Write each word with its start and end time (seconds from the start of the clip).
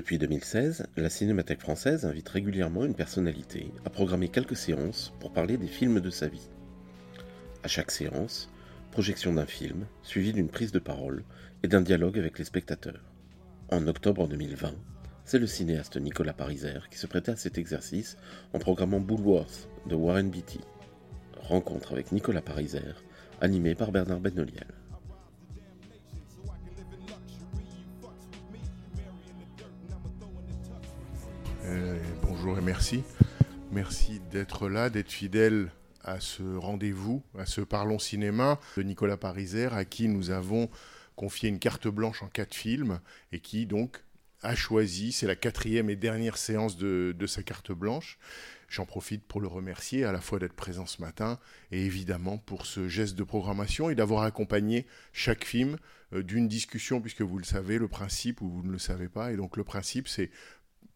Depuis 0.00 0.16
2016, 0.16 0.86
la 0.96 1.10
Cinémathèque 1.10 1.60
française 1.60 2.06
invite 2.06 2.30
régulièrement 2.30 2.86
une 2.86 2.94
personnalité 2.94 3.70
à 3.84 3.90
programmer 3.90 4.30
quelques 4.30 4.56
séances 4.56 5.12
pour 5.20 5.30
parler 5.30 5.58
des 5.58 5.66
films 5.66 6.00
de 6.00 6.08
sa 6.08 6.26
vie. 6.26 6.48
À 7.62 7.68
chaque 7.68 7.90
séance, 7.90 8.48
projection 8.92 9.34
d'un 9.34 9.44
film, 9.44 9.84
suivie 10.02 10.32
d'une 10.32 10.48
prise 10.48 10.72
de 10.72 10.78
parole 10.78 11.22
et 11.62 11.68
d'un 11.68 11.82
dialogue 11.82 12.18
avec 12.18 12.38
les 12.38 12.46
spectateurs. 12.46 13.04
En 13.68 13.86
octobre 13.88 14.26
2020, 14.26 14.72
c'est 15.26 15.38
le 15.38 15.46
cinéaste 15.46 15.98
Nicolas 15.98 16.32
Pariser 16.32 16.80
qui 16.90 16.96
se 16.96 17.06
prêtait 17.06 17.32
à 17.32 17.36
cet 17.36 17.58
exercice 17.58 18.16
en 18.54 18.58
programmant 18.58 19.00
Bullworth 19.00 19.68
de 19.84 19.96
Warren 19.96 20.30
Beatty. 20.30 20.60
Rencontre 21.42 21.92
avec 21.92 22.10
Nicolas 22.10 22.40
Pariser, 22.40 22.94
animé 23.42 23.74
par 23.74 23.92
Bernard 23.92 24.20
Benoliel. 24.20 24.79
Bonjour 32.22 32.58
et 32.58 32.62
merci. 32.62 33.02
Merci 33.72 34.20
d'être 34.30 34.68
là, 34.68 34.90
d'être 34.90 35.10
fidèle 35.10 35.70
à 36.02 36.20
ce 36.20 36.42
rendez-vous, 36.56 37.22
à 37.38 37.46
ce 37.46 37.60
Parlons 37.60 37.98
Cinéma 37.98 38.58
de 38.76 38.82
Nicolas 38.82 39.16
Pariser, 39.16 39.66
à 39.66 39.84
qui 39.84 40.08
nous 40.08 40.30
avons 40.30 40.68
confié 41.16 41.48
une 41.48 41.58
carte 41.58 41.88
blanche 41.88 42.22
en 42.22 42.28
quatre 42.28 42.54
films 42.54 43.00
et 43.32 43.40
qui 43.40 43.66
donc 43.66 44.02
a 44.42 44.54
choisi, 44.54 45.12
c'est 45.12 45.26
la 45.26 45.36
quatrième 45.36 45.90
et 45.90 45.96
dernière 45.96 46.38
séance 46.38 46.76
de, 46.76 47.14
de 47.16 47.26
sa 47.26 47.42
carte 47.42 47.72
blanche. 47.72 48.18
J'en 48.68 48.86
profite 48.86 49.24
pour 49.24 49.40
le 49.40 49.48
remercier 49.48 50.04
à 50.04 50.12
la 50.12 50.20
fois 50.20 50.38
d'être 50.38 50.54
présent 50.54 50.86
ce 50.86 51.02
matin 51.02 51.38
et 51.72 51.84
évidemment 51.84 52.38
pour 52.38 52.66
ce 52.66 52.88
geste 52.88 53.16
de 53.16 53.24
programmation 53.24 53.90
et 53.90 53.94
d'avoir 53.94 54.22
accompagné 54.22 54.86
chaque 55.12 55.44
film 55.44 55.76
euh, 56.12 56.22
d'une 56.22 56.48
discussion, 56.48 57.00
puisque 57.00 57.22
vous 57.22 57.38
le 57.38 57.44
savez, 57.44 57.78
le 57.78 57.88
principe, 57.88 58.40
ou 58.40 58.48
vous 58.48 58.62
ne 58.62 58.70
le 58.70 58.78
savez 58.78 59.08
pas, 59.08 59.32
et 59.32 59.36
donc 59.36 59.56
le 59.56 59.64
principe 59.64 60.08
c'est 60.08 60.30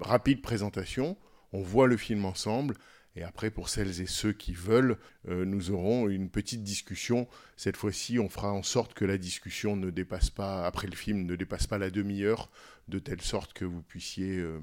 rapide 0.01 0.43
présentation, 0.43 1.17
on 1.53 1.63
voit 1.63 1.87
le 1.87 1.97
film 1.97 2.25
ensemble, 2.25 2.75
et 3.17 3.23
après, 3.23 3.51
pour 3.51 3.69
celles 3.69 4.01
et 4.01 4.07
ceux 4.07 4.33
qui 4.33 4.53
veulent, 4.53 4.99
euh, 5.29 5.45
nous 5.45 5.71
aurons 5.71 6.09
une 6.09 6.29
petite 6.29 6.65
discussion. 6.65 7.29
Cette 7.57 7.77
fois-ci, 7.77 8.19
on 8.19 8.29
fera 8.29 8.53
en 8.53 8.65
sorte 8.65 8.95
que 8.95 9.05
la 9.05 9.19
discussion 9.19 9.77
ne 9.77 9.91
dépasse 9.91 10.31
pas, 10.31 10.67
après 10.67 10.89
le 10.89 10.97
film, 10.97 11.25
ne 11.25 11.37
dépasse 11.37 11.69
pas 11.69 11.79
la 11.79 11.91
demi-heure, 11.91 12.51
de 12.89 12.99
telle 12.99 13.21
sorte 13.21 13.53
que 13.53 13.65
vous 13.65 13.83
puissiez 13.83 14.39
euh, 14.39 14.59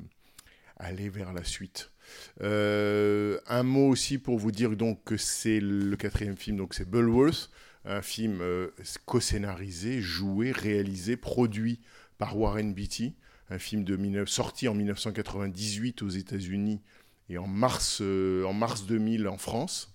aller 0.75 1.07
vers 1.07 1.31
la 1.31 1.45
suite. 1.45 1.91
Euh, 2.41 3.39
un 3.47 3.63
mot 3.63 3.87
aussi 3.87 4.17
pour 4.17 4.37
vous 4.37 4.51
dire 4.51 4.75
donc 4.75 5.01
que 5.05 5.15
c'est 5.15 5.61
le 5.61 5.95
quatrième 5.95 6.35
film, 6.35 6.57
donc 6.57 6.73
c'est 6.73 6.89
Bullworth, 6.89 7.51
un 7.85 8.01
film 8.01 8.43
co-scénarisé, 9.05 10.01
joué, 10.01 10.51
réalisé, 10.51 11.15
produit 11.15 11.79
par 12.17 12.37
Warren 12.37 12.73
Beatty, 12.73 13.15
un 13.51 13.59
film 13.59 13.83
de 13.83 13.95
19 13.97 14.29
sorti 14.29 14.67
en 14.69 14.73
1998 14.73 16.01
aux 16.03 16.09
États-Unis 16.09 16.81
et 17.29 17.37
en 17.37 17.47
mars, 17.47 17.99
euh, 18.01 18.45
en 18.45 18.53
mars 18.53 18.85
2000 18.85 19.27
en 19.27 19.37
France. 19.37 19.93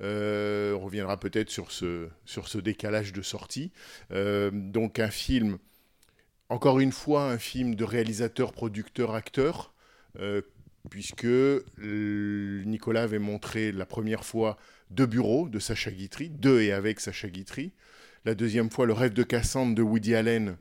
Euh, 0.00 0.72
on 0.74 0.80
reviendra 0.80 1.20
peut-être 1.20 1.50
sur 1.50 1.70
ce, 1.70 2.08
sur 2.24 2.48
ce 2.48 2.58
décalage 2.58 3.12
de 3.12 3.20
sortie. 3.20 3.72
Euh, 4.10 4.50
donc 4.50 4.98
un 4.98 5.10
film, 5.10 5.58
encore 6.48 6.80
une 6.80 6.92
fois, 6.92 7.30
un 7.30 7.38
film 7.38 7.74
de 7.74 7.84
réalisateur, 7.84 8.52
producteur, 8.52 9.14
acteur, 9.14 9.74
puisque 10.90 11.26
Nicolas 11.78 13.02
avait 13.02 13.18
montré 13.18 13.72
la 13.72 13.84
première 13.84 14.24
fois 14.24 14.56
Deux 14.90 15.06
bureaux 15.06 15.48
de 15.48 15.58
Sacha 15.58 15.90
Guitry, 15.90 16.30
deux 16.30 16.60
et 16.60 16.72
avec 16.72 17.00
Sacha 17.00 17.28
Guitry. 17.28 17.72
La 18.24 18.34
deuxième 18.34 18.70
fois, 18.70 18.86
Le 18.86 18.92
rêve 18.92 19.12
de 19.12 19.24
Cassandre 19.24 19.74
de 19.74 19.82
Woody 19.82 20.14
Allen. 20.14 20.56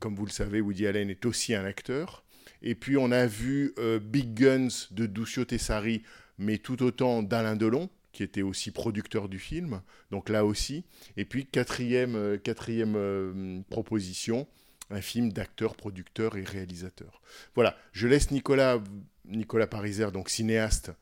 Comme 0.00 0.16
vous 0.16 0.24
le 0.24 0.32
savez, 0.32 0.60
Woody 0.62 0.86
Allen 0.86 1.10
est 1.10 1.26
aussi 1.26 1.54
un 1.54 1.64
acteur. 1.64 2.24
Et 2.62 2.74
puis 2.74 2.96
on 2.96 3.12
a 3.12 3.26
vu 3.26 3.74
euh, 3.78 3.98
Big 3.98 4.34
Guns 4.34 4.88
de 4.90 5.06
Duccio 5.06 5.44
Tessari, 5.44 6.02
mais 6.38 6.58
tout 6.58 6.82
autant 6.82 7.22
d'Alain 7.22 7.54
Delon, 7.54 7.90
qui 8.12 8.22
était 8.22 8.42
aussi 8.42 8.70
producteur 8.70 9.28
du 9.28 9.38
film. 9.38 9.82
Donc 10.10 10.30
là 10.30 10.44
aussi. 10.44 10.84
Et 11.16 11.24
puis 11.24 11.46
quatrième, 11.46 12.16
euh, 12.16 12.38
quatrième 12.38 12.94
euh, 12.96 13.60
proposition, 13.68 14.48
un 14.88 15.02
film 15.02 15.32
d'acteur, 15.32 15.76
producteur 15.76 16.36
et 16.36 16.44
réalisateur. 16.44 17.20
Voilà, 17.54 17.76
je 17.92 18.08
laisse 18.08 18.30
Nicolas, 18.30 18.82
Nicolas 19.26 19.66
Pariser, 19.66 20.10
donc 20.12 20.30
cinéaste, 20.30 20.92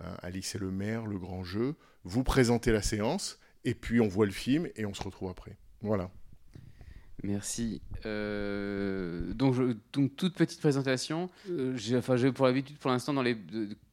hein, 0.00 0.16
Alice 0.22 0.56
et 0.56 0.58
le 0.58 0.70
maire, 0.70 1.06
le 1.06 1.18
grand 1.18 1.44
jeu, 1.44 1.76
vous 2.04 2.24
présenter 2.24 2.72
la 2.72 2.82
séance, 2.82 3.38
et 3.64 3.74
puis 3.74 4.00
on 4.00 4.08
voit 4.08 4.26
le 4.26 4.32
film 4.32 4.68
et 4.74 4.84
on 4.86 4.94
se 4.94 5.02
retrouve 5.02 5.30
après. 5.30 5.56
Voilà. 5.82 6.10
Merci. 7.22 7.82
Euh, 8.06 9.32
donc, 9.34 9.56
toute 10.16 10.34
petite 10.34 10.60
présentation. 10.60 11.30
Euh, 11.48 11.76
enfin, 11.98 12.16
j'ai 12.16 12.32
pour 12.32 12.46
l'habitude, 12.46 12.78
pour 12.78 12.90
l'instant, 12.90 13.12
dans 13.12 13.22
les, 13.22 13.36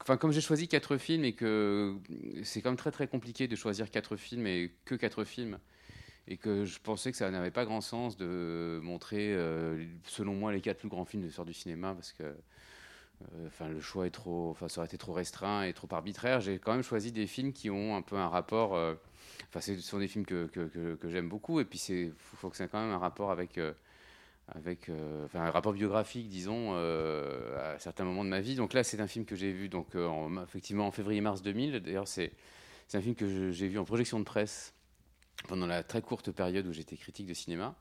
enfin, 0.01 0.17
comme 0.17 0.31
j'ai 0.31 0.41
choisi 0.41 0.67
quatre 0.67 0.97
films 0.97 1.25
et 1.25 1.33
que 1.33 1.95
c'est 2.43 2.61
quand 2.61 2.69
même 2.69 2.77
très 2.77 2.91
très 2.91 3.07
compliqué 3.07 3.47
de 3.47 3.55
choisir 3.55 3.89
quatre 3.91 4.15
films 4.15 4.47
et 4.47 4.71
que 4.85 4.95
quatre 4.95 5.23
films, 5.23 5.57
et 6.27 6.37
que 6.37 6.65
je 6.65 6.79
pensais 6.79 7.11
que 7.11 7.17
ça 7.17 7.29
n'avait 7.29 7.51
pas 7.51 7.65
grand 7.65 7.81
sens 7.81 8.17
de 8.17 8.79
montrer, 8.81 9.33
euh, 9.33 9.83
selon 10.05 10.33
moi, 10.33 10.51
les 10.53 10.61
quatre 10.61 10.79
plus 10.79 10.89
grands 10.89 11.05
films 11.05 11.23
de 11.23 11.27
l'histoire 11.27 11.45
du 11.45 11.53
cinéma, 11.53 11.93
parce 11.93 12.13
que, 12.13 12.23
enfin, 13.45 13.67
le 13.67 13.81
choix 13.81 14.07
est 14.07 14.11
trop, 14.11 14.51
enfin, 14.51 14.69
ça 14.69 14.79
aurait 14.79 14.87
été 14.87 14.97
trop 14.97 15.13
restreint 15.13 15.63
et 15.63 15.73
trop 15.73 15.87
arbitraire. 15.91 16.39
J'ai 16.39 16.59
quand 16.59 16.73
même 16.73 16.83
choisi 16.83 17.11
des 17.11 17.27
films 17.27 17.51
qui 17.51 17.69
ont 17.69 17.95
un 17.95 18.01
peu 18.01 18.15
un 18.15 18.29
rapport. 18.29 18.77
Enfin, 19.49 19.61
ce 19.61 19.79
sont 19.79 19.99
des 19.99 20.07
films 20.07 20.25
que, 20.25 20.47
que, 20.47 20.95
que- 20.95 21.09
j'aime 21.09 21.29
beaucoup, 21.29 21.59
et 21.59 21.65
puis 21.65 21.79
il 21.89 22.13
faut, 22.17 22.49
que 22.49 22.57
ça 22.57 22.67
quand 22.67 22.79
même 22.81 22.91
un 22.91 22.97
rapport 22.97 23.31
avec, 23.31 23.57
euh, 23.57 23.73
avec 24.49 24.89
euh, 24.89 25.25
enfin, 25.25 25.41
un 25.41 25.51
rapport 25.51 25.73
biographique, 25.73 26.29
disons, 26.29 26.71
euh, 26.75 27.75
à 27.75 27.79
certains 27.79 28.05
moments 28.05 28.23
de 28.25 28.29
ma 28.29 28.41
vie. 28.41 28.55
Donc 28.55 28.73
là, 28.73 28.83
c'est 28.83 28.99
un 29.01 29.07
film 29.07 29.25
que 29.25 29.35
j'ai 29.35 29.51
vu 29.51 29.69
donc, 29.69 29.95
en, 29.95 30.43
effectivement 30.43 30.87
en 30.87 30.91
février-mars 30.91 31.41
2000. 31.41 31.79
D'ailleurs, 31.81 32.07
c'est 32.07 32.33
un 32.93 33.01
film 33.01 33.15
que 33.15 33.51
j'ai 33.51 33.67
vu 33.67 33.79
en 33.79 33.85
projection 33.85 34.19
de 34.19 34.25
presse 34.25 34.73
pendant 35.47 35.67
la 35.67 35.83
très 35.83 36.01
courte 36.01 36.31
période 36.31 36.67
où 36.67 36.73
j'étais 36.73 36.97
critique 36.97 37.27
de 37.27 37.33
cinéma. 37.33 37.75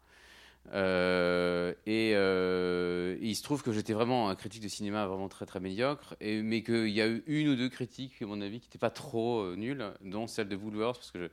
Euh, 0.72 1.72
et, 1.86 2.12
euh, 2.14 3.16
et 3.20 3.26
il 3.26 3.34
se 3.34 3.42
trouve 3.42 3.62
que 3.62 3.72
j'étais 3.72 3.92
vraiment 3.92 4.28
un 4.28 4.34
critique 4.34 4.62
de 4.62 4.68
cinéma 4.68 5.06
vraiment 5.06 5.28
très 5.28 5.46
très 5.46 5.60
médiocre, 5.60 6.16
mais 6.20 6.62
qu'il 6.62 6.88
y 6.88 7.00
a 7.00 7.06
eu 7.06 7.22
une 7.26 7.48
ou 7.48 7.56
deux 7.56 7.68
critiques, 7.68 8.20
à 8.22 8.26
mon 8.26 8.40
avis, 8.40 8.60
qui 8.60 8.66
n'étaient 8.68 8.78
pas 8.78 8.90
trop 8.90 9.40
euh, 9.40 9.56
nulles, 9.56 9.92
dont 10.02 10.26
celle 10.26 10.48
de 10.48 10.56
Woodworth, 10.56 10.98
parce 10.98 11.10
que 11.10 11.30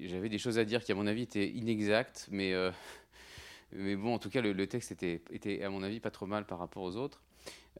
j'avais 0.00 0.28
des 0.28 0.38
choses 0.38 0.58
à 0.58 0.64
dire 0.64 0.84
qui, 0.84 0.92
à 0.92 0.94
mon 0.94 1.06
avis, 1.06 1.22
étaient 1.22 1.48
inexactes, 1.48 2.28
mais, 2.30 2.54
mais 3.72 3.96
bon, 3.96 4.14
en 4.14 4.18
tout 4.18 4.30
cas, 4.30 4.40
le, 4.40 4.52
le 4.52 4.66
texte 4.66 4.92
était, 4.92 5.22
était, 5.30 5.62
à 5.62 5.70
mon 5.70 5.82
avis, 5.82 6.00
pas 6.00 6.10
trop 6.10 6.26
mal 6.26 6.46
par 6.46 6.58
rapport 6.58 6.82
aux 6.82 6.96
autres. 6.96 7.22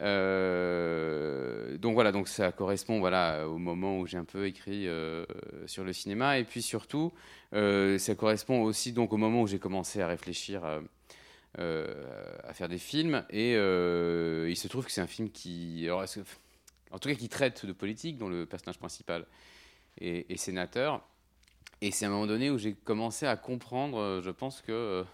Euh, 0.02 1.78
donc 1.78 1.94
voilà, 1.94 2.12
donc 2.12 2.28
ça 2.28 2.52
correspond 2.52 3.00
voilà 3.00 3.48
au 3.48 3.56
moment 3.56 3.98
où 3.98 4.06
j'ai 4.06 4.18
un 4.18 4.24
peu 4.24 4.46
écrit 4.46 4.86
euh, 4.88 5.24
sur 5.66 5.84
le 5.84 5.92
cinéma. 5.92 6.38
Et 6.38 6.44
puis 6.44 6.62
surtout 6.62 7.12
euh, 7.54 7.98
ça 7.98 8.14
correspond 8.14 8.62
aussi 8.62 8.92
donc 8.92 9.12
au 9.12 9.16
moment 9.16 9.42
où 9.42 9.46
j'ai 9.46 9.58
commencé 9.58 10.00
à 10.00 10.06
réfléchir 10.06 10.62
à 11.58 12.52
faire 12.52 12.68
des 12.68 12.78
films. 12.78 13.24
Et 13.30 13.52
il 13.52 14.56
se 14.56 14.68
trouve 14.68 14.84
que 14.84 14.92
c'est 14.92 15.00
un 15.00 15.06
film 15.06 15.30
qui 15.30 15.88
en 15.90 16.98
tout 16.98 17.08
cas 17.08 17.14
qui 17.14 17.28
traite 17.28 17.66
de 17.66 17.72
politique 17.72 18.18
dont 18.18 18.28
le 18.28 18.46
personnage 18.46 18.78
principal 18.78 19.26
est, 20.00 20.30
est 20.30 20.36
sénateur. 20.36 21.02
Et 21.82 21.90
c'est 21.90 22.06
à 22.06 22.08
un 22.08 22.10
moment 22.10 22.26
donné 22.26 22.50
où 22.50 22.58
j'ai 22.58 22.72
commencé 22.72 23.26
à 23.26 23.36
comprendre 23.36 24.20
je 24.22 24.30
pense 24.30 24.60
que 24.60 25.04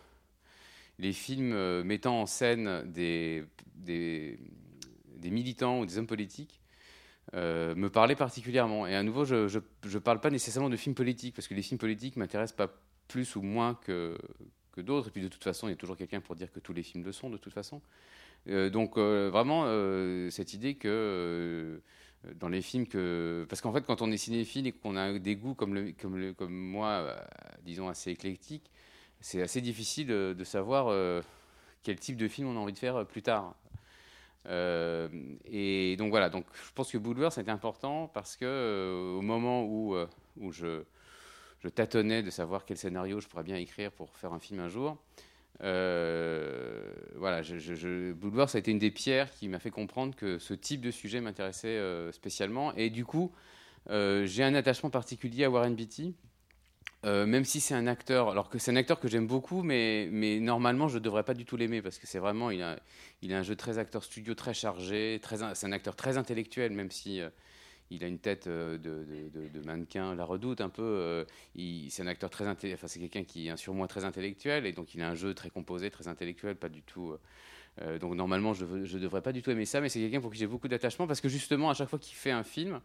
les 0.98 1.12
films 1.12 1.52
euh, 1.52 1.82
mettant 1.84 2.20
en 2.20 2.26
scène 2.26 2.84
des, 2.86 3.44
militants 5.22 5.80
ou 5.80 5.86
des 5.86 5.98
hommes 5.98 6.06
politiques 6.06 6.60
euh, 7.34 7.74
me 7.74 7.90
parlaient 7.90 8.16
particulièrement. 8.16 8.86
Et 8.86 8.94
à 8.94 9.02
nouveau, 9.02 9.24
je 9.24 9.46
ne 9.46 9.98
parle 9.98 10.20
pas 10.20 10.30
nécessairement 10.30 10.70
de 10.70 10.76
films 10.76 10.94
politiques, 10.94 11.34
parce 11.34 11.48
que 11.48 11.54
les 11.54 11.62
films 11.62 11.78
politiques 11.78 12.16
m'intéressent 12.16 12.56
pas 12.56 12.72
plus 13.08 13.36
ou 13.36 13.42
moins 13.42 13.74
que, 13.74 14.16
d'autres. 14.76 15.08
Et 15.08 15.10
puis 15.10 15.22
de 15.22 15.28
toute 15.28 15.44
façon, 15.44 15.68
il 15.68 15.70
y 15.70 15.74
a 15.74 15.76
toujours 15.76 15.96
quelqu'un 15.96 16.20
pour 16.20 16.34
dire 16.34 16.50
que 16.50 16.60
tous 16.60 16.72
les 16.72 16.82
films 16.82 17.04
le 17.04 17.12
sont, 17.12 17.30
de 17.30 17.36
toute 17.36 17.52
façon. 17.52 17.80
Euh, 18.48 18.70
donc 18.70 18.98
vraiment, 18.98 19.64
cette 20.30 20.54
idée 20.54 20.74
que 20.74 21.80
dans 22.36 22.48
les 22.48 22.62
films 22.62 22.86
que... 22.86 23.46
Parce 23.48 23.60
qu'en 23.60 23.72
fait, 23.72 23.84
quand 23.84 24.02
on 24.02 24.10
est 24.12 24.16
cinéphile 24.16 24.66
et 24.66 24.72
qu'on 24.72 24.96
a 24.96 25.18
des 25.18 25.36
goûts 25.36 25.54
comme, 25.54 25.92
moi, 26.48 27.16
disons, 27.64 27.88
assez 27.88 28.10
éclectiques, 28.10 28.70
c'est 29.22 29.40
assez 29.40 29.60
difficile 29.60 30.10
euh, 30.10 30.34
de 30.34 30.44
savoir 30.44 30.88
euh, 30.88 31.22
quel 31.82 31.98
type 31.98 32.16
de 32.16 32.28
film 32.28 32.48
on 32.48 32.56
a 32.56 32.60
envie 32.60 32.72
de 32.72 32.78
faire 32.78 32.96
euh, 32.96 33.04
plus 33.04 33.22
tard. 33.22 33.54
Et 34.44 35.94
donc 35.98 36.10
voilà, 36.10 36.28
donc 36.28 36.44
je 36.52 36.72
pense 36.74 36.90
que 36.90 36.98
Boulevard 36.98 37.32
c'était 37.32 37.52
important 37.52 38.10
parce 38.12 38.36
que 38.36 39.14
au 39.16 39.22
moment 39.22 39.64
où, 39.64 39.94
je, 40.50 40.82
tâtonnais 41.72 42.24
de 42.24 42.30
savoir 42.30 42.64
quel 42.64 42.76
scénario 42.76 43.20
je 43.20 43.28
pourrais 43.28 43.44
bien 43.44 43.54
écrire 43.54 43.92
pour 43.92 44.16
faire 44.16 44.32
un 44.32 44.40
film 44.40 44.58
un 44.58 44.68
jour, 44.68 44.98
voilà, 45.60 47.42
je, 47.42 48.10
Boulevard 48.10 48.50
ça 48.50 48.58
a 48.58 48.58
été 48.58 48.72
une 48.72 48.80
des 48.80 48.90
pierres 48.90 49.30
qui 49.32 49.46
m'a 49.46 49.60
fait 49.60 49.70
comprendre 49.70 50.16
que 50.16 50.40
ce 50.40 50.54
type 50.54 50.80
de 50.80 50.90
sujet 50.90 51.20
m'intéressait 51.20 51.80
spécialement. 52.10 52.74
Et 52.74 52.90
du 52.90 53.04
coup, 53.04 53.30
j'ai 53.88 54.42
un 54.42 54.56
attachement 54.56 54.90
particulier 54.90 55.44
à 55.44 55.50
Warren 55.50 55.76
Beatty. 55.76 56.16
Euh, 57.04 57.26
même 57.26 57.44
si 57.44 57.60
c'est 57.60 57.74
un 57.74 57.88
acteur, 57.88 58.30
alors 58.30 58.48
que 58.48 58.58
c'est 58.58 58.70
un 58.70 58.76
acteur 58.76 59.00
que 59.00 59.08
j'aime 59.08 59.26
beaucoup, 59.26 59.62
mais, 59.64 60.08
mais 60.12 60.38
normalement 60.38 60.86
je 60.86 60.98
ne 60.98 61.02
devrais 61.02 61.24
pas 61.24 61.34
du 61.34 61.44
tout 61.44 61.56
l'aimer 61.56 61.82
parce 61.82 61.98
que 61.98 62.06
c'est 62.06 62.20
vraiment, 62.20 62.50
il 62.50 62.62
a, 62.62 62.78
il 63.22 63.34
a 63.34 63.38
un 63.38 63.42
jeu 63.42 63.56
très 63.56 63.78
acteur 63.78 64.04
studio, 64.04 64.34
très 64.34 64.54
chargé, 64.54 65.20
c'est 65.54 65.66
un 65.66 65.72
acteur 65.72 65.96
très 65.96 66.16
intellectuel, 66.16 66.70
même 66.70 66.92
si 66.92 67.20
euh, 67.20 67.28
il 67.90 68.04
a 68.04 68.06
une 68.06 68.20
tête 68.20 68.46
euh, 68.46 68.78
de, 68.78 69.04
de- 69.48 69.66
mannequin, 69.66 70.14
la 70.14 70.24
redoute 70.24 70.60
un 70.60 70.68
peu. 70.68 71.26
c'est 71.90 72.02
un 72.02 72.06
acteur 72.06 72.30
très 72.30 72.46
enfin 72.46 72.86
c'est 72.86 73.00
quelqu'un 73.00 73.24
qui 73.24 73.48
est 73.48 73.50
un 73.50 73.56
surmoi 73.56 73.88
très 73.88 74.04
intellectuel 74.04 74.64
et 74.66 74.72
donc 74.72 74.94
il 74.94 75.02
a 75.02 75.08
un 75.08 75.14
jeu 75.16 75.34
très 75.34 75.50
composé, 75.50 75.90
très 75.90 76.06
intellectuel, 76.06 76.54
pas 76.56 76.68
du 76.68 76.82
tout. 76.82 77.16
donc 78.00 78.14
normalement 78.14 78.54
je 78.54 78.64
ne 78.64 78.98
devrais 79.00 79.22
pas 79.22 79.32
du 79.32 79.42
tout 79.42 79.50
aimer 79.50 79.66
ça, 79.66 79.80
mais 79.80 79.88
c'est 79.88 80.00
quelqu'un 80.00 80.20
pour 80.20 80.32
qui 80.32 80.38
j'ai 80.38 80.46
beaucoup 80.46 80.68
d'attachement 80.68 81.06
parce 81.08 81.20
que 81.20 81.28
justement 81.28 81.70
à 81.70 81.74
chaque 81.74 81.88
fois 81.88 81.98
qu'il 81.98 82.16
fait 82.16 82.30
un 82.30 82.44
film, 82.44 82.80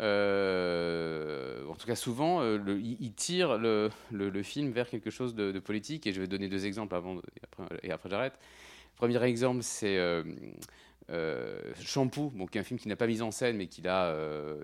euh, 0.00 1.64
en 1.68 1.74
tout 1.74 1.86
cas 1.86 1.94
souvent, 1.94 2.40
euh, 2.42 2.58
il, 2.80 3.12
tire 3.14 3.58
le, 3.58 3.90
film 4.42 4.70
vers 4.70 4.88
quelque 4.88 5.10
chose 5.10 5.34
de, 5.34 5.58
politique. 5.58 6.06
Et 6.06 6.12
je 6.12 6.20
vais 6.20 6.26
donner 6.26 6.48
deux 6.48 6.66
exemples 6.66 6.94
avant 6.94 7.16
et 7.16 7.20
après, 7.42 7.64
et 7.82 7.90
après 7.90 8.08
j'arrête. 8.10 8.38
Premier 8.96 9.22
exemple, 9.24 9.62
c'est 9.62 9.98
euh, 9.98 10.22
euh, 11.10 11.58
Shampoo, 11.80 12.30
bon, 12.30 12.46
qui 12.46 12.58
est 12.58 12.60
un 12.60 12.64
film 12.64 12.78
qu'il 12.78 12.88
n'a 12.88 12.96
pas 12.96 13.06
mis 13.06 13.22
en 13.22 13.30
scène, 13.30 13.56
mais 13.56 13.66
qu'il 13.66 13.88
a 13.88 14.16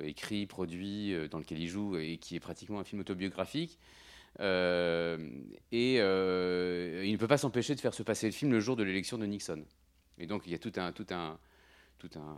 écrit, 0.03 0.47
produit, 0.47 1.15
dans 1.31 1.39
lequel 1.39 1.59
il 1.59 1.69
joue, 1.69 1.97
et 1.97 2.19
qui 2.19 2.37
est 2.37 2.41
pratiquement 2.41 2.81
un 2.81 2.85
film 2.85 3.01
autobiographique. 3.01 3.79
Et 4.39 4.45
il 5.73 7.13
ne 7.13 7.17
peut 7.17 7.29
pas 7.29 7.39
s'empêcher 7.39 7.75
de 7.75 7.81
faire 7.81 7.95
se 7.95 8.03
passer 8.03 8.27
le 8.27 8.33
film 8.33 8.53
le 8.53 8.61
jour 8.61 8.77
de 8.77 8.83
l'élection 8.83 9.19
de 9.19 9.27
Nixon. 9.27 9.65
Et 10.19 10.27
donc 10.27 10.43
il 10.47 10.53
y 10.53 10.55
a 10.55 10.59
tout 10.59 10.73
un, 10.77 10.93
tout 10.93 11.07
un, 11.11 11.39
tout 11.99 12.11
un, 12.17 12.37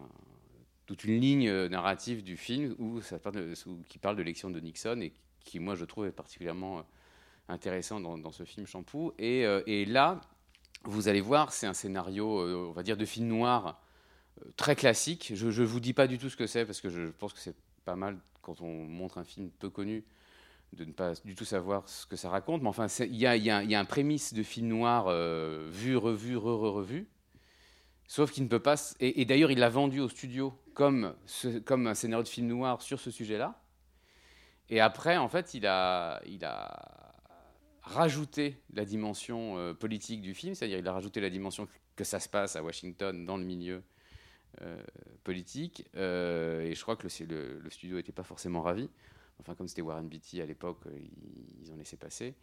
toute 0.86 1.04
une 1.04 1.20
ligne 1.20 1.48
euh, 1.48 1.68
narrative 1.68 2.22
du 2.22 2.36
film 2.36 2.74
où 2.78 3.00
qui 3.88 3.98
parle 3.98 4.16
de 4.16 4.22
l'élection 4.22 4.50
de 4.50 4.60
Nixon 4.60 5.00
et 5.00 5.12
qui, 5.40 5.58
moi, 5.58 5.74
je 5.74 5.84
trouve 5.84 6.06
est 6.06 6.12
particulièrement 6.12 6.78
euh, 6.78 6.82
intéressant 7.48 8.00
dans, 8.00 8.32
ce 8.32 8.44
film 8.44 8.66
Shampoo. 8.66 9.14
Et, 9.18 9.44
euh, 9.46 9.62
et 9.66 9.84
là, 9.84 10.20
vous 10.84 11.08
allez 11.08 11.20
voir, 11.20 11.52
c'est 11.52 11.66
un 11.66 11.74
scénario, 11.74 12.40
on 12.68 12.72
va 12.72 12.82
dire, 12.82 12.96
de 12.96 13.04
film 13.04 13.28
noir 13.28 13.80
très 14.56 14.74
classique. 14.74 15.32
Je 15.34 15.46
ne 15.46 15.66
vous 15.66 15.80
dis 15.80 15.92
pas 15.92 16.06
du 16.06 16.18
tout 16.18 16.28
ce 16.28 16.36
que 16.36 16.46
c'est 16.46 16.64
parce 16.64 16.80
que 16.80 16.88
je 16.88 17.10
pense 17.10 17.32
que 17.32 17.38
c'est 17.38 17.56
pas 17.84 17.94
mal 17.94 18.18
quand 18.40 18.60
on 18.60 18.84
montre 18.84 19.18
un 19.18 19.24
film 19.24 19.50
peu 19.50 19.70
connu 19.70 20.04
de 20.72 20.84
ne 20.84 20.92
pas 20.92 21.12
du 21.24 21.34
tout 21.34 21.44
savoir 21.44 21.88
ce 21.88 22.06
que 22.06 22.16
ça 22.16 22.30
raconte. 22.30 22.62
Mais 22.62 22.68
enfin, 22.68 22.86
il 22.98 23.14
y 23.14 23.26
a, 23.26 23.78
un 23.78 23.84
prémisse 23.84 24.34
de 24.34 24.42
film 24.42 24.68
noir 24.68 25.06
vu, 25.70 25.96
revu, 25.96 26.36
re-re-revu. 26.36 27.06
Sauf 28.08 28.32
qu'il 28.32 28.42
ne 28.42 28.48
peut 28.48 28.58
pas. 28.58 28.74
et 28.98 29.24
d'ailleurs, 29.24 29.52
il 29.52 29.58
l'a 29.60 29.68
vendu 29.68 30.00
au 30.00 30.08
studio 30.08 30.52
comme, 30.74 31.14
comme 31.64 31.86
un 31.86 31.94
scénario 31.94 32.22
de 32.22 32.28
film 32.28 32.48
noir 32.48 32.82
sur 32.82 33.00
ce 33.00 33.10
sujet-là. 33.10 33.60
Et 34.68 34.80
après, 34.80 35.16
en 35.16 35.28
fait, 35.28 35.54
il 35.54 35.66
a, 35.66 36.20
il 36.26 36.44
a 36.44 37.14
rajouté 37.82 38.56
la 38.72 38.84
dimension 38.84 39.58
euh, 39.58 39.74
politique 39.74 40.22
du 40.22 40.34
film, 40.34 40.54
c'est-à-dire 40.54 40.78
il 40.78 40.88
a 40.88 40.92
rajouté 40.92 41.20
la 41.20 41.30
dimension 41.30 41.68
que 41.96 42.04
ça 42.04 42.20
se 42.20 42.28
passe 42.28 42.56
à 42.56 42.62
Washington 42.62 43.26
dans 43.26 43.36
le 43.36 43.44
milieu 43.44 43.82
euh, 44.62 44.82
politique. 45.24 45.86
Euh, 45.96 46.62
et 46.62 46.74
je 46.74 46.82
crois 46.82 46.96
que 46.96 47.06
le, 47.24 47.70
studio 47.70 47.96
n'était 47.96 48.12
pas 48.12 48.22
forcément 48.22 48.62
ravi. 48.62 48.88
Enfin, 49.40 49.54
comme 49.54 49.68
c'était 49.68 49.82
Warren 49.82 50.08
Beatty 50.08 50.40
à 50.40 50.46
l'époque, 50.46 50.78
ils, 50.86 51.62
ils 51.62 51.72
ont 51.72 51.76
laissé 51.76 51.96
passer. 51.96 52.34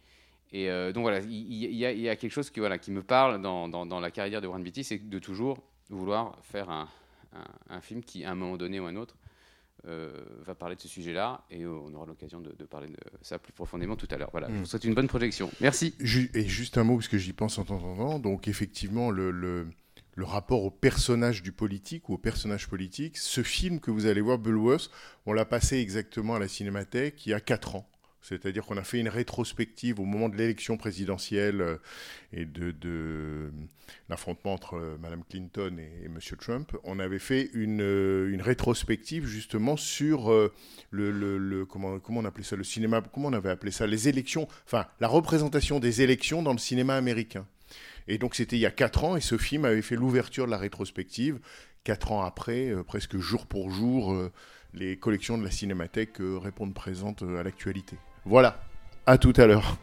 Et 0.52 0.68
donc 0.92 1.02
voilà, 1.02 1.20
il, 1.20 1.54
y 1.54 2.08
a, 2.08 2.16
quelque 2.16 2.32
chose 2.32 2.50
qui, 2.50 2.58
voilà, 2.58 2.76
qui 2.76 2.90
me 2.90 3.04
parle 3.04 3.40
dans, 3.40 3.68
dans 3.68 4.00
la 4.00 4.10
carrière 4.10 4.40
de 4.40 4.48
Warren 4.48 4.64
Beatty, 4.64 4.82
c'est 4.82 4.98
de 4.98 5.18
toujours 5.20 5.62
vouloir 5.90 6.36
faire 6.42 6.70
un, 6.70 6.88
un, 7.32 7.76
un 7.76 7.80
film 7.80 8.02
qui, 8.02 8.24
à 8.24 8.32
un 8.32 8.34
moment 8.34 8.56
donné 8.56 8.80
ou 8.80 8.86
un 8.86 8.96
autre, 8.96 9.16
euh, 9.86 10.12
va 10.44 10.54
parler 10.54 10.76
de 10.76 10.80
ce 10.80 10.88
sujet-là. 10.88 11.44
Et 11.50 11.62
euh, 11.62 11.70
on 11.70 11.94
aura 11.94 12.06
l'occasion 12.06 12.40
de, 12.40 12.52
de 12.52 12.64
parler 12.64 12.88
de 12.88 12.96
ça 13.22 13.38
plus 13.38 13.52
profondément 13.52 13.96
tout 13.96 14.08
à 14.10 14.16
l'heure. 14.16 14.30
Voilà, 14.30 14.48
je 14.50 14.58
vous 14.58 14.66
souhaite 14.66 14.84
une 14.84 14.94
bonne 14.94 15.08
projection. 15.08 15.50
Merci. 15.60 15.94
Et 16.34 16.44
juste 16.46 16.76
un 16.76 16.84
mot, 16.84 16.96
parce 16.96 17.08
que 17.08 17.18
j'y 17.18 17.32
pense 17.32 17.58
en 17.58 17.64
t'entendant. 17.64 18.18
Donc, 18.18 18.46
effectivement, 18.46 19.10
le, 19.10 19.30
le, 19.30 19.68
le 20.16 20.24
rapport 20.24 20.64
au 20.64 20.70
personnage 20.70 21.42
du 21.42 21.52
politique 21.52 22.08
ou 22.10 22.14
au 22.14 22.18
personnage 22.18 22.68
politique, 22.68 23.16
ce 23.16 23.42
film 23.42 23.80
que 23.80 23.90
vous 23.90 24.06
allez 24.06 24.20
voir, 24.20 24.38
Bullworth, 24.38 24.90
on 25.24 25.32
l'a 25.32 25.46
passé 25.46 25.78
exactement 25.78 26.34
à 26.34 26.38
la 26.38 26.48
Cinémathèque 26.48 27.24
il 27.26 27.30
y 27.30 27.34
a 27.34 27.40
4 27.40 27.76
ans. 27.76 27.88
C'est-à-dire 28.22 28.66
qu'on 28.66 28.76
a 28.76 28.84
fait 28.84 29.00
une 29.00 29.08
rétrospective 29.08 29.98
au 29.98 30.04
moment 30.04 30.28
de 30.28 30.36
l'élection 30.36 30.76
présidentielle 30.76 31.60
euh, 31.62 31.76
et 32.32 32.44
de, 32.44 33.50
l'affrontement 34.08 34.52
entre 34.52 34.74
euh, 34.74 34.98
Mme 35.00 35.22
Clinton 35.28 35.76
et, 35.78 36.04
et 36.04 36.06
M. 36.06 36.18
Trump. 36.38 36.76
On 36.84 36.98
avait 36.98 37.18
fait 37.18 37.50
une, 37.54 37.80
euh, 37.80 38.36
rétrospective 38.40 39.26
justement 39.26 39.76
sur 39.76 40.30
le, 40.90 41.64
comment, 41.64 42.00
on 42.08 42.24
appelait 42.24 42.44
ça, 42.44 42.56
le 42.56 42.64
cinéma, 42.64 43.02
comment 43.12 43.28
on 43.28 43.32
avait 43.32 43.50
appelé 43.50 43.70
ça, 43.72 43.86
les 43.86 44.08
élections, 44.08 44.48
enfin 44.66 44.86
la 45.00 45.08
représentation 45.08 45.80
des 45.80 46.02
élections 46.02 46.42
dans 46.42 46.52
le 46.52 46.58
cinéma 46.58 46.96
américain. 46.96 47.46
Et 48.08 48.18
donc 48.18 48.34
c'était 48.34 48.56
il 48.56 48.60
y 48.60 48.66
a 48.66 48.70
quatre 48.70 49.04
ans 49.04 49.16
et 49.16 49.20
ce 49.20 49.38
film 49.38 49.64
avait 49.64 49.82
fait 49.82 49.96
l'ouverture 49.96 50.46
de 50.46 50.50
la 50.50 50.58
rétrospective. 50.58 51.38
Quatre 51.84 52.12
ans 52.12 52.22
après, 52.22 52.72
presque 52.86 53.18
jour 53.18 53.46
pour 53.46 53.70
jour, 53.70 54.14
les 54.74 54.96
collections 54.98 55.38
de 55.38 55.44
la 55.44 55.50
Cinémathèque 55.50 56.16
répondent 56.18 56.74
présentes 56.74 57.22
à 57.22 57.42
l'actualité. 57.42 57.96
Voilà, 58.26 58.56
à 59.06 59.18
tout 59.18 59.32
à 59.36 59.46
l'heure. 59.46 59.76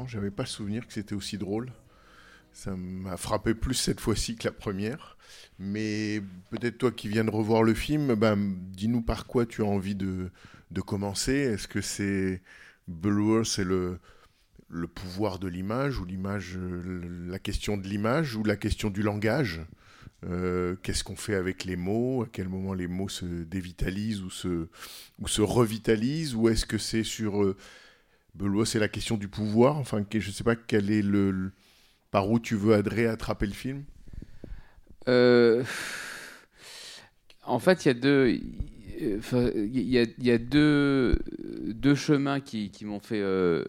Vu 0.00 0.08
il 0.08 0.14
y 0.14 0.18
a 0.18 0.22
4 0.22 0.22
ans, 0.22 0.22
j'avais 0.22 0.30
pas 0.30 0.46
souvenir 0.46 0.86
que 0.86 0.92
c'était 0.92 1.14
aussi 1.14 1.38
drôle. 1.38 1.72
Ça 2.52 2.76
m'a 2.76 3.16
frappé 3.16 3.54
plus 3.54 3.74
cette 3.74 4.00
fois-ci 4.00 4.36
que 4.36 4.44
la 4.44 4.52
première. 4.52 5.16
Mais 5.58 6.22
peut-être 6.50 6.78
toi 6.78 6.92
qui 6.92 7.08
viens 7.08 7.24
de 7.24 7.30
revoir 7.30 7.62
le 7.62 7.74
film, 7.74 8.14
ben, 8.14 8.56
dis-nous 8.72 9.02
par 9.02 9.26
quoi 9.26 9.46
tu 9.46 9.62
as 9.62 9.66
envie 9.66 9.94
de, 9.94 10.30
de 10.70 10.80
commencer. 10.80 11.32
Est-ce 11.32 11.68
que 11.68 11.80
c'est 11.80 12.42
Bulwer, 12.88 13.44
c'est 13.44 13.64
le, 13.64 13.98
le 14.68 14.86
pouvoir 14.88 15.38
de 15.38 15.48
l'image 15.48 15.98
ou 15.98 16.04
l'image, 16.04 16.56
euh, 16.58 17.26
la 17.28 17.38
question 17.38 17.76
de 17.76 17.86
l'image 17.86 18.36
ou 18.36 18.44
la 18.44 18.56
question 18.56 18.90
du 18.90 19.02
langage? 19.02 19.62
Euh, 20.24 20.76
Qu'est-ce 20.82 21.04
qu'on 21.04 21.16
fait 21.16 21.34
avec 21.34 21.64
les 21.64 21.76
mots? 21.76 22.22
À 22.22 22.28
quel 22.30 22.48
moment 22.48 22.74
les 22.74 22.86
mots 22.88 23.08
se 23.08 23.24
dévitalisent 23.24 24.22
ou 24.22 24.30
se, 24.30 24.68
ou 25.18 25.28
se 25.28 25.42
revitalisent? 25.42 26.34
Ou 26.34 26.48
est-ce 26.48 26.66
que 26.66 26.78
c'est 26.78 27.04
sur 27.04 27.42
euh, 27.42 27.56
Belois, 28.34 28.64
c'est 28.64 28.78
la 28.78 28.88
question 28.88 29.16
du 29.16 29.28
pouvoir 29.28 29.76
Enfin, 29.76 30.04
je 30.10 30.16
ne 30.16 30.32
sais 30.32 30.44
pas 30.44 30.56
quel 30.56 30.90
est 30.90 31.02
le, 31.02 31.52
par 32.10 32.30
où 32.30 32.38
tu 32.38 32.54
veux 32.54 32.74
adrer 32.74 33.06
attraper 33.06 33.46
le 33.46 33.52
film. 33.52 33.84
Euh, 35.08 35.64
en 37.44 37.58
fait, 37.58 37.84
il 37.86 37.92
y 39.88 40.30
a 40.30 40.38
deux, 40.38 41.18
chemins 41.94 42.40
qui, 42.40 42.70
m'ont 42.84 43.00
fait 43.00 43.20
euh, 43.20 43.64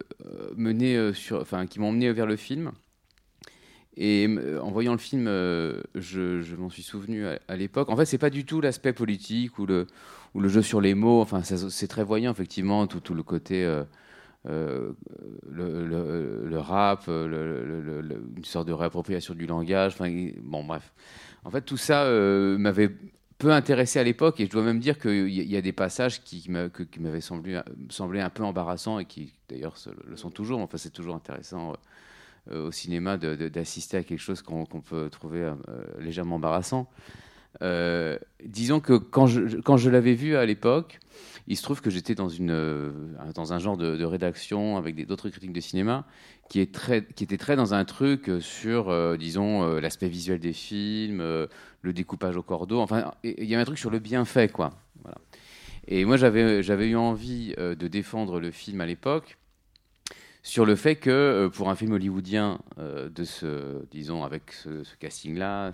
mener 0.55 0.95
euh, 0.95 1.13
enfin, 1.33 1.65
qui 1.65 1.79
m'ont 1.79 1.91
mené 1.91 2.11
vers 2.11 2.27
le 2.27 2.35
film. 2.35 2.71
Et 3.95 4.27
en 4.59 4.71
voyant 4.71 4.93
le 4.93 4.97
film, 4.97 5.25
je, 5.25 6.55
m'en 6.55 6.69
suis 6.69 6.83
souvenu 6.83 7.25
à, 7.27 7.55
l'époque. 7.55 7.89
En 7.89 7.95
fait, 7.95 8.05
c'est 8.05 8.17
pas 8.17 8.31
du 8.31 8.43
tout 8.43 8.59
l'aspect 8.59 8.93
politique 8.93 9.59
ou 9.59 9.67
le, 9.67 9.87
jeu 10.47 10.63
sur 10.63 10.81
les 10.81 10.95
mots. 10.95 11.21
Enfin, 11.21 11.43
c'est 11.43 11.87
très 11.87 12.03
voyant, 12.03 12.31
effectivement, 12.31 12.87
tout 12.87 13.13
le 13.13 13.23
côté. 13.23 13.83
Euh, 14.45 14.91
le, 15.49 16.57
rap, 16.57 17.05
euh, 17.07 18.01
une 18.35 18.43
sorte 18.43 18.67
de 18.67 18.73
réappropriation 18.73 19.33
du 19.33 19.45
langage. 19.45 19.95
Bon, 20.41 20.63
bref. 20.63 20.93
En 21.45 21.49
fait, 21.49 21.61
tout 21.61 21.77
ça 21.77 22.03
euh, 22.03 22.57
m'avait 22.57 22.91
peu 23.37 23.51
intéressé 23.51 23.99
à 23.99 24.03
l'époque 24.03 24.39
et 24.39 24.45
je 24.45 24.51
dois 24.51 24.63
même 24.63 24.79
dire 24.79 24.99
qu'il 24.99 25.29
y, 25.29 25.57
a- 25.57 25.61
des 25.61 25.71
passages 25.71 26.23
qui, 26.23 26.49
m'avaient 26.49 27.21
semblé, 27.21 27.61
un 28.19 28.29
peu 28.29 28.43
embarrassants 28.43 28.99
et 28.99 29.05
qui, 29.05 29.33
d'ailleurs, 29.49 29.75
le 30.05 30.15
sont 30.15 30.29
toujours. 30.29 30.59
Enfin, 30.59 30.77
c'est 30.77 30.93
toujours 30.93 31.15
intéressant 31.15 31.73
au 32.51 32.71
cinéma 32.71 33.17
d'assister 33.17 33.97
à 33.97 34.03
quelque 34.03 34.19
chose 34.19 34.41
qu'on 34.41 34.65
peut 34.65 35.09
trouver 35.09 35.53
légèrement 35.99 36.35
embarrassant. 36.35 36.89
Euh, 37.61 38.17
disons 38.43 38.79
que 38.79 38.93
quand 38.93 39.27
je, 39.27 39.89
l'avais 39.89 40.13
vu 40.13 40.35
à 40.35 40.45
l'époque, 40.45 40.99
il 41.47 41.57
se 41.57 41.63
trouve 41.63 41.81
que 41.81 41.89
j'étais 41.89 42.15
dans, 42.15 42.29
euh, 42.39 42.91
un 43.19 43.59
genre 43.59 43.77
de, 43.77 44.03
rédaction 44.03 44.77
avec 44.77 45.05
d'autres 45.05 45.29
critiques 45.29 45.53
de 45.53 45.59
cinéma 45.59 46.05
qui, 46.49 46.65
très, 46.67 46.97
était 46.97 47.37
très 47.37 47.55
dans 47.55 47.73
un 47.73 47.85
truc 47.85 48.31
sur, 48.39 48.89
euh, 48.89 49.17
disons, 49.17 49.79
l'aspect 49.79 50.09
visuel 50.09 50.39
des 50.39 50.53
films, 50.53 51.19
le 51.19 51.93
découpage 51.93 52.37
au 52.37 52.43
cordeau. 52.43 52.79
Enfin, 52.79 53.11
il 53.23 53.45
y 53.45 53.53
avait 53.53 53.61
un 53.61 53.65
truc 53.65 53.79
sur 53.79 53.89
le 53.89 53.99
bienfait, 53.99 54.49
quoi. 54.49 54.71
Voilà. 55.03 55.17
Et 55.87 56.05
moi, 56.05 56.17
j'avais 56.17 56.87
eu 56.87 56.95
envie 56.95 57.53
de 57.57 57.87
défendre 57.87 58.39
le 58.39 58.51
film 58.51 58.81
à 58.81 58.85
l'époque 58.85 59.37
sur 60.41 60.65
le 60.65 60.75
fait 60.75 60.95
que 60.95 61.49
pour 61.53 61.69
un 61.69 61.75
film 61.75 61.93
hollywoodien 61.93 62.59
de 62.77 63.23
ce, 63.23 63.83
disons, 63.91 64.23
avec 64.23 64.53
ce, 64.53 64.83
casting-là, 64.99 65.73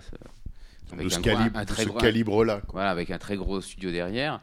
avec 0.94 1.04
de 1.06 1.12
ce, 1.12 1.20
calibre, 1.20 1.60
ce 1.76 1.84
gros- 1.88 1.98
calibre-là. 1.98 2.60
quoi. 2.62 2.72
voilà, 2.72 2.90
avec 2.90 3.10
un 3.10 3.18
très 3.18 3.36
gros 3.36 3.60
studio 3.60 3.90
derrière, 3.90 4.40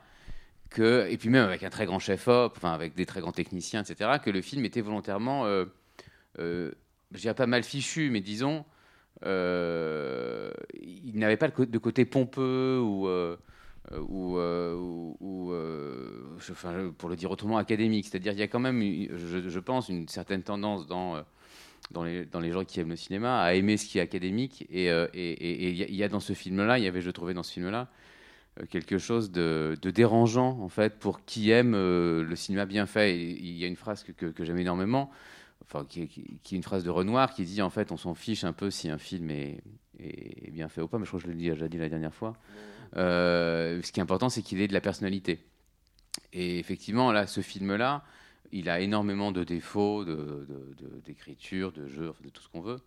que, 0.69 1.07
et 1.09 1.17
puis 1.17 1.29
même 1.29 1.45
avec 1.45 1.63
un 1.63 1.69
très 1.69 1.85
grand 1.85 1.99
chef-op, 1.99 2.53
enfin 2.57 2.73
avec 2.73 2.93
des 2.95 3.05
très 3.05 3.21
grands 3.21 3.31
techniciens, 3.31 3.83
etc., 3.83 4.11
que 4.23 4.29
le 4.29 4.41
film 4.41 4.65
était 4.65 4.81
volontairement, 4.81 5.45
euh, 5.45 5.65
euh, 6.39 6.71
je 7.13 7.19
dirais 7.21 7.33
pas 7.33 7.47
mal 7.47 7.63
fichu, 7.63 8.09
mais 8.11 8.21
disons, 8.21 8.65
euh, 9.25 10.51
il 10.81 11.17
n'avait 11.19 11.37
pas 11.37 11.47
de 11.49 11.77
côté 11.77 12.05
pompeux 12.05 12.79
ou, 12.81 13.07
euh, 13.07 13.35
euh, 13.93 14.73
ou, 14.77 15.17
ou- 15.21 15.53
enfin, 16.51 16.91
pour 16.97 17.09
le 17.09 17.15
dire 17.15 17.31
autrement, 17.31 17.57
académique. 17.57 18.07
C'est-à-dire 18.09 18.33
il 18.33 18.39
y 18.39 18.43
a 18.43 18.47
quand 18.47 18.59
même, 18.59 18.81
je, 18.81 19.49
je 19.49 19.59
pense, 19.59 19.89
une 19.89 20.07
certaine 20.07 20.43
tendance 20.43 20.85
dans... 20.87 21.15
dans 21.91 22.03
les, 22.03 22.25
dans 22.25 22.39
les 22.39 22.51
gens 22.51 22.63
qui 22.65 22.79
aiment 22.79 22.89
le 22.89 22.95
cinéma, 22.95 23.41
à 23.41 23.53
aimer 23.53 23.77
ce 23.77 23.85
qui 23.85 23.97
est 23.97 24.01
académique. 24.01 24.65
Et 24.69 24.91
euh, 24.91 25.07
et- 25.13 25.31
et- 25.31 25.69
il 25.69 25.77
y, 25.77 25.83
a- 25.83 25.87
il 26.05 26.09
dans 26.09 26.19
ce 26.19 26.33
film-là, 26.33 26.77
il 26.79 26.83
y 26.83 26.87
avait, 26.87 27.01
je 27.01 27.11
trouvais 27.11 27.33
dans 27.33 27.43
ce 27.43 27.53
film-là, 27.53 27.87
euh, 28.59 28.65
quelque 28.69 28.97
chose 28.97 29.31
de, 29.31 29.77
dérangeant, 29.89 30.59
en 30.59 30.69
fait, 30.69 30.99
pour 30.99 31.23
qui 31.25 31.51
aime 31.51 31.73
euh, 31.75 32.23
le 32.23 32.35
cinéma 32.35 32.65
bien 32.65 32.85
fait. 32.85 33.17
Il 33.17 33.57
y 33.57 33.63
a 33.63 33.67
une 33.67 33.75
phrase 33.75 34.03
que, 34.03 34.11
que- 34.11 34.43
j'aime 34.43 34.59
énormément, 34.59 35.09
enfin, 35.63 35.85
qui, 35.87 36.07
qui- 36.07 36.39
est 36.55 36.57
une 36.57 36.63
phrase 36.63 36.83
de 36.83 36.89
Renoir, 36.89 37.33
qui 37.33 37.43
dit, 37.45 37.61
en 37.61 37.69
fait, 37.69 37.91
on 37.91 37.97
s'en 37.97 38.15
fiche 38.15 38.43
un 38.43 38.53
peu 38.53 38.69
si 38.69 38.89
un 38.89 38.97
film 38.97 39.29
est, 39.29 39.61
est- 39.99 40.51
bien 40.51 40.67
fait 40.69 40.81
ou 40.81 40.87
pas, 40.87 40.97
mais 40.97 41.05
je 41.05 41.09
crois 41.09 41.19
que 41.21 41.27
je 41.27 41.31
l'ai 41.31 41.37
déjà 41.51 41.67
dit 41.67 41.77
la 41.77 41.89
dernière 41.89 42.13
fois. 42.13 42.33
Ce 42.95 43.91
qui 43.91 43.99
est 43.99 44.03
important, 44.03 44.29
c'est 44.29 44.41
qu'il 44.41 44.59
ait 44.61 44.67
de 44.67 44.73
la 44.73 44.81
personnalité. 44.81 45.39
Et 46.33 46.59
effectivement, 46.59 47.11
là, 47.11 47.27
ce 47.27 47.41
film-là, 47.41 48.03
il 48.51 48.69
a 48.69 48.79
énormément 48.79 49.31
de 49.31 49.43
défauts 49.43 50.05
de- 50.05 50.15
de- 50.15 50.75
de- 50.77 51.01
d'écriture, 51.05 51.71
de, 51.71 51.87
jeu, 51.87 52.11
de 52.23 52.29
tout 52.29 52.41
ce 52.41 52.49
qu'on 52.49 52.61
veut. 52.61 52.79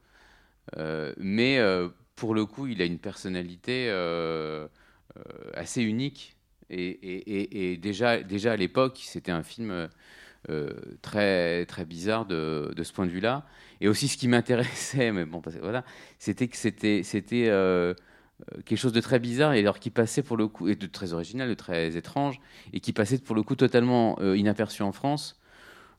Euh, 0.76 1.12
mais 1.18 1.58
euh, 1.58 1.88
pour 2.16 2.34
le 2.34 2.46
coup, 2.46 2.66
il 2.66 2.80
a 2.82 2.84
une 2.84 2.98
personnalité 2.98 3.86
euh, 3.90 4.68
assez 5.54 5.82
unique. 5.82 6.36
Et, 6.70 7.78
déjà, 7.82 8.22
déjà 8.22 8.52
à 8.52 8.56
l'époque, 8.56 9.00
c'était 9.02 9.32
un 9.32 9.42
film 9.42 9.88
très, 11.02 11.66
très 11.66 11.84
bizarre 11.84 12.26
de, 12.26 12.72
de 12.76 12.82
ce 12.84 12.92
point 12.92 13.06
de 13.06 13.10
vue-là. 13.10 13.44
Et 13.80 13.88
aussi, 13.88 14.08
ce 14.08 14.16
qui 14.16 14.28
m'intéressait, 14.28 15.10
mais 15.12 15.24
bon, 15.24 15.42
voilà, 15.60 15.84
c'était 16.18 16.48
que 16.48 16.56
c'était, 16.56 17.02
quelque 18.64 18.78
chose 18.78 18.92
de 18.92 19.00
très 19.00 19.18
bizarre 19.18 19.52
et 19.54 19.58
alors 19.58 19.80
qui 19.80 19.90
passait 19.90 20.22
pour 20.22 20.36
le 20.36 20.46
coup, 20.46 20.68
et 20.68 20.76
de 20.76 20.86
très 20.86 21.12
original, 21.12 21.48
de 21.48 21.54
très 21.54 21.96
étrange, 21.96 22.40
et 22.72 22.80
qui 22.80 22.92
passait 22.92 23.18
pour 23.18 23.34
le 23.34 23.42
coup 23.42 23.56
totalement 23.56 24.20
inaperçu 24.20 24.82
en 24.82 24.92
France 24.92 25.39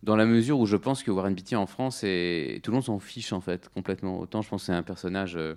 dans 0.04 0.16
la 0.16 0.26
mesure 0.26 0.60
où 0.60 0.66
je 0.66 0.78
pense 0.78 1.04
que 1.04 1.12
Warren 1.12 1.34
Beatty 1.34 1.56
en 1.56 1.68
France, 1.68 2.00
tout 2.00 2.06
le 2.06 2.72
monde 2.72 2.84
s'en 2.84 3.00
fiche 3.00 3.34
en 3.34 3.42
fait 3.42 3.70
complètement. 3.70 4.20
Autant 4.20 4.42
je 4.42 4.50
pense 4.50 4.64
que 4.64 4.66
c'est 4.68 4.74
un 4.74 4.84
personnage 4.84 5.38
euh, 5.38 5.56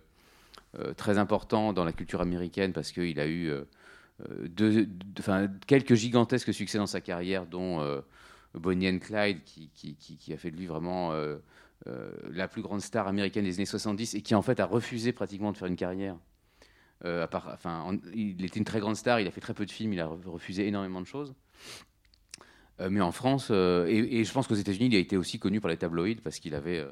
euh, 0.79 0.93
très 0.93 1.19
important 1.19 1.73
dans 1.73 1.85
la 1.85 1.93
culture 1.93 2.21
américaine 2.21 2.73
parce 2.73 2.93
qu'il 2.93 3.19
a 3.21 3.27
eu 3.27 3.49
euh, 3.49 3.65
quelques 5.67 5.95
gigantesques 5.95 6.53
succès 6.53 6.79
dans 6.79 6.87
sa 6.87 7.01
carrière, 7.01 7.47
dont 7.47 8.03
Bonnie 8.55 8.89
and 8.89 8.99
Clyde, 8.99 9.43
qui, 9.45 10.33
a 10.33 10.37
fait 10.37 10.51
de 10.51 10.57
lui 10.57 10.67
vraiment 10.67 11.13
la 12.31 12.47
plus 12.47 12.63
grande 12.63 12.81
star 12.81 13.09
américaine 13.09 13.45
des 13.45 13.57
années 13.57 13.67
70 13.67 14.15
et 14.15 14.23
qui 14.23 14.35
en 14.35 14.43
fait 14.43 14.61
a 14.61 14.67
refusé 14.67 15.13
pratiquement 15.13 15.53
de 15.53 15.57
faire 15.57 15.69
une 15.69 15.77
carrière. 15.77 16.17
Enfin, 17.05 17.81
en- 17.81 17.99
il 18.15 18.45
était 18.45 18.59
une 18.59 18.65
très 18.65 18.81
grande 18.81 18.97
star, 18.97 19.21
il 19.21 19.27
a 19.27 19.31
fait 19.33 19.41
très 19.41 19.55
peu 19.55 19.67
de 19.67 19.71
films, 19.71 19.95
il 19.95 20.01
a 20.01 20.07
refusé 20.07 20.69
énormément 20.69 21.01
de 21.01 21.07
choses. 21.07 21.35
Euh, 22.81 22.88
mais 22.90 23.00
en 23.00 23.12
France, 23.12 23.49
euh, 23.50 23.87
et, 23.87 24.25
je 24.25 24.33
pense 24.33 24.47
qu'aux 24.47 24.54
États-Unis, 24.54 24.87
il 24.87 24.97
a 24.97 24.99
été 24.99 25.16
aussi 25.16 25.38
connu 25.38 25.61
par 25.61 25.71
les 25.71 25.76
tabloïds 25.76 26.21
parce 26.23 26.38
qu'il 26.38 26.54
avait 26.54 26.78
euh, 26.78 26.90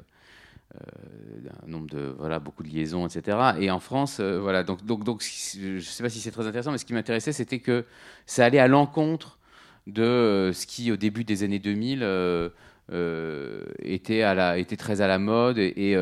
un 1.63 1.67
nombre 1.67 1.87
de 1.87 2.15
voilà 2.17 2.39
beaucoup 2.39 2.63
de 2.63 2.69
liaisons, 2.69 3.05
etc. 3.05 3.37
Et 3.59 3.69
en 3.69 3.79
France, 3.79 4.19
voilà, 4.19 4.63
donc 4.63 4.85
donc 4.85 5.03
donc 5.03 5.21
je 5.21 5.75
ne 5.75 5.79
sais 5.79 6.03
pas 6.03 6.09
si 6.09 6.19
c'est 6.19 6.31
très 6.31 6.47
intéressant, 6.47 6.71
mais 6.71 6.77
ce 6.77 6.85
qui 6.85 6.93
m'intéressait, 6.93 7.33
c'était 7.33 7.59
que 7.59 7.85
ça 8.25 8.45
allait 8.45 8.59
à 8.59 8.67
l'encontre 8.67 9.39
de 9.87 10.51
ce 10.53 10.65
qui 10.65 10.91
au 10.91 10.97
début 10.97 11.23
des 11.23 11.43
années 11.43 11.59
2000 11.59 11.99
euh, 12.03 12.49
euh, 12.91 13.65
était 13.79 14.21
à 14.21 14.33
la 14.33 14.57
était 14.57 14.77
très 14.77 15.01
à 15.01 15.07
la 15.07 15.19
mode 15.19 15.57
et, 15.57 15.95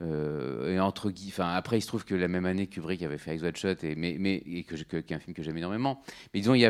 euh, 0.00 0.74
et 0.74 0.80
entre 0.80 1.12
enfin 1.28 1.52
après 1.52 1.76
il 1.78 1.82
se 1.82 1.86
trouve 1.86 2.04
que 2.06 2.14
la 2.14 2.26
même 2.26 2.46
année 2.46 2.66
Kubrick 2.66 3.02
avait 3.02 3.18
fait 3.18 3.34
Eyes 3.34 3.42
Wide 3.42 3.56
Shut 3.56 3.84
et 3.84 3.94
mais 3.94 4.16
que, 4.62 4.74
que- 4.84 5.14
un 5.14 5.18
film 5.18 5.34
que 5.34 5.42
j'aime 5.42 5.58
énormément 5.58 6.00
mais 6.32 6.40
disons 6.40 6.54
il 6.54 6.60
y 6.60 6.64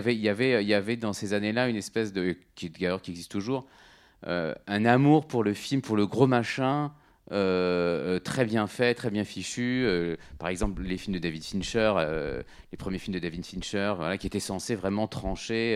avait 0.74 0.96
dans 0.96 1.12
ces 1.12 1.32
années-là 1.32 1.68
une 1.68 1.76
espèce 1.76 2.12
de 2.12 2.36
qui 2.56 2.68
d'ailleurs 2.70 3.00
qui 3.00 3.12
existe 3.12 3.30
toujours 3.30 3.66
euh, 4.26 4.54
un 4.66 4.84
amour 4.84 5.26
pour 5.26 5.44
le 5.44 5.54
film 5.54 5.82
pour 5.82 5.96
le 5.96 6.06
gros 6.06 6.26
machin 6.26 6.92
euh, 7.30 8.18
très 8.18 8.44
bien 8.44 8.66
fait, 8.66 8.94
très 8.94 9.08
bien 9.10 9.24
fichu. 9.24 9.86
Par 10.38 10.48
exemple, 10.48 10.82
les 10.82 10.98
films 10.98 11.14
de 11.14 11.20
David 11.20 11.42
Fincher, 11.42 11.94
les 12.72 12.76
premiers 12.76 12.98
films 12.98 13.14
de 13.14 13.20
David 13.20 13.46
Fincher, 13.46 13.94
qui 14.18 14.26
étaient 14.26 14.40
censés 14.40 14.74
vraiment 14.74 15.06
trancher. 15.08 15.74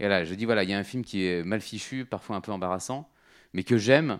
et 0.00 0.04
voilà, 0.04 0.24
je 0.24 0.34
dis 0.34 0.46
voilà, 0.46 0.64
il 0.64 0.70
y 0.70 0.72
a 0.72 0.78
un 0.78 0.84
film 0.84 1.04
qui 1.04 1.26
est 1.26 1.44
mal 1.44 1.60
fichu, 1.60 2.04
parfois 2.06 2.36
un 2.36 2.40
peu 2.40 2.50
embarrassant, 2.50 3.08
mais 3.52 3.62
que 3.62 3.76
j'aime 3.76 4.18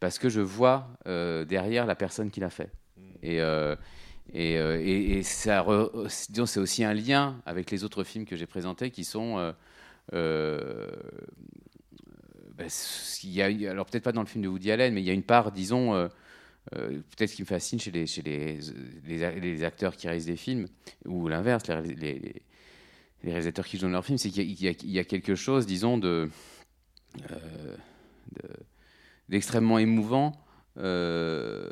parce 0.00 0.18
que 0.18 0.28
je 0.28 0.40
vois 0.40 0.88
euh, 1.06 1.44
derrière 1.44 1.86
la 1.86 1.94
personne 1.94 2.30
qui 2.30 2.40
l'a 2.40 2.50
fait. 2.50 2.70
Et, 3.22 3.40
euh, 3.40 3.76
et, 4.32 4.58
euh, 4.58 4.80
et- 4.80 5.18
et 5.18 5.22
ça, 5.22 5.62
re- 5.62 5.90
disons, 6.30 6.46
c'est 6.46 6.60
aussi 6.60 6.84
un 6.84 6.94
lien 6.94 7.40
avec 7.46 7.70
les 7.70 7.84
autres 7.84 8.04
films 8.04 8.24
que 8.24 8.36
j'ai 8.36 8.46
présentés 8.46 8.90
qui 8.90 9.04
sont. 9.04 9.52
euh, 10.12 10.88
ben, 12.56 12.68
il 13.24 13.30
y 13.30 13.42
a, 13.42 13.70
alors 13.70 13.86
peut-être 13.86 14.04
pas 14.04 14.12
dans 14.12 14.20
le 14.22 14.26
film 14.26 14.44
de 14.44 14.48
Woody 14.48 14.70
Allen, 14.70 14.92
mais 14.94 15.00
il 15.00 15.06
y 15.06 15.10
a 15.10 15.14
une 15.14 15.22
part, 15.22 15.52
disons, 15.52 16.08
peut-être 16.70 17.32
qui 17.32 17.42
me 17.42 17.46
fascine 17.46 17.80
chez 17.80 17.90
les, 17.90 18.06
chez 18.06 18.22
les, 18.22 18.58
les, 19.06 19.40
les 19.40 19.64
acteurs 19.64 19.96
qui 19.96 20.06
réalisent 20.08 20.26
des 20.26 20.36
films, 20.36 20.66
ou 21.06 21.28
l'inverse, 21.28 21.64
les, 21.68 22.18
les- 22.18 22.42
réalisateurs 23.24 23.66
qui 23.66 23.76
jouent 23.76 23.86
dans 23.86 23.92
leurs 23.92 24.04
films, 24.04 24.18
c'est 24.18 24.30
qu'il 24.30 24.50
y, 24.62 24.68
a- 24.68 25.00
y 25.00 25.04
quelque 25.06 25.34
chose, 25.34 25.66
disons, 25.66 25.98
de, 25.98 26.28
de- 28.32 28.56
d'extrêmement 29.30 29.78
émouvant 29.78 30.32
euh, 30.76 31.68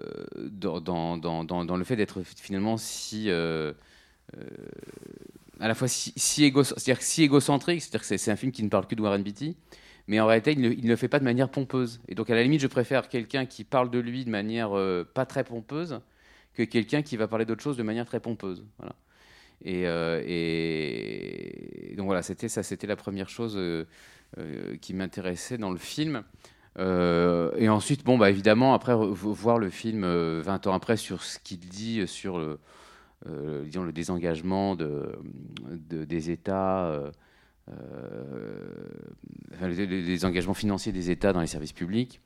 dans, 0.51 1.77
le 1.77 1.85
fait 1.85 1.97
d'être 1.97 2.23
finalement 2.23 2.77
si 2.77 3.31
euh, 3.31 3.73
euh, 4.37 4.43
à 5.61 5.69
la 5.69 5.75
fois 5.75 5.89
si, 5.89 6.45
égocentrique, 6.45 7.83
c'est-à-dire 7.83 8.01
que 8.01 8.17
c'est, 8.17 8.31
un 8.31 8.37
film 8.37 8.53
qui 8.53 8.63
ne 8.63 8.69
parle 8.69 8.87
que 8.87 8.95
de 8.95 9.03
Warren 9.03 9.23
Beatty, 9.23 9.57
mais 10.07 10.21
en 10.21 10.27
réalité 10.27 10.53
il 10.53 10.61
ne, 10.61 10.89
le 10.89 10.97
fait 10.97 11.09
pas 11.09 11.19
de 11.19 11.25
manière 11.25 11.51
pompeuse. 11.51 12.01
Et 12.09 12.15
donc 12.15 12.31
à 12.31 12.35
la 12.35 12.43
limite, 12.43 12.61
je 12.61 12.69
préfère 12.69 13.09
quelqu'un 13.09 13.45
qui 13.45 13.65
parle 13.65 13.91
de 13.91 13.99
lui 13.99 14.25
de 14.25 14.31
manière 14.31 14.71
pas 15.15 15.27
très 15.27 15.43
pompeuse 15.45 16.01
que 16.55 16.63
quelqu'un 16.63 17.03
qui 17.03 17.17
va 17.17 17.29
parler 17.29 17.45
d'autre 17.45 17.63
chose 17.63 17.77
de 17.77 17.83
manière 17.83 18.07
très 18.07 18.21
pompeuse. 18.21 18.65
Voilà. 18.79 18.95
Et, 19.65 19.85
donc 21.97 22.07
voilà, 22.07 22.23
c'était 22.23 22.49
ça, 22.49 22.63
c'était 22.63 22.87
la 22.87 22.95
première 22.95 23.29
chose 23.29 23.59
qui 24.81 24.95
m'intéressait 24.95 25.59
dans 25.59 25.73
le 25.73 25.79
film. 25.79 26.23
Euh, 26.79 27.51
et 27.57 27.69
ensuite, 27.69 28.05
bon, 28.05 28.19
bah, 28.19 28.31
évidemment, 28.31 28.75
après, 28.75 28.95
voir 28.95 29.59
le 29.59 29.71
film 29.71 30.05
euh, 30.05 30.41
20 30.45 30.67
ans 30.69 30.75
après 30.75 30.97
sur 30.97 31.23
ce 31.23 31.39
qu'il 31.39 31.59
dit 31.59 32.07
sur 32.07 32.39
le, 32.39 32.59
euh, 33.27 33.65
disons, 33.65 33.83
le 33.83 33.93
désengagement 33.93 34.77
de, 34.77 35.19
de- 35.91 36.05
des 36.05 36.31
États, 36.31 36.87
euh, 36.87 37.11
euh, 37.71 38.71
les, 39.63 40.25
engagements 40.25 40.55
financiers 40.55 40.93
des 40.93 41.11
États 41.11 41.33
dans 41.33 41.41
les 41.41 41.47
services 41.49 41.73
publics. 41.73 42.21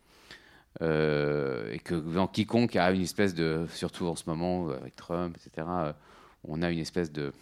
Euh, 0.81 1.71
et 1.73 1.79
que 1.79 2.27
quiconque 2.29 2.77
a 2.77 2.91
une 2.93 3.03
espèce 3.03 3.35
de, 3.35 3.67
surtout 3.73 4.07
en 4.07 4.17
ce 4.17 4.25
moment 4.27 4.71
avec 4.71 4.97
Trump, 4.97 5.37
etc., 5.37 5.67
euh, 5.69 5.93
on 6.49 6.63
a 6.63 6.71
une 6.71 6.79
espèce 6.79 7.13
de 7.13 7.33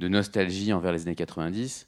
nostalgie 0.00 0.72
envers 0.72 0.92
les 0.92 1.02
années 1.06 1.14
90. 1.14 1.86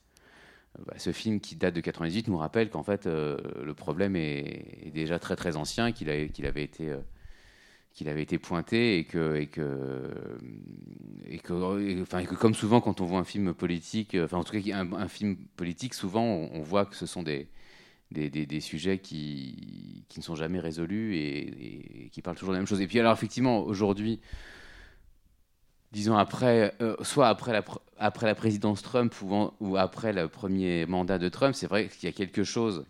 Bah, 0.78 0.94
ce 0.98 1.12
film 1.12 1.40
qui 1.40 1.56
date 1.56 1.74
de 1.74 1.80
98 1.80 2.28
nous 2.28 2.36
rappelle 2.36 2.70
qu'en 2.70 2.84
fait 2.84 3.06
euh, 3.06 3.36
le 3.62 3.74
problème 3.74 4.14
est, 4.16 4.90
déjà 4.94 5.18
très 5.18 5.36
très 5.36 5.56
ancien, 5.56 5.90
qu'il 5.92 6.08
avait 6.08 6.62
été 6.62 6.90
euh, 6.90 6.98
qu'il 7.92 8.08
avait 8.08 8.22
été 8.22 8.38
pointé 8.38 8.98
et 8.98 9.04
que 9.04 9.36
et 9.36 9.48
que 9.48 10.10
et 11.26 11.38
que, 11.38 12.02
enfin, 12.02 12.24
que 12.24 12.34
comme 12.36 12.54
souvent 12.54 12.80
quand 12.80 13.00
on 13.00 13.04
voit 13.04 13.18
un 13.18 13.24
film 13.24 13.52
politique, 13.52 14.14
euh, 14.14 14.24
enfin 14.26 14.38
en 14.38 14.44
tout 14.44 14.52
cas 14.52 14.76
un, 14.76 15.08
film 15.08 15.36
politique, 15.56 15.92
souvent 15.92 16.24
on, 16.24 16.62
voit 16.62 16.86
que 16.86 16.96
ce 16.96 17.06
sont 17.06 17.24
des 17.24 17.48
des, 18.12 18.30
des- 18.30 18.60
sujets 18.60 18.98
qui, 18.98 20.04
qui 20.08 20.20
ne 20.20 20.24
sont 20.24 20.36
jamais 20.36 20.60
résolus 20.60 21.16
et 21.16 22.10
qui 22.12 22.22
parlent 22.22 22.36
toujours 22.36 22.50
de 22.50 22.54
la 22.54 22.60
même 22.60 22.66
chose. 22.66 22.80
Et 22.80 22.86
puis 22.86 23.00
alors 23.00 23.12
effectivement 23.12 23.60
aujourd'hui, 23.64 24.20
disons 25.92 26.16
après, 26.16 26.74
euh, 26.80 26.96
soit 27.02 27.28
après 27.28 27.52
la, 27.52 27.62
pr- 27.62 27.80
après 27.98 28.26
la 28.26 28.34
présidence 28.34 28.82
Trump 28.82 29.14
ou, 29.60 29.76
après 29.76 30.12
le 30.12 30.28
premier 30.28 30.86
mandat 30.86 31.18
de 31.18 31.28
Trump, 31.28 31.54
c'est 31.54 31.66
vrai 31.66 31.88
qu'il 31.88 32.08
y 32.08 32.12
a 32.12 32.14
quelque 32.14 32.44
chose, 32.44 32.86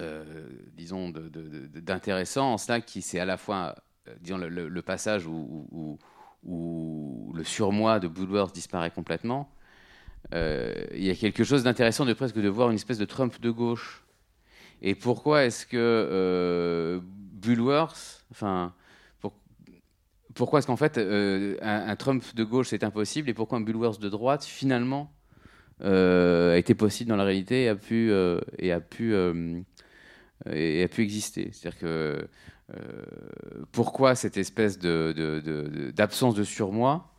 euh, 0.00 0.48
disons, 0.76 1.10
d'intéressant 1.10 2.54
en 2.54 2.58
cela 2.58 2.80
qui 2.80 3.02
c'est 3.02 3.18
à 3.18 3.24
la 3.24 3.36
fois, 3.36 3.74
euh, 4.08 4.14
disons, 4.20 4.38
le, 4.38 4.82
passage 4.82 5.26
où, 5.26 5.98
le 7.34 7.44
surmoi 7.44 8.00
de 8.00 8.06
Woodworth 8.06 8.54
disparaît 8.54 8.90
complètement. 8.90 9.50
Il 10.32 11.04
y 11.04 11.10
a 11.10 11.14
quelque 11.14 11.44
chose 11.44 11.62
d'intéressant 11.62 12.04
de 12.04 12.12
presque 12.12 12.36
de 12.36 12.48
voir 12.48 12.70
une 12.70 12.76
espèce 12.76 12.98
de 12.98 13.04
Trump 13.04 13.40
de 13.40 13.50
gauche. 13.50 14.04
Et 14.82 14.94
pourquoi 14.94 15.44
est-ce 15.44 15.66
que 15.66 17.00
Bulworth, 17.02 18.24
enfin, 18.30 18.74
pourquoi 20.34 20.58
est-ce 20.58 20.66
qu'en 20.66 20.76
fait 20.76 20.98
euh, 20.98 21.56
un, 21.62 21.96
Trump 21.96 22.22
de 22.34 22.44
gauche 22.44 22.68
c'est 22.68 22.84
impossible 22.84 23.28
et 23.30 23.34
pourquoi 23.34 23.58
un 23.58 23.60
Bulworth 23.60 24.00
de 24.00 24.08
droite 24.08 24.44
finalement 24.44 25.12
euh, 25.82 26.54
a 26.54 26.58
été 26.58 26.74
possible 26.74 27.10
dans 27.10 27.16
la 27.16 27.24
réalité 27.24 27.64
et 27.64 27.68
a 27.68 27.76
pu 27.76 28.10
euh, 28.10 28.40
et 28.58 28.72
a 28.72 28.80
pu 28.80 29.14
et 30.52 30.82
a 30.82 30.88
pu 30.88 31.02
exister. 31.02 31.50
C'est-à-dire 31.52 31.78
que 31.78 32.28
pourquoi 33.72 34.14
cette 34.14 34.36
espèce 34.36 34.78
de- 34.78 35.92
d'absence 35.94 36.34
de, 36.34 36.44
surmoi 36.44 37.13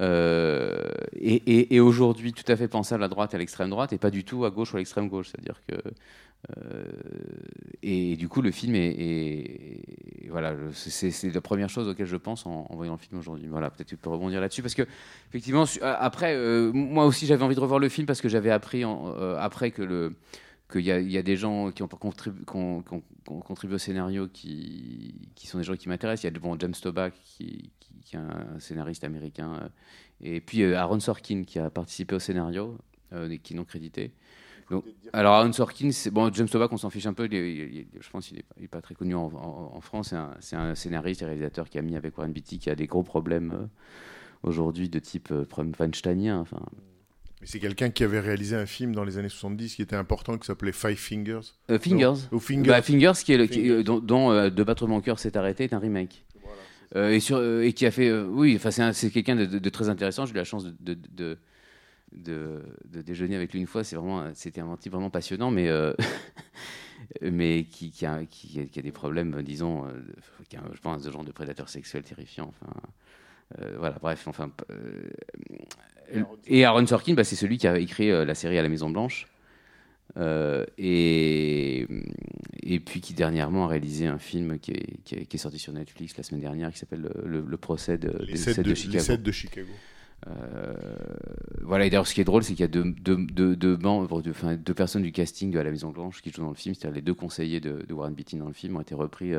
euh, 0.00 0.90
est 1.20 1.80
aujourd'hui 1.80 2.32
tout 2.32 2.50
à 2.50 2.56
fait 2.56 2.68
pensable 2.68 3.04
à 3.04 3.08
droite 3.08 3.34
et 3.34 3.36
à 3.36 3.38
l'extrême 3.38 3.70
droite 3.70 3.92
et 3.92 3.98
pas 3.98 4.10
du 4.10 4.24
tout 4.24 4.44
à 4.44 4.50
gauche 4.50 4.72
ou 4.72 4.76
à 4.76 4.78
l'extrême 4.78 5.08
gauche. 5.08 5.28
C'est-à-dire 5.30 5.60
que 5.68 5.76
euh, 6.56 6.84
et 7.82 8.16
du 8.16 8.28
coup, 8.28 8.42
le 8.42 8.50
film 8.50 8.74
est, 8.74 9.80
voilà, 10.28 10.54
c'est 10.72 11.32
la 11.32 11.40
première 11.40 11.68
chose 11.68 11.88
auquel 11.88 12.06
je 12.06 12.16
pense 12.16 12.46
en, 12.46 12.66
voyant 12.72 12.92
le 12.92 12.98
film 12.98 13.18
aujourd'hui. 13.20 13.46
Voilà, 13.48 13.70
peut-être 13.70 13.88
tu 13.88 13.96
peux 13.96 14.10
rebondir 14.10 14.40
là-dessus 14.40 14.62
parce 14.62 14.74
que 14.74 14.82
effectivement, 15.28 15.64
a- 15.82 15.92
après, 15.94 16.34
euh, 16.34 16.72
moi 16.72 17.06
aussi, 17.06 17.26
j'avais 17.26 17.44
envie 17.44 17.54
de 17.54 17.60
revoir 17.60 17.78
le 17.78 17.88
film 17.88 18.06
parce 18.06 18.20
que 18.20 18.28
j'avais 18.28 18.50
appris 18.50 18.84
euh, 18.84 19.36
après 19.38 19.70
que 19.70 19.82
le 19.82 20.14
qu'il 20.70 20.82
y, 20.82 20.90
a- 20.92 21.00
il 21.00 21.10
y 21.10 21.18
a 21.18 21.22
des 21.22 21.36
gens 21.36 21.70
qui 21.70 21.82
ont, 21.82 21.86
contribu- 21.86 22.44
qui 22.44 22.56
ont- 22.56 22.82
qui 22.82 22.94
ont- 22.94 23.00
qui 23.24 23.30
ont 23.30 23.40
contribué 23.40 23.74
au 23.76 23.78
scénario 23.78 24.28
qui, 24.28 25.14
sont 25.44 25.58
des 25.58 25.64
gens 25.64 25.76
qui 25.76 25.88
m'intéressent. 25.88 26.24
Il 26.24 26.34
y 26.34 26.36
a 26.36 26.40
bon, 26.40 26.56
James 26.58 26.72
Toback 26.80 27.14
qui, 27.24 27.70
est 28.12 28.16
un 28.16 28.58
scénariste 28.58 29.04
américain 29.04 29.52
euh, 29.62 29.68
et 30.20 30.40
puis 30.40 30.62
euh, 30.62 30.76
Aaron 30.78 31.00
Sorkin 31.00 31.44
qui 31.44 31.58
a 31.58 31.70
participé 31.70 32.14
au 32.14 32.18
scénario, 32.18 32.76
euh, 33.12 33.36
qui 33.42 33.54
est 33.54 33.56
non 33.56 33.64
crédité. 33.64 34.12
Donc, 34.70 34.84
alors 35.12 35.34
Aaron 35.34 35.52
Sorkin, 35.52 35.90
bon, 36.12 36.32
James 36.32 36.48
Toback, 36.48 36.72
on 36.72 36.76
s'en 36.78 36.88
fiche 36.90 37.06
un 37.06 37.12
peu. 37.12 37.26
il 37.26 37.34
est- 37.34 37.52
il 37.52 37.78
est- 37.80 37.86
je 38.00 38.10
pense 38.10 38.28
qu'il 38.28 38.42
n'est 38.58 38.68
pas, 38.68 38.80
très 38.80 38.94
connu 38.94 39.14
en, 39.14 39.26
en- 39.26 39.72
en 39.76 39.80
France. 39.80 40.14
C'est 40.40 40.56
un, 40.56 40.74
scénariste 40.74 41.22
et 41.22 41.26
réalisateur 41.26 41.68
qui 41.68 41.78
a 41.78 41.82
mis 41.82 41.96
avec 41.96 42.16
Warren 42.16 42.32
Beatty, 42.32 42.58
qui 42.58 42.70
a 42.70 42.74
des 42.74 42.86
gros 42.86 43.02
problèmes 43.02 43.52
euh, 43.52 43.66
aujourd'hui 44.42 44.88
de 44.88 44.98
type 44.98 45.32
problème 45.44 45.74
weinsteinien. 45.78 46.38
Enfin, 46.38 46.60
Mais 47.42 47.48
c'est 47.48 47.58
quelqu'un 47.58 47.90
qui 47.90 48.04
avait 48.04 48.20
réalisé 48.20 48.54
un 48.56 48.66
film 48.66 48.94
dans 48.94 49.02
les 49.02 49.18
années 49.18 49.28
70 49.28 49.74
qui 49.74 49.82
était 49.82 49.96
important, 49.96 50.38
qui 50.38 50.46
s'appelait 50.46 50.70
Five 50.72 50.96
Fingers. 50.96 51.40
Euh, 51.70 51.78
Fingers. 51.80 52.28
Ou 52.30 52.38
Fingers. 52.38 52.68
Bah, 52.70 52.82
Fingers, 52.82 53.12
qui 53.24 53.32
est 53.32 53.36
le, 53.36 53.46
qui- 53.46 53.68
euh, 53.68 53.82
dont, 53.82 53.98
dont, 53.98 54.30
euh, 54.30 54.48
De 54.48 54.62
battre 54.62 54.86
mon 54.86 55.00
cœur 55.00 55.18
s'est 55.18 55.36
arrêté, 55.36 55.64
est 55.64 55.72
un 55.74 55.80
remake. 55.80 56.24
Euh, 56.94 57.10
et, 57.10 57.18
sur, 57.20 57.38
euh, 57.38 57.62
et 57.62 57.72
qui 57.72 57.84
a 57.84 57.90
fait. 57.90 58.12
oui, 58.12 58.58
c'est 58.60 58.80
un- 58.82 58.92
c'est 58.92 59.10
quelqu'un 59.10 59.34
de, 59.34 59.44
de- 59.46 59.58
de 59.58 59.68
très 59.70 59.88
intéressant. 59.88 60.24
J'ai 60.24 60.32
eu 60.32 60.36
la 60.36 60.44
chance 60.44 60.64
de, 60.64 60.72
de, 60.80 60.96
de, 61.10 61.38
de- 62.12 62.62
de 62.88 63.02
déjeuner 63.02 63.34
avec 63.34 63.52
lui 63.52 63.58
une 63.60 63.66
fois. 63.66 63.82
C'est 63.82 63.96
vraiment, 63.96 64.24
C'était 64.34 64.60
un 64.60 64.76
type 64.76 64.92
vraiment 64.92 65.10
passionnant, 65.10 65.50
mais, 65.50 65.68
euh, 65.68 65.94
mais 67.22 67.64
qui, 67.64 67.90
qui, 67.90 68.06
a, 68.06 68.24
qui, 68.24 68.60
a, 68.60 68.66
qui 68.66 68.78
a 68.78 68.82
des 68.82 68.92
problèmes, 68.92 69.42
disons, 69.42 69.84
euh, 69.86 69.90
qui 70.48 70.56
a, 70.56 70.62
je 70.72 70.80
pense, 70.80 71.02
de 71.02 71.10
genre 71.10 71.24
de 71.24 71.32
prédateur 71.32 71.68
sexuel 71.68 72.02
terrifiant. 72.04 72.48
Enfin, 72.60 72.72
euh, 73.60 73.76
voilà, 73.78 73.96
bref. 74.00 74.26
Enfin, 74.28 74.50
euh, 74.70 76.22
et 76.46 76.64
Aaron 76.64 76.86
Sorkin, 76.86 77.14
bah, 77.14 77.24
c'est 77.24 77.36
celui 77.36 77.58
qui 77.58 77.66
a 77.66 77.78
écrit 77.78 78.10
euh, 78.10 78.24
la 78.24 78.34
série 78.34 78.58
à 78.58 78.62
la 78.62 78.68
Maison 78.68 78.90
Blanche. 78.90 79.26
Et, 80.78 81.86
et 82.62 82.80
puis 82.80 83.00
qui 83.00 83.14
dernièrement 83.14 83.64
a 83.64 83.68
réalisé 83.68 84.06
un 84.06 84.18
film 84.18 84.58
qui 84.58 84.72
est, 84.72 85.02
qui 85.04 85.14
est- 85.14 85.24
qui 85.26 85.36
est 85.36 85.40
sorti 85.40 85.58
sur 85.58 85.72
Netflix 85.72 86.16
la 86.16 86.22
semaine 86.22 86.40
dernière 86.42 86.70
qui 86.72 86.78
s'appelle 86.78 87.08
le, 87.24 87.56
procès 87.56 87.96
de, 87.98 88.12
les 88.26 88.36
sept 88.36 88.58
de, 88.58 88.62
de 88.62 88.68
les 88.70 88.74
Chicago. 88.74 89.02
sept 89.04 89.22
de 89.22 89.32
Chicago. 89.32 89.70
Voilà, 91.62 91.86
et 91.86 91.90
d'ailleurs, 91.90 92.06
ce 92.06 92.14
qui 92.14 92.20
est 92.20 92.24
drôle, 92.24 92.42
c'est 92.44 92.52
qu'il 92.52 92.60
y 92.60 92.64
a 92.64 92.68
deux, 92.68 92.84
deux, 93.00 93.16
deux, 93.16 93.56
deux 93.56 93.76
membres, 93.76 94.22
deux, 94.22 94.30
enfin, 94.30 94.54
deux 94.56 94.74
personnes 94.74 95.02
du 95.02 95.12
casting 95.12 95.50
de 95.50 95.58
la 95.58 95.70
Maison 95.70 95.90
Blanche 95.90 96.20
qui 96.22 96.30
jouent 96.30 96.42
dans 96.42 96.48
le 96.50 96.54
film, 96.54 96.74
c'est-à-dire 96.74 96.94
les 96.96 97.02
deux 97.02 97.14
conseillers 97.14 97.60
de, 97.60 97.84
de 97.88 97.94
Warren 97.94 98.14
Beatty 98.14 98.36
dans 98.36 98.46
le 98.48 98.52
film 98.52 98.76
ont 98.76 98.80
été 98.80 98.94
repris 98.94 99.32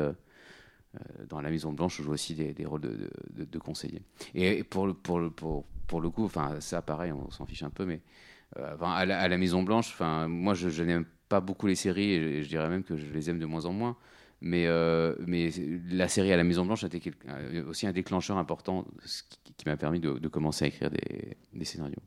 dans 1.28 1.40
la 1.40 1.50
Maison 1.50 1.72
Blanche, 1.72 2.00
où 2.00 2.02
jouent 2.02 2.12
aussi 2.12 2.34
des, 2.34 2.64
rôles 2.64 2.80
de, 2.80 3.58
conseillers. 3.58 4.02
Et 4.34 4.64
pour 4.64 4.86
le, 4.86 4.92
coup, 4.94 6.24
enfin, 6.24 6.60
ça, 6.60 6.82
pareil, 6.82 7.12
on 7.12 7.30
s'en 7.30 7.46
fiche 7.46 7.62
un 7.62 7.70
peu, 7.70 7.84
mais 7.84 8.00
euh, 8.58 8.76
à, 8.80 9.04
la, 9.04 9.38
Maison 9.38 9.62
Blanche, 9.62 9.90
enfin, 9.92 10.28
moi, 10.28 10.54
je, 10.54 10.68
je 10.68 10.82
n'aime 10.82 11.06
pas 11.28 11.40
beaucoup 11.40 11.66
les 11.66 11.74
séries, 11.74 12.12
et 12.12 12.42
je 12.42 12.48
dirais 12.48 12.68
même 12.68 12.84
que 12.84 12.96
je 12.96 13.06
les 13.06 13.30
aime 13.30 13.38
de 13.38 13.46
moins 13.46 13.64
en 13.66 13.72
moins. 13.72 13.96
Mais, 14.40 14.66
euh, 14.66 15.14
la 15.88 16.06
série 16.08 16.30
à 16.30 16.36
la 16.36 16.44
Maison 16.44 16.66
Blanche 16.66 16.84
a 16.84 16.88
été 16.88 17.12
euh, 17.28 17.64
aussi 17.66 17.86
un 17.86 17.92
déclencheur 17.92 18.36
important 18.36 18.86
ce 19.04 19.22
qui, 19.56 19.64
m'a 19.66 19.78
permis 19.78 20.00
de, 20.00 20.28
commencer 20.28 20.66
à 20.66 20.68
écrire 20.68 20.90
des, 20.90 21.64
scénarios. 21.64 22.02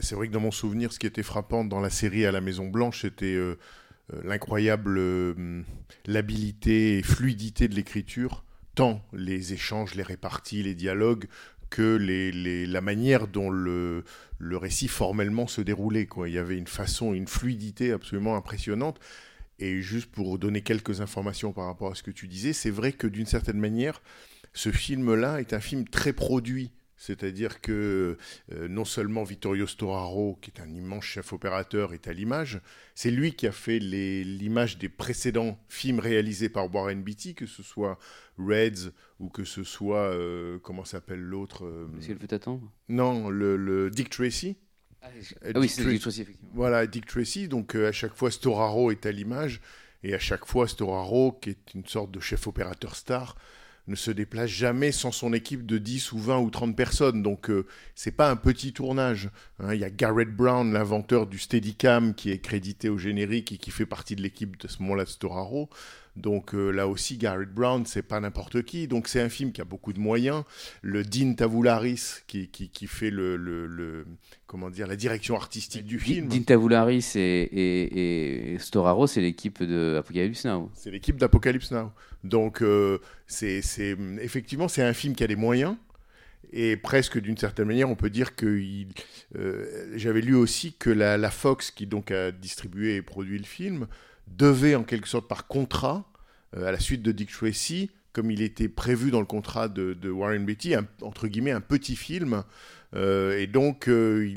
C'est 0.00 0.14
vrai 0.14 0.26
que 0.26 0.32
dans 0.32 0.40
mon 0.40 0.50
souvenir, 0.50 0.92
ce 0.92 0.98
qui 0.98 1.06
était 1.06 1.22
frappant 1.22 1.64
dans 1.64 1.80
la 1.80 1.90
série 1.90 2.26
à 2.26 2.32
la 2.32 2.40
Maison 2.40 2.66
Blanche, 2.66 3.02
c'était 3.02 3.34
euh, 3.34 3.52
euh, 3.52 3.56
l'incroyable 4.24 4.96
euh, 4.98 5.62
l'habilité 6.06 6.98
et 6.98 7.02
fluidité 7.02 7.68
de 7.68 7.74
l'écriture, 7.74 8.44
tant 8.74 9.04
les 9.12 9.52
échanges, 9.52 9.94
les 9.94 10.02
réparties, 10.02 10.62
les 10.62 10.74
dialogues, 10.74 11.26
que 11.70 11.96
les, 11.96 12.32
les- 12.32 12.66
la 12.66 12.80
manière 12.80 13.26
dont 13.28 13.48
le, 13.50 14.04
le 14.38 14.56
récit 14.56 14.88
formellement 14.88 15.46
se 15.46 15.60
déroulait. 15.62 16.06
Quoi. 16.06 16.28
Il 16.28 16.34
y 16.34 16.38
avait 16.38 16.58
une 16.58 16.66
façon, 16.66 17.14
une 17.14 17.26
fluidité 17.28 17.92
absolument 17.92 18.36
impressionnante. 18.36 19.00
Et 19.58 19.80
juste 19.80 20.10
pour 20.10 20.38
donner 20.38 20.62
quelques 20.62 21.00
informations 21.00 21.52
par 21.52 21.66
rapport 21.66 21.92
à 21.92 21.94
ce 21.94 22.02
que 22.02 22.10
tu 22.10 22.26
disais, 22.28 22.52
c'est 22.52 22.70
vrai 22.70 22.92
que 22.92 23.06
d'une 23.06 23.26
certaine 23.26 23.58
manière, 23.58 24.02
ce 24.54 24.70
film-là 24.72 25.40
est 25.40 25.52
un 25.52 25.60
film 25.60 25.86
très 25.88 26.12
produit. 26.12 26.72
C'est-à-dire 27.04 27.60
que 27.60 28.16
euh, 28.52 28.68
non 28.68 28.84
seulement 28.84 29.24
Vittorio 29.24 29.66
Storaro, 29.66 30.38
qui 30.40 30.52
est 30.54 30.60
un 30.60 30.72
immense 30.72 31.02
chef 31.04 31.32
opérateur, 31.32 31.94
est 31.94 32.06
à 32.06 32.12
l'image, 32.12 32.60
c'est 32.94 33.10
lui 33.10 33.32
qui 33.34 33.48
a 33.48 33.52
fait 33.52 33.80
l'image 33.80 34.78
des 34.78 34.88
précédents 34.88 35.58
films 35.68 35.98
réalisés 35.98 36.48
par 36.48 36.72
Warren 36.72 37.02
Beatty, 37.02 37.34
que 37.34 37.46
ce 37.46 37.64
soit 37.64 37.98
Reds 38.38 38.92
ou 39.18 39.28
que 39.30 39.42
ce 39.42 39.64
soit, 39.64 40.12
euh, 40.14 40.60
comment 40.62 40.84
s'appelle 40.84 41.20
l'autre 41.20 41.64
euh, 41.66 41.88
Est-ce 41.98 42.06
qu'elle 42.06 42.18
peut 42.18 42.32
attendre? 42.32 42.70
Non, 42.88 43.28
le, 43.30 43.56
le 43.56 43.90
Dick 43.90 44.08
Tracy. 44.08 44.56
Ah 45.02 45.08
Euh, 45.44 45.52
oui, 45.56 45.68
c'est 45.68 45.82
Tracy. 45.82 45.94
Dick 45.94 46.02
Tracy, 46.02 46.22
effectivement. 46.22 46.50
Voilà, 46.54 46.86
Dick 46.86 47.06
Tracy. 47.06 47.48
Donc 47.48 47.74
euh, 47.74 47.88
à 47.88 47.92
chaque 47.92 48.14
fois, 48.14 48.30
Storaro 48.30 48.92
est 48.92 49.06
à 49.06 49.10
l'image. 49.10 49.60
Et 50.04 50.14
à 50.14 50.20
chaque 50.20 50.46
fois, 50.46 50.68
Storaro, 50.68 51.32
qui 51.32 51.50
est 51.50 51.74
une 51.74 51.86
sorte 51.86 52.12
de 52.12 52.20
chef 52.20 52.46
opérateur 52.46 52.94
star, 52.94 53.36
ne 53.88 53.96
se 53.96 54.10
déplace 54.10 54.50
jamais 54.50 54.92
sans 54.92 55.10
son 55.12 55.32
équipe 55.32 55.66
de 55.66 55.78
10 55.78 56.12
ou 56.12 56.18
20 56.18 56.38
ou 56.38 56.50
30 56.50 56.76
personnes. 56.76 57.22
Donc 57.22 57.50
euh, 57.50 57.66
c'est 57.94 58.12
pas 58.12 58.30
un 58.30 58.36
petit 58.36 58.72
tournage. 58.72 59.30
hein. 59.58 59.74
Il 59.74 59.80
y 59.80 59.84
a 59.84 59.90
Garrett 59.90 60.34
Brown, 60.34 60.72
l'inventeur 60.72 61.26
du 61.26 61.38
Steadicam, 61.38 62.14
qui 62.14 62.30
est 62.30 62.38
crédité 62.38 62.88
au 62.88 62.98
générique 62.98 63.52
et 63.52 63.58
qui 63.58 63.70
fait 63.70 63.86
partie 63.86 64.16
de 64.16 64.22
l'équipe 64.22 64.56
de 64.56 64.68
ce 64.68 64.82
moment-là 64.82 65.06
Storaro. 65.06 65.68
Donc 66.14 66.54
euh, 66.54 66.70
là 66.70 66.86
aussi, 66.88 67.16
Garrett 67.16 67.48
Brown, 67.48 67.86
c'est 67.86 68.02
pas 68.02 68.20
n'importe 68.20 68.62
qui. 68.62 68.86
Donc 68.86 69.08
c'est 69.08 69.20
un 69.20 69.28
film 69.30 69.50
qui 69.52 69.60
a 69.60 69.64
beaucoup 69.64 69.92
de 69.92 69.98
moyens. 69.98 70.44
Le 70.82 71.04
Dean 71.04 71.34
Tavoularis, 71.34 72.20
qui, 72.26 72.48
qui, 72.48 72.68
qui 72.68 72.86
fait 72.86 73.10
le, 73.10 73.36
le- 73.36 73.66
le- 73.66 74.06
comment 74.46 74.68
dire, 74.68 74.86
la 74.86 74.96
direction 74.96 75.36
artistique 75.36 75.84
du 75.84 75.98
film. 75.98 76.28
Dean 76.28 76.42
Tavoularis 76.42 77.12
et, 77.16 77.20
et, 77.20 78.52
et 78.54 78.58
Storaro, 78.58 79.06
c'est 79.06 79.22
l'équipe 79.22 79.62
de 79.62 79.96
Apocalypse 79.98 80.44
Now. 80.44 80.70
C'est 80.74 80.90
l'équipe 80.90 81.16
d'Apocalypse 81.16 81.70
Now. 81.70 81.92
Donc, 82.24 82.62
euh, 82.62 82.98
c'est, 83.26 83.62
effectivement, 84.20 84.68
c'est 84.68 84.82
un 84.82 84.92
film 84.92 85.14
qui 85.14 85.24
a 85.24 85.26
les 85.26 85.36
moyens. 85.36 85.76
Et 86.52 86.76
presque 86.76 87.18
d'une 87.18 87.38
certaine 87.38 87.66
manière, 87.66 87.88
on 87.88 87.94
peut 87.94 88.10
dire 88.10 88.36
que 88.36 88.46
euh, 89.38 89.90
j'avais 89.96 90.20
lu 90.20 90.34
aussi 90.34 90.74
que 90.74 90.90
la, 90.90 91.16
la 91.16 91.30
Fox, 91.30 91.70
qui 91.70 91.86
donc 91.86 92.10
a 92.10 92.30
distribué 92.30 92.96
et 92.96 93.02
produit 93.02 93.38
le 93.38 93.44
film, 93.44 93.86
devait 94.26 94.74
en 94.74 94.84
quelque 94.84 95.08
sorte 95.08 95.28
par 95.28 95.46
contrat, 95.46 96.10
euh, 96.56 96.66
à 96.66 96.72
la 96.72 96.80
suite 96.80 97.02
de 97.02 97.12
Dick 97.12 97.30
Tracy, 97.30 97.90
comme 98.12 98.30
il 98.30 98.42
était 98.42 98.68
prévu 98.68 99.10
dans 99.10 99.20
le 99.20 99.26
contrat 99.26 99.68
de, 99.68 100.10
Warren 100.10 100.44
Beatty, 100.44 100.74
un- 100.74 100.86
entre 101.00 101.28
guillemets 101.28 101.52
un 101.52 101.60
petit 101.62 101.96
film, 101.96 102.44
euh, 102.94 103.38
et 103.38 103.46
donc 103.46 103.88
euh, 103.88 104.30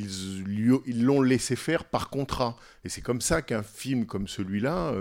ils 0.86 1.04
l'ont 1.04 1.22
laissé 1.22 1.56
faire 1.58 1.84
par 1.84 2.10
contrat. 2.10 2.56
Et 2.86 2.90
c'est 2.90 3.02
comme 3.02 3.22
ça 3.22 3.42
qu'un 3.42 3.64
film 3.64 4.06
comme 4.06 4.28
celui-là, 4.28 4.94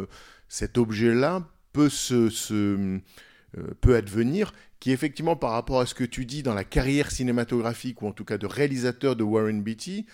cet 0.48 0.76
objet-là, 0.78 1.46
peut 1.72 1.88
se, 1.88 3.00
peut 3.80 3.96
advenir, 3.96 4.52
qui 4.80 4.92
effectivement 4.92 5.34
par 5.36 5.50
rapport 5.50 5.80
à 5.80 5.86
ce 5.86 5.94
que 5.94 6.04
tu 6.04 6.24
dis 6.24 6.42
dans 6.42 6.54
la 6.54 6.64
carrière 6.64 7.10
cinématographique 7.10 8.02
ou 8.02 8.06
en 8.06 8.12
tout 8.12 8.24
cas 8.24 8.38
de 8.38 8.46
réalisateur 8.46 9.16
de 9.16 9.24
Warren 9.24 9.62
Beatty, 9.62 10.06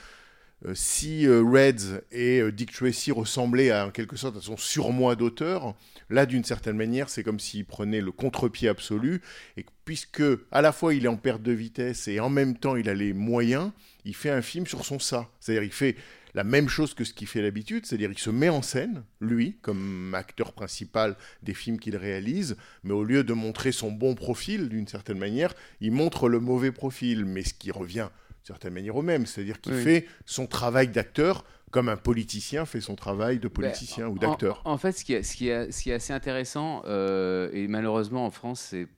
si 0.75 1.27
euh, 1.27 1.43
Reds 1.43 2.03
et 2.13 2.41
euh, 2.41 2.53
Dick 2.53 2.73
Tracy 2.73 3.13
ressemblaient 3.13 3.71
à, 3.71 3.87
en 3.87 3.91
quelque 3.91 4.17
sorte 4.17 4.37
à 4.37 4.41
son 4.41 4.57
surmoi 4.57 5.17
d'auteur, 5.17 5.75
là 6.11 6.27
d'une 6.27 6.45
certaine 6.45 6.77
manière 6.77 7.09
c'est 7.09 7.23
comme 7.23 7.41
s'il 7.41 7.65
prenait 7.65 8.01
le 8.01 8.13
contre-pied 8.13 8.69
absolu 8.69 9.23
et 9.57 9.63
que 9.63 9.71
puisque 9.85 10.23
à 10.53 10.61
la 10.61 10.73
fois 10.73 10.95
il 10.95 11.05
est 11.05 11.09
en 11.09 11.17
perte 11.17 11.43
de 11.43 11.53
vitesse 11.53 12.09
et 12.09 12.21
en 12.21 12.29
même 12.29 12.57
temps 12.57 12.77
il 12.77 12.89
a 12.89 12.95
les 12.95 13.13
moyens, 13.13 13.73
il 14.05 14.15
fait 14.15 14.31
un 14.31 14.43
film 14.43 14.67
sur 14.67 14.85
son 14.85 14.99
ça. 14.99 15.29
C'est-à-dire 15.41 15.65
il 15.65 15.73
fait 15.73 15.97
la 16.35 16.45
même 16.45 16.69
chose 16.69 16.95
que 16.95 17.05
ce 17.05 17.13
qu'il 17.13 17.27
fait 17.27 17.43
d'habitude, 17.43 17.87
c'est-à-dire 17.87 18.13
il 18.13 18.19
se 18.19 18.31
met 18.31 18.49
en 18.49 18.63
scène, 18.63 19.03
lui, 19.21 19.57
comme 19.63 20.15
acteur 20.15 20.53
principal 20.53 21.17
des 21.43 21.55
films 21.55 21.79
qu'il 21.79 21.97
réalise, 21.97 22.57
mais 22.85 22.93
au 22.93 23.03
lieu 23.03 23.25
de 23.25 23.33
montrer 23.33 23.73
son 23.73 23.91
bon 23.91 24.15
profil 24.15 24.69
d'une 24.69 24.87
certaine 24.87 25.19
manière, 25.19 25.55
il 25.81 25.91
montre 25.91 26.29
le 26.29 26.39
mauvais 26.39 26.71
profil, 26.71 27.25
mais 27.25 27.43
ce 27.43 27.55
qui 27.55 27.73
revient 27.73 28.11
certaine 28.43 28.75
manière 28.75 28.97
au 28.97 29.03
même, 29.03 29.27
c'est-à-dire 29.27 29.61
qu'il 29.61 29.75
Oui. 29.75 29.83
fait 29.83 30.07
son 30.27 30.47
travail 30.47 30.89
d'acteur 30.89 31.45
comme 31.71 31.89
un 31.89 31.97
politicien 31.97 32.65
fait 32.67 32.81
son 32.81 32.97
travail 32.97 33.39
de 33.39 33.47
politicien 33.47 34.09
ou 34.09 34.19
d'acteur. 34.19 34.61
En, 34.65 34.73
en 34.73 34.77
fait, 34.79 34.91
ce 34.93 35.05
qui 35.05 35.13
est, 35.13 35.23
ce 35.23 35.37
qui 35.37 35.49
est, 35.49 35.71
ce 35.71 35.83
qui 35.85 35.91
est 35.91 35.95
assez 35.95 36.13
intéressant, 36.13 36.83
euh, 36.87 37.49
et 37.53 37.69
malheureusement 37.69 38.27
en 38.27 38.31
France, 38.31 38.61
c'est 38.61 38.89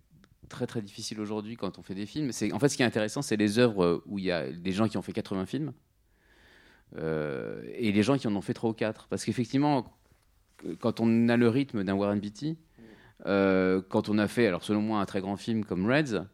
très 0.48 0.66
très 0.66 0.80
difficile 0.80 1.20
aujourd'hui 1.20 1.56
quand 1.56 1.78
on 1.78 1.82
fait 1.82 1.94
des 1.94 2.06
films. 2.06 2.32
C'est 2.32 2.50
en 2.52 2.58
fait 2.58 2.68
ce 2.70 2.76
qui 2.76 2.82
est 2.82 2.86
intéressant, 2.86 3.20
c'est 3.22 3.36
les 3.36 3.58
œuvres 3.58 4.02
où 4.06 4.18
il 4.18 4.24
y 4.24 4.30
a 4.30 4.50
des 4.50 4.72
gens 4.72 4.88
qui 4.88 4.96
ont 4.96 5.02
fait 5.02 5.12
80 5.12 5.44
films 5.46 5.72
euh, 6.96 7.62
et 7.74 7.92
les 7.92 8.02
gens 8.02 8.18
qui 8.18 8.26
en 8.28 8.36
ont 8.36 8.40
fait 8.42 8.54
3 8.54 8.70
ou 8.70 8.74
4. 8.74 9.08
Parce 9.08 9.24
qu'effectivement, 9.24 9.92
quand 10.80 11.00
on 11.00 11.28
a 11.28 11.36
le 11.36 11.48
rythme 11.48 11.84
d'un 11.84 11.94
Warren 11.94 12.20
Beatty, 12.20 12.58
euh, 13.26 13.80
quand 13.88 14.08
on 14.08 14.18
a 14.18 14.28
fait, 14.28 14.46
alors 14.46 14.62
selon 14.64 14.80
moi, 14.82 15.00
un 15.00 15.06
très 15.06 15.20
grand 15.20 15.36
film 15.36 15.64
comme 15.64 15.86
Reds, 15.90 16.24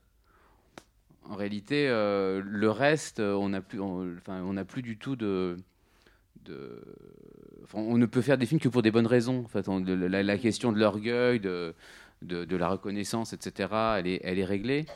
en 1.29 1.37
réalité, 1.37 1.89
euh, 1.89 2.43
le 2.45 2.71
reste, 2.71 3.21
euh, 3.21 3.35
on 3.35 3.51
n'a 3.51 3.61
plus, 3.61 3.81
on- 3.81 4.15
enfin, 4.19 4.43
on 4.43 4.55
n'a 4.55 4.65
plus 4.65 4.83
du 4.83 4.97
tout 4.97 5.17
de, 5.17 5.57
de- 6.45 6.81
enfin, 7.65 7.79
on 7.79 7.99
ne 7.99 8.07
peut 8.07 8.23
faire 8.23 8.39
des 8.39 8.47
films 8.47 8.61
que 8.61 8.69
pour 8.69 8.83
des 8.83 8.91
bonnes 8.91 9.07
raisons. 9.07 9.43
En 9.45 9.49
fait, 9.49 9.69
on- 9.69 9.79
la, 9.85 10.23
la 10.23 10.39
question 10.39 10.73
de 10.73 10.79
l'orgueil, 10.79 11.41
de, 11.41 11.75
de, 12.23 12.45
de 12.45 12.57
la 12.57 12.69
reconnaissance, 12.69 13.33
etc. 13.33 13.69
Elle 13.99 14.07
est, 14.07 14.21
elle 14.25 14.39
est 14.39 14.45
réglée. 14.45 14.87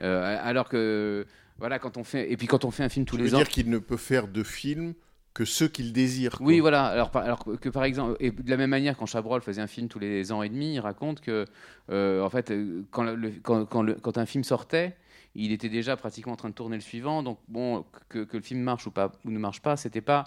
Euh, 0.00 0.38
alors 0.42 0.68
que, 0.68 1.26
voilà, 1.58 1.78
quand 1.78 1.96
on 1.96 2.04
fait, 2.04 2.30
et 2.30 2.36
puis 2.36 2.46
quand 2.46 2.64
on 2.64 2.70
fait 2.70 2.82
un 2.84 2.88
film 2.88 3.04
tous 3.04 3.16
Je 3.16 3.22
les 3.22 3.28
veux 3.28 3.34
ans. 3.34 3.38
dire 3.38 3.48
qu'il 3.48 3.68
ne 3.70 3.78
peut 3.78 3.96
faire 3.96 4.28
de 4.28 4.42
films 4.42 4.94
que 5.34 5.44
ceux 5.44 5.68
qu'il 5.68 5.92
désire. 5.92 6.38
quoi. 6.38 6.46
Oui, 6.46 6.58
voilà. 6.60 6.86
Alors, 6.86 7.10
par- 7.10 7.22
alors 7.22 7.44
que 7.60 7.68
par 7.68 7.84
exemple, 7.84 8.16
et 8.18 8.30
de 8.32 8.50
la 8.50 8.56
même 8.56 8.70
manière, 8.70 8.96
quand 8.96 9.06
Chabrol 9.06 9.40
faisait 9.42 9.60
un 9.62 9.66
film 9.68 9.88
tous 9.88 9.98
les 10.00 10.32
ans 10.32 10.42
et 10.42 10.48
demi, 10.48 10.74
il 10.74 10.80
raconte 10.80 11.20
que, 11.20 11.44
euh, 11.90 12.22
en 12.22 12.30
fait, 12.30 12.52
quand, 12.90 13.04
le- 13.04 13.32
quand, 13.42 13.64
quand 13.66 13.82
le- 13.82 13.94
quand 13.94 14.18
un 14.18 14.26
film 14.26 14.42
sortait, 14.42 14.96
il 15.34 15.52
était 15.52 15.68
déjà 15.68 15.96
pratiquement 15.96 16.32
en 16.32 16.36
train 16.36 16.50
de 16.50 16.54
tourner 16.54 16.76
le 16.76 16.82
suivant. 16.82 17.22
Donc, 17.22 17.38
bon, 17.48 17.84
que, 18.08 18.26
le 18.32 18.40
film 18.42 18.60
marche 18.60 18.86
ou 18.86 18.90
pas 18.90 19.12
ou 19.24 19.30
ne 19.30 19.38
marche 19.38 19.62
pas, 19.62 19.76
c'était 19.76 20.00
pas, 20.00 20.24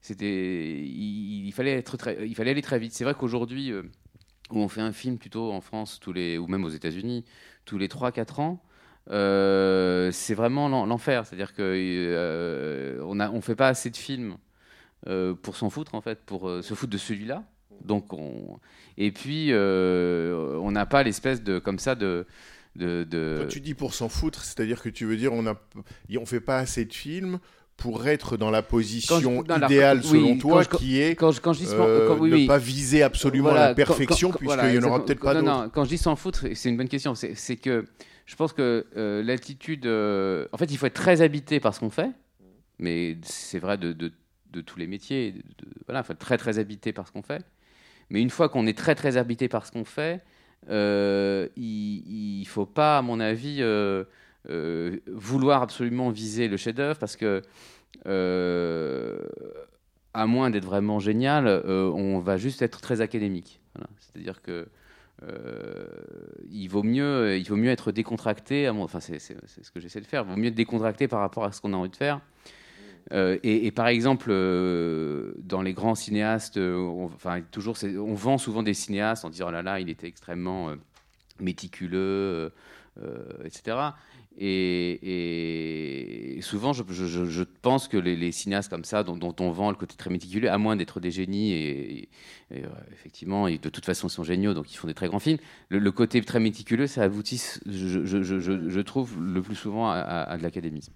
c'était, 0.00 0.82
il, 0.84 1.52
fallait 1.52 1.72
être 1.72 1.96
très, 1.96 2.28
il 2.28 2.34
fallait 2.34 2.52
aller 2.52 2.62
très 2.62 2.78
vite. 2.78 2.92
C'est 2.92 3.04
vrai 3.04 3.14
qu'aujourd'hui, 3.14 3.72
euh, 3.72 3.82
où 4.50 4.60
on 4.60 4.68
fait 4.68 4.80
un 4.80 4.92
film 4.92 5.18
plutôt 5.18 5.52
en 5.52 5.60
France 5.60 5.98
tous 6.00 6.12
les, 6.12 6.38
ou 6.38 6.46
même 6.46 6.64
aux 6.64 6.70
États-Unis, 6.70 7.24
tous 7.64 7.78
les 7.78 7.88
3-4 7.88 8.40
ans. 8.40 8.62
euh, 9.10 10.10
c'est 10.12 10.34
vraiment 10.34 10.68
l'en- 10.68 10.86
l'enfer, 10.86 11.26
c'est-à-dire 11.26 11.54
que 11.54 11.62
euh, 11.62 13.00
on 13.02 13.40
fait 13.40 13.54
pas 13.56 13.68
assez 13.68 13.90
de 13.90 13.96
films 13.96 14.36
euh, 15.08 15.34
pour 15.34 15.56
s'en 15.56 15.70
foutre 15.70 15.94
en 15.94 16.00
fait, 16.00 16.24
pour 16.24 16.50
se 16.62 16.74
foutre 16.74 16.92
de 16.92 16.98
celui-là. 16.98 17.44
Donc 17.84 18.12
on 18.12 18.58
et 18.98 19.12
puis 19.12 19.52
on 19.54 20.70
n'a 20.72 20.86
pas 20.86 21.02
l'espèce 21.02 21.42
de 21.42 21.58
comme 21.58 21.78
ça 21.78 21.94
de 21.94 22.26
de, 22.76 23.04
de- 23.04 23.38
Quand 23.42 23.48
tu 23.48 23.60
dis 23.60 23.74
pour 23.74 23.94
s'en 23.94 24.08
foutre, 24.08 24.44
c'est-à-dire 24.44 24.80
que 24.82 24.88
tu 24.88 25.04
veux 25.06 25.16
dire 25.16 25.32
on 25.32 25.46
a, 25.46 25.54
on 26.18 26.26
fait 26.26 26.40
pas 26.40 26.58
assez 26.58 26.84
de 26.84 26.92
films 26.92 27.38
pour 27.76 28.06
être 28.08 28.36
dans 28.36 28.50
la 28.50 28.62
position 28.62 29.20
je- 29.20 29.64
idéale 29.64 30.02
selon 30.02 30.38
toi, 30.38 30.62
je- 30.62 30.76
qui 30.76 31.00
est 31.00 31.14
quand 31.14 31.30
je, 31.32 31.40
quand 31.40 31.52
je 31.52 31.60
dis 31.60 31.66
euh, 31.70 32.08
quand- 32.08 32.18
oui, 32.18 32.30
ne 32.30 32.34
oui. 32.36 32.46
pas 32.46 32.58
viser 32.58 33.02
absolument 33.02 33.50
Voilà, 33.50 33.68
la 33.68 33.74
perfection, 33.74 34.30
puisqu'il 34.30 34.46
voilà, 34.46 34.72
n'y 34.72 34.78
en 34.78 34.88
aura 34.88 35.04
peut-être 35.04 35.20
pas 35.20 35.34
non, 35.34 35.40
d'autres. 35.42 35.62
non, 35.64 35.68
quand 35.70 35.84
je 35.84 35.90
dis 35.90 35.98
s'en 35.98 36.16
foutre, 36.16 36.46
c'est 36.54 36.68
une 36.70 36.76
bonne 36.76 36.88
question. 36.88 37.14
C'est 37.14 37.56
que 37.56 37.84
je 38.24 38.34
pense 38.36 38.52
que 38.52 38.86
euh, 38.96 39.22
l'attitude. 39.22 39.86
euh, 39.86 40.46
en 40.52 40.56
fait, 40.56 40.70
il 40.70 40.78
faut 40.78 40.86
être 40.86 40.94
très 40.94 41.20
habité 41.22 41.60
par 41.60 41.74
ce 41.74 41.80
qu'on 41.80 41.90
fait, 41.90 42.10
mais 42.78 43.18
c'est 43.22 43.58
vrai 43.58 43.76
de, 43.78 43.92
de- 43.92 44.12
de 44.52 44.60
tous 44.62 44.78
les 44.78 44.86
métiers. 44.86 45.32
de- 45.32 45.42
voilà, 45.86 46.00
il 46.00 46.04
faut 46.04 46.12
être 46.14 46.18
très 46.18 46.38
très 46.38 46.58
habité 46.58 46.92
par 46.92 47.06
ce 47.06 47.12
qu'on 47.12 47.22
fait. 47.22 47.42
Mais 48.08 48.22
une 48.22 48.30
fois 48.30 48.48
qu'on 48.48 48.66
est 48.66 48.76
très 48.78 48.94
très 48.94 49.16
habité 49.18 49.48
par 49.48 49.66
ce 49.66 49.72
qu'on 49.72 49.84
fait, 49.84 50.22
euh, 50.68 51.48
il 51.56 52.40
ne 52.40 52.44
faut 52.44 52.66
pas, 52.66 52.98
à 52.98 53.02
mon 53.02 53.20
avis, 53.20 53.58
euh, 53.60 54.04
euh, 54.50 54.98
vouloir 55.06 55.62
absolument 55.62 56.10
viser 56.10 56.48
le 56.48 56.56
chef-d'œuvre 56.56 56.98
parce 56.98 57.16
que. 57.16 57.42
à 60.14 60.26
moins 60.26 60.48
d'être 60.50 60.64
vraiment 60.64 60.98
génial, 60.98 61.46
on 61.66 62.20
va 62.20 62.36
juste 62.36 62.62
être 62.62 62.80
très 62.80 63.00
académique. 63.00 63.60
C'est-à-dire 63.98 64.40
que 64.42 64.66
il 66.50 66.68
vaut 66.68 66.82
mieux, 66.82 67.36
il 67.38 67.46
vaut 67.46 67.56
mieux 67.56 67.70
être 67.70 67.92
décontracté. 67.92 68.68
Enfin, 68.68 69.00
c'est 69.00 69.18
ce 69.18 69.70
que 69.70 69.80
j'essaie 69.80 70.00
de 70.00 70.06
faire. 70.06 70.24
Il 70.26 70.30
vaut 70.30 70.40
mieux 70.40 70.48
être 70.48 70.54
décontracté 70.54 71.08
par 71.08 71.20
rapport 71.20 71.44
à 71.44 71.52
ce 71.52 71.60
qu'on 71.60 71.72
a 71.72 71.76
envie 71.76 71.90
de 71.90 71.96
faire. 71.96 72.20
Euh, 73.12 73.38
et, 73.42 73.70
par 73.70 73.86
exemple, 73.86 74.28
euh, 74.30 75.32
dans 75.38 75.62
les 75.62 75.72
grands 75.74 75.94
cinéastes, 75.94 76.56
euh, 76.56 76.76
on, 76.76 77.10
on 77.24 78.14
vend 78.14 78.38
souvent 78.38 78.62
des 78.62 78.74
cinéastes 78.74 79.24
en 79.24 79.30
disant 79.30 79.46
oh 79.48 79.52
là 79.52 79.62
là, 79.62 79.80
il 79.80 79.88
était 79.88 80.08
extrêmement 80.08 80.74
méticuleux, 81.38 82.52
etc. 83.44 83.76
Et, 84.38 86.38
souvent, 86.42 86.72
je, 86.72 87.42
pense 87.62 87.88
que 87.88 87.96
les, 87.96 88.32
cinéastes 88.32 88.68
comme 88.68 88.84
ça, 88.84 89.02
dont, 89.02 89.34
on 89.40 89.50
vend 89.50 89.70
le 89.70 89.76
côté 89.76 89.96
très 89.96 90.10
méticuleux, 90.10 90.50
à 90.50 90.58
moins 90.58 90.76
d'être 90.76 91.00
des 91.00 91.10
génies, 91.10 91.52
et, 91.52 91.98
et- 91.98 92.08
et, 92.54 92.62
effectivement, 92.92 93.48
de 93.48 93.56
toute 93.56 93.84
façon, 93.84 94.08
ils 94.08 94.12
sont 94.12 94.24
géniaux, 94.24 94.54
donc 94.54 94.72
ils 94.72 94.76
font 94.76 94.86
des 94.86 94.94
très 94.94 95.08
grands 95.08 95.18
films, 95.18 95.38
le, 95.68 95.90
côté 95.90 96.20
très 96.20 96.38
méticuleux, 96.38 96.86
ça 96.86 97.02
aboutit, 97.02 97.42
je, 97.66 98.80
trouve, 98.80 99.20
le 99.20 99.42
plus 99.42 99.56
souvent 99.56 99.90
à, 99.90 99.96
à- 99.96 100.30
à 100.30 100.38
de 100.38 100.42
l'académisme. 100.42 100.92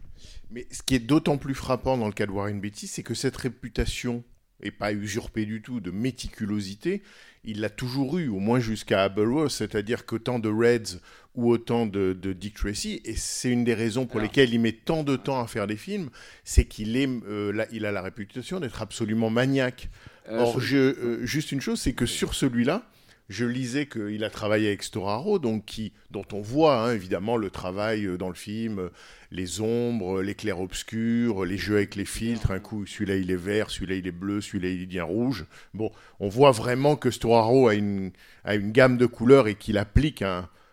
Mais 0.50 0.66
ce 0.70 0.82
qui 0.82 0.94
est 0.94 1.00
d'autant 1.00 1.38
plus 1.38 1.54
frappant 1.54 1.96
dans 1.96 2.06
le 2.06 2.12
cas 2.12 2.26
de 2.26 2.32
Warren 2.32 2.60
Beatty, 2.60 2.86
c'est 2.86 3.02
que 3.02 3.14
cette 3.14 3.36
réputation, 3.36 4.22
et 4.62 4.70
pas 4.70 4.92
usurpée 4.92 5.46
du 5.46 5.62
tout, 5.62 5.80
de 5.80 5.90
méticulosité, 5.90 7.02
il 7.44 7.60
l'a 7.60 7.70
toujours 7.70 8.18
eu, 8.18 8.28
au 8.28 8.38
moins 8.38 8.60
jusqu'à 8.60 9.02
Aberworth, 9.04 9.50
c'est-à-dire 9.50 10.04
qu'autant 10.06 10.38
de 10.38 10.48
Reds 10.48 10.98
ou 11.34 11.50
autant 11.50 11.86
de, 11.86 12.12
de 12.12 12.32
Dick 12.32 12.54
Tracy, 12.54 13.00
et 13.04 13.14
c'est 13.14 13.50
une 13.50 13.64
des 13.64 13.74
raisons 13.74 14.04
pour 14.06 14.16
Alors. 14.16 14.24
lesquelles 14.30 14.52
il 14.52 14.60
met 14.60 14.72
tant 14.72 15.04
de 15.04 15.16
temps 15.16 15.40
à 15.40 15.46
faire 15.46 15.66
des 15.66 15.76
films, 15.76 16.10
c'est 16.44 16.64
qu'il 16.64 16.96
est, 16.96 17.08
euh, 17.28 17.52
là, 17.52 17.66
il 17.72 17.86
a 17.86 17.92
la 17.92 18.02
réputation 18.02 18.60
d'être 18.60 18.82
absolument 18.82 19.30
maniaque. 19.30 19.88
Euh, 20.28 20.40
Or, 20.40 20.60
je- 20.60 20.66
je, 20.66 20.76
euh, 20.76 21.24
juste 21.26 21.52
une 21.52 21.60
chose, 21.60 21.80
c'est 21.80 21.92
que 21.92 22.04
sur 22.06 22.34
celui-là, 22.34 22.82
je 23.30 23.44
lisais 23.44 23.86
qu'il 23.86 24.24
a 24.24 24.28
travaillé 24.28 24.66
avec 24.66 24.82
Storaro, 24.82 25.38
donc 25.38 25.64
qui, 25.64 25.92
dont 26.10 26.24
on 26.32 26.40
voit 26.40 26.82
hein, 26.82 26.92
évidemment 26.92 27.36
le 27.36 27.48
travail 27.48 28.04
euh, 28.04 28.18
dans 28.18 28.28
le 28.28 28.34
film, 28.34 28.80
euh, 28.80 28.88
les 29.30 29.60
ombres, 29.60 30.18
euh, 30.18 30.22
les 30.22 30.34
clairs-obscurs, 30.34 31.44
les 31.44 31.56
jeux 31.56 31.76
avec 31.76 31.94
les 31.94 32.04
filtres. 32.04 32.50
Un 32.50 32.58
coup, 32.58 32.86
celui-là 32.86 33.14
il 33.14 33.30
est 33.30 33.36
vert, 33.36 33.70
celui-là 33.70 33.94
il 33.94 34.06
est 34.08 34.12
bleu, 34.12 34.40
celui-là 34.40 34.70
il 34.70 34.96
est 34.96 35.00
rouge. 35.00 35.46
Bon, 35.74 35.92
on 36.18 36.28
voit 36.28 36.50
vraiment 36.50 36.96
que 36.96 37.12
Storaro 37.12 37.68
a 37.68 37.74
une, 37.76 38.10
gamme 38.44 38.96
de 38.96 39.06
couleurs 39.06 39.46
et 39.46 39.54
qu'il 39.54 39.78
applique 39.78 40.24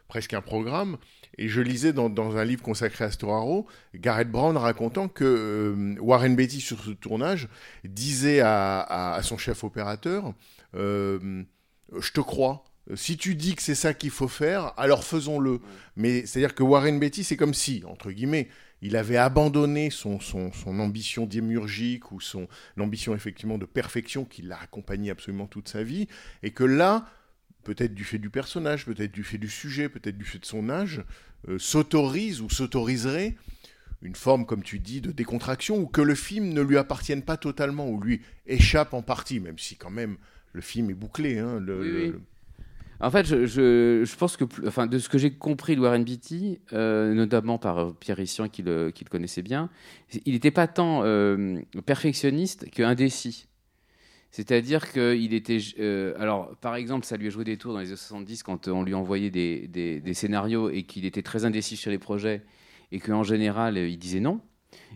presque 0.08 0.34
un 0.34 0.42
programme. 0.42 0.98
Et 1.38 1.50
je 1.50 1.62
lisais 1.62 1.94
dans, 1.94 2.38
un 2.38 2.44
livre 2.44 2.64
consacré 2.64 3.06
à 3.06 3.12
Storaro, 3.12 3.68
Garrett 3.94 4.32
Brown 4.32 4.58
racontant 4.58 5.08
que 5.08 5.96
Warren 6.00 6.36
Beatty, 6.36 6.60
sur 6.60 6.84
ce 6.84 6.90
tournage, 6.90 7.50
disait 7.84 8.40
à, 8.42 9.20
son 9.22 9.38
chef 9.38 9.64
opérateur 9.64 10.34
Je 11.96 12.12
te 12.12 12.22
crois. 12.22 12.64
Si 12.96 13.18
tu 13.18 13.36
dis 13.36 13.56
que 13.56 13.62
c'est 13.62 13.76
ça 13.76 13.94
qu'il 13.94 14.12
faut 14.12 14.30
faire, 14.30 14.74
alors 14.78 15.04
faisons-le. 15.04 15.60
Mais 15.96 16.26
c'est-à-dire 16.26 16.56
que 16.56 16.64
Warren 16.64 17.00
Beatty, 17.00 17.24
c'est 17.24 17.36
comme 17.36 17.54
si, 17.54 17.84
entre 17.86 18.12
guillemets, 18.12 18.48
il 18.82 18.96
avait 18.96 19.18
abandonné 19.18 19.90
son, 19.90 20.20
son, 20.20 20.54
son 20.54 20.80
ambition 20.80 21.26
démiurgique 21.26 22.12
ou 22.12 22.22
son 22.22 22.48
ambition 22.80 23.16
effectivement 23.16 23.58
de 23.58 23.66
perfection 23.66 24.24
qui 24.24 24.42
l'a 24.42 24.60
accompagné 24.60 25.10
absolument 25.10 25.48
toute 25.48 25.68
sa 25.68 25.84
vie, 25.84 26.08
et 26.44 26.52
que 26.52 26.64
là, 26.64 27.10
peut-être 27.64 27.94
du 27.94 28.04
fait 28.04 28.20
du 28.20 28.30
personnage, 28.30 28.86
peut-être 28.86 29.12
du 29.12 29.24
fait 29.24 29.38
du 29.38 29.50
sujet, 29.50 29.90
peut-être 29.90 30.18
du 30.18 30.26
fait 30.26 30.40
de 30.40 30.46
son 30.46 30.70
âge, 30.70 31.04
euh, 31.50 31.60
s'autorise 31.60 32.40
ou 32.42 32.50
s'autoriserait 32.50 33.36
une 34.02 34.16
forme, 34.16 34.46
comme 34.46 34.64
tu 34.64 34.80
dis, 34.80 35.02
de 35.02 35.12
décontraction, 35.12 35.78
ou 35.78 35.88
que 35.88 36.02
le 36.02 36.16
film 36.16 36.54
ne 36.54 36.62
lui 36.62 36.78
appartienne 36.78 37.24
pas 37.24 37.36
totalement, 37.36 37.90
ou 37.90 38.00
lui 38.00 38.22
échappe 38.46 38.94
en 38.94 39.02
partie, 39.02 39.40
même 39.40 39.58
si 39.58 39.76
quand 39.76 39.90
même, 39.90 40.18
le 40.54 40.62
film 40.62 40.90
est 40.90 40.94
bouclé. 40.96 41.40
Hein, 41.40 41.60
le, 41.60 41.80
Oui, 41.80 41.88
le- 41.88 42.00
oui. 42.10 42.14
En 43.00 43.12
fait, 43.12 43.26
je, 43.28 43.46
je, 43.46 44.04
je 44.06 44.16
pense 44.16 44.38
que, 44.38 44.46
enfin, 44.66 44.88
de 44.88 44.98
ce 44.98 45.08
que 45.08 45.20
j'ai 45.20 45.30
compris 45.32 45.76
de 45.76 45.82
Warren 45.82 46.04
Beatty, 46.04 46.60
euh, 46.74 47.14
notamment 47.14 47.60
par 47.60 47.78
euh, 47.78 47.92
Pierre 48.00 48.18
Rissian 48.18 48.50
qui 48.50 48.64
le, 48.64 48.90
qui 48.90 49.04
le 49.04 49.10
connaissait 49.12 49.44
bien, 49.44 49.70
il 50.26 50.34
n'était 50.34 50.50
pas 50.50 50.66
tant 50.68 51.04
euh, 51.04 51.60
perfectionniste 51.86 52.70
qu'indécis. 52.72 53.48
C'est-à-dire 54.32 54.92
qu'il 54.92 55.34
était. 55.34 55.60
euh, 55.80 56.14
alors, 56.20 56.56
par 56.58 56.76
exemple, 56.76 57.06
ça 57.06 57.18
lui 57.18 57.28
a 57.28 57.30
joué 57.30 57.44
des 57.44 57.58
tours 57.58 57.74
dans 57.74 57.80
les 57.80 57.88
années 57.88 57.96
70 57.96 58.44
quand 58.44 58.68
on 58.68 58.84
lui 58.84 58.94
envoyait 58.96 59.30
des, 59.30 59.68
des- 59.68 60.02
des 60.02 60.14
scénarios 60.16 60.70
et 60.72 60.84
qu'il 60.84 61.06
était 61.06 61.22
très 61.22 61.46
indécis 61.46 61.78
sur 61.78 61.92
les 61.92 62.00
projets 62.00 62.42
et 62.92 63.00
qu'en 63.00 63.24
général, 63.24 63.78
il 63.78 63.98
disait 64.00 64.20
non. 64.20 64.42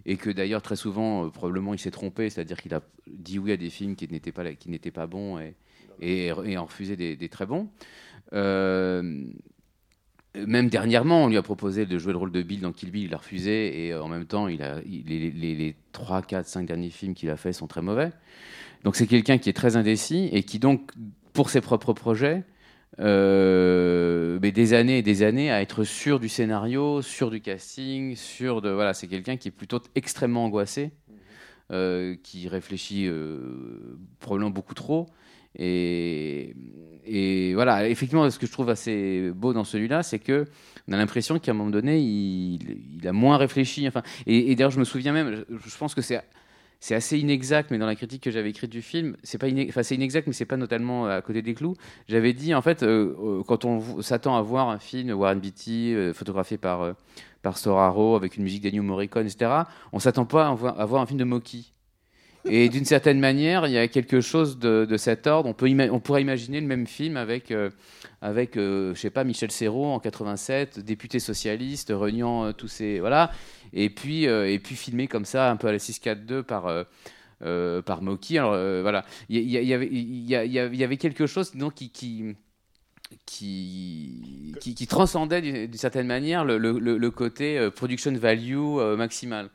Et 0.05 0.17
que 0.17 0.29
d'ailleurs, 0.29 0.61
très 0.61 0.75
souvent, 0.75 1.25
euh, 1.25 1.29
probablement, 1.29 1.73
il 1.73 1.79
s'est 1.79 1.91
trompé, 1.91 2.29
c'est-à-dire 2.29 2.57
qu'il 2.57 2.73
a 2.73 2.81
dit 3.07 3.39
oui 3.39 3.51
à 3.51 3.57
des 3.57 3.69
films 3.69 3.95
qui 3.95 4.07
n'étaient 4.07 4.31
pas, 4.31 4.53
qui 4.53 4.69
n'étaient 4.69 4.91
pas 4.91 5.07
bons 5.07 5.39
et, 6.01 6.31
en 6.31 6.65
refusé 6.65 6.95
des, 6.95 7.29
très 7.29 7.45
bons. 7.45 7.69
Euh, 8.33 9.23
même 10.35 10.69
dernièrement, 10.69 11.25
on 11.25 11.27
lui 11.27 11.37
a 11.37 11.41
proposé 11.41 11.85
de 11.85 11.97
jouer 11.97 12.13
le 12.13 12.17
rôle 12.17 12.31
de 12.31 12.41
Bill 12.41 12.61
dans 12.61 12.71
Kill 12.71 12.91
Bill, 12.91 13.05
il 13.05 13.13
a 13.13 13.17
refusé, 13.17 13.85
et 13.85 13.93
euh, 13.93 14.01
en 14.01 14.07
même 14.07 14.25
temps, 14.25 14.45
les, 14.45 14.57
les, 14.85 15.31
les 15.31 15.75
3, 15.91 16.21
4, 16.21 16.47
5 16.47 16.65
derniers 16.65 16.89
films 16.89 17.13
qu'il 17.13 17.29
a 17.29 17.37
fait 17.37 17.53
sont 17.53 17.67
très 17.67 17.81
mauvais. 17.81 18.11
Donc 18.83 18.95
c'est 18.95 19.07
quelqu'un 19.07 19.37
qui 19.37 19.49
est 19.49 19.53
très 19.53 19.75
indécis 19.75 20.29
et 20.31 20.43
qui 20.43 20.57
donc, 20.57 20.91
pour 21.33 21.49
ses 21.49 21.61
propres 21.61 21.93
projets, 21.93 22.43
euh, 22.99 24.37
des 24.39 24.73
années 24.73 24.97
et 24.97 25.01
des 25.01 25.23
années 25.23 25.51
à 25.51 25.61
être 25.61 25.83
sûr 25.83 26.19
du 26.19 26.29
scénario, 26.29 27.01
sûr 27.01 27.31
du 27.31 27.41
casting, 27.41 28.15
sûr 28.15 28.61
de... 28.61 28.69
Voilà, 28.69 28.93
c'est 28.93 29.07
quelqu'un 29.07 29.37
qui 29.37 29.47
est 29.47 29.51
plutôt 29.51 29.79
extrêmement 29.95 30.45
angoissé, 30.45 30.91
euh, 31.71 32.15
qui 32.21 32.47
réfléchit 32.49 33.07
euh, 33.07 33.97
probablement 34.19 34.51
beaucoup 34.51 34.73
trop. 34.73 35.07
Et, 35.57 36.55
et 37.05 37.53
voilà, 37.53 37.89
effectivement, 37.89 38.29
ce 38.29 38.39
que 38.39 38.47
je 38.47 38.51
trouve 38.51 38.69
assez 38.69 39.31
beau 39.31 39.53
dans 39.53 39.63
celui-là, 39.65 40.03
c'est 40.03 40.19
que 40.19 40.45
on 40.87 40.93
a 40.93 40.97
l'impression 40.97 41.39
qu'à 41.39 41.51
un 41.51 41.53
moment 41.53 41.69
donné, 41.69 41.99
il, 41.99 42.97
il 42.99 43.07
a 43.07 43.13
moins 43.13 43.37
réfléchi. 43.37 43.87
Enfin, 43.87 44.01
et, 44.25 44.51
et 44.51 44.55
d'ailleurs, 44.55 44.71
je 44.71 44.79
me 44.79 44.85
souviens 44.85 45.13
même, 45.13 45.45
je 45.49 45.77
pense 45.77 45.93
que 45.93 46.01
c'est 46.01 46.21
c'est 46.81 46.95
assez 46.95 47.17
inexact, 47.19 47.71
mais 47.71 47.77
dans 47.77 47.85
la 47.85 47.95
critique 47.95 48.23
que 48.23 48.31
j'avais 48.31 48.49
écrite 48.49 48.71
du 48.71 48.81
film, 48.81 49.15
c'est 49.23 49.37
pas 49.37 49.47
inex- 49.47 49.69
enfin, 49.69 49.83
c'est 49.83 49.95
inexact, 49.95 50.27
mais 50.27 50.33
c'est 50.33 50.45
pas 50.45 50.57
totalement 50.57 51.05
à 51.05 51.21
côté 51.21 51.41
des 51.41 51.53
clous. 51.53 51.75
J'avais 52.09 52.33
dit 52.33 52.53
en 52.53 52.61
fait, 52.61 52.83
euh, 52.83 53.15
euh, 53.23 53.43
quand 53.47 53.63
on 53.65 54.01
s'attend 54.01 54.35
à 54.35 54.41
voir 54.41 54.67
un 54.69 54.79
film 54.79 55.11
Warren 55.11 55.39
Beatty 55.39 55.93
euh, 55.93 56.13
photographié 56.13 56.57
par 56.57 56.81
euh, 56.81 56.93
par 57.43 57.57
avec 58.15 58.35
une 58.37 58.43
musique 58.43 58.61
d'Ennio 58.63 58.83
Morricone, 58.83 59.25
etc., 59.25 59.51
on 59.93 59.99
s'attend 59.99 60.25
pas 60.25 60.47
à 60.49 60.53
voir, 60.53 60.79
à 60.79 60.85
voir 60.85 61.01
un 61.01 61.05
film 61.05 61.19
de 61.19 61.23
Moki. 61.23 61.73
Et 62.45 62.69
d'une 62.69 62.85
certaine 62.85 63.19
manière, 63.19 63.67
il 63.67 63.73
y 63.73 63.77
a 63.77 63.87
quelque 63.87 64.19
chose 64.21 64.57
de, 64.57 64.87
cet 64.97 65.27
ordre. 65.27 65.47
On, 65.49 65.53
peut 65.53 65.69
on 65.91 65.99
pourrait 65.99 66.21
imaginer 66.21 66.59
le 66.59 66.67
même 66.67 66.87
film 66.87 67.17
avec, 67.17 67.51
euh, 67.51 67.69
avec 68.21 68.57
euh, 68.57 68.95
je 68.95 68.99
sais 68.99 69.09
pas, 69.09 69.23
Michel 69.23 69.51
Serrault 69.51 69.91
en 69.93 69.99
87, 69.99 70.79
député 70.79 71.19
socialiste, 71.19 71.91
reniant 71.95 72.45
euh, 72.45 72.51
tous 72.51 72.67
ces. 72.67 72.99
Voilà. 72.99 73.31
Et 73.73 73.89
puis, 73.89 74.27
euh, 74.27 74.51
et 74.51 74.59
puis 74.59 74.75
filmé 74.75 75.07
comme 75.07 75.25
ça, 75.25 75.51
un 75.51 75.55
peu 75.55 75.67
à 75.67 75.71
la 75.71 75.77
6-4-2 75.77 76.43
par. 76.43 76.67
euh, 76.67 76.83
par 77.81 78.03
Moki. 78.03 78.37
Alors 78.37 78.51
voilà, 78.83 79.03
il 79.27 79.39
y, 79.49 79.73
avait- 79.73 80.97
quelque 80.97 81.25
chose 81.25 81.55
donc, 81.55 81.73
qui, 81.73 81.89
qui, 81.89 82.35
qui, 83.25 84.53
qui, 84.75 84.85
transcendait 84.85 85.41
d'une 85.41 85.73
certaine 85.73 86.05
manière 86.05 86.45
le, 86.45 86.59
le- 86.59 87.11
côté 87.11 87.67
production 87.75 88.13
value 88.13 88.77
maximal. 88.95 89.49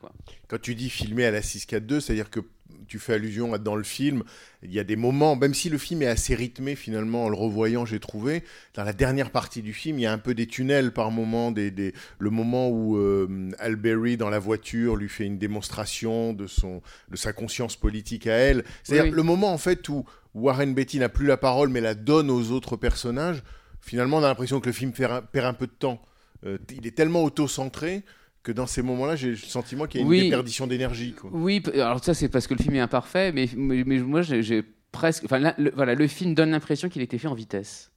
Quand 0.49 0.59
tu 0.61 0.75
dis 0.75 0.89
filmé 0.89 1.23
à 1.25 1.31
la 1.31 1.39
6-4-2, 1.39 2.01
c'est-à-dire 2.01 2.29
que 2.29 2.41
tu 2.87 2.99
fais 2.99 3.13
allusion 3.13 3.53
à 3.53 3.57
dans 3.57 3.75
le 3.75 3.83
film, 3.83 4.23
il 4.63 4.73
y 4.73 4.79
a 4.79 4.83
des 4.83 4.95
moments, 4.95 5.35
même 5.35 5.53
si 5.53 5.69
le 5.69 5.77
film 5.77 6.01
est 6.01 6.07
assez 6.07 6.33
rythmé 6.35 6.75
finalement, 6.75 7.25
en 7.25 7.29
le 7.29 7.35
revoyant, 7.35 7.85
j'ai 7.85 7.99
trouvé, 7.99 8.43
dans 8.73 8.83
la 8.83 8.93
dernière 8.93 9.29
partie 9.31 9.61
du 9.61 9.73
film, 9.73 9.99
il 9.99 10.03
y 10.03 10.05
a 10.05 10.11
un 10.11 10.17
peu 10.17 10.33
des 10.33 10.47
tunnels 10.47 10.91
par 10.91 11.11
moment, 11.11 11.51
des, 11.51 11.69
des- 11.71 11.93
le 12.19 12.29
moment 12.29 12.69
où 12.69 12.97
euh, 12.97 13.51
Alberry 13.59 14.17
dans 14.17 14.29
la 14.29 14.39
voiture 14.39 14.95
lui 14.95 15.09
fait 15.09 15.25
une 15.25 15.37
démonstration 15.37 16.33
de, 16.33 16.47
son, 16.47 16.81
de 17.09 17.15
sa 17.15 17.33
conscience 17.33 17.75
politique 17.75 18.27
à 18.27 18.33
elle. 18.33 18.63
C'est-à-dire 18.83 19.11
Oui, 19.11 19.15
le 19.15 19.23
moment 19.23 19.51
en 19.53 19.57
fait 19.57 19.87
où 19.89 20.05
Warren 20.33 20.73
Beatty 20.73 20.99
n'a 20.99 21.09
plus 21.09 21.25
la 21.27 21.37
parole 21.37 21.69
mais 21.69 21.81
la 21.81 21.95
donne 21.95 22.29
aux 22.29 22.51
autres 22.51 22.75
personnages, 22.77 23.43
finalement 23.81 24.17
on 24.17 24.23
a 24.23 24.27
l'impression 24.27 24.59
que 24.59 24.67
le 24.67 24.73
film 24.73 24.91
perd 24.91 25.11
un, 25.13 25.21
perd 25.21 25.45
un 25.45 25.53
peu 25.53 25.67
de 25.67 25.71
temps. 25.71 26.01
Euh, 26.45 26.57
il 26.75 26.85
est 26.85 26.91
tellement 26.95 27.23
auto-centré 27.23 28.03
que 28.47 28.51
dans 28.53 28.65
ces 28.65 28.81
moments-là, 28.81 29.17
j'ai 29.17 29.31
le 29.31 29.35
sentiment 29.35 29.85
qu'il 29.87 29.99
y 29.99 30.03
a 30.03 30.05
une 30.05 30.09
Oui. 30.09 30.21
déperdition 30.23 30.67
d'énergie. 30.67 31.13
Oui, 31.31 31.61
alors 31.73 32.01
ça 32.03 32.13
c'est 32.13 32.29
parce 32.29 32.47
que 32.47 32.53
le 32.53 32.63
film 32.63 32.75
est 32.75 32.79
imparfait, 32.79 33.33
mais, 33.33 33.49
mais, 33.57 33.83
mais 33.85 33.99
moi 33.99 34.21
j'ai 34.21 34.63
presque, 34.93 35.25
enfin 35.25 35.37
là, 35.39 35.53
le, 35.57 35.71
voilà, 35.75 35.95
le 35.95 36.07
film 36.07 36.33
donne 36.33 36.51
l'impression 36.51 36.87
qu'il 36.87 37.01
a 37.01 37.03
été 37.03 37.17
fait 37.17 37.27
en 37.27 37.33
vitesse, 37.33 37.91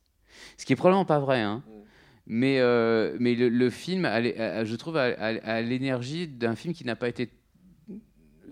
ce 0.58 0.66
qui 0.66 0.72
est 0.72 0.76
probablement 0.76 1.04
pas 1.04 1.20
vrai, 1.20 1.40
hein. 1.40 1.62
Mais 2.26 2.58
euh, 2.60 3.16
mais 3.20 3.34
le, 3.34 3.48
le 3.48 3.70
film, 3.70 4.04
a 4.04 4.20
l'é- 4.20 4.38
a- 4.38 4.64
je 4.64 4.74
trouve, 4.76 4.96
a 4.96 5.62
l'énergie 5.62 6.26
d'un 6.28 6.54
film 6.56 6.74
qui 6.74 6.84
n'a 6.84 6.94
pas 6.96 7.08
été, 7.08 7.30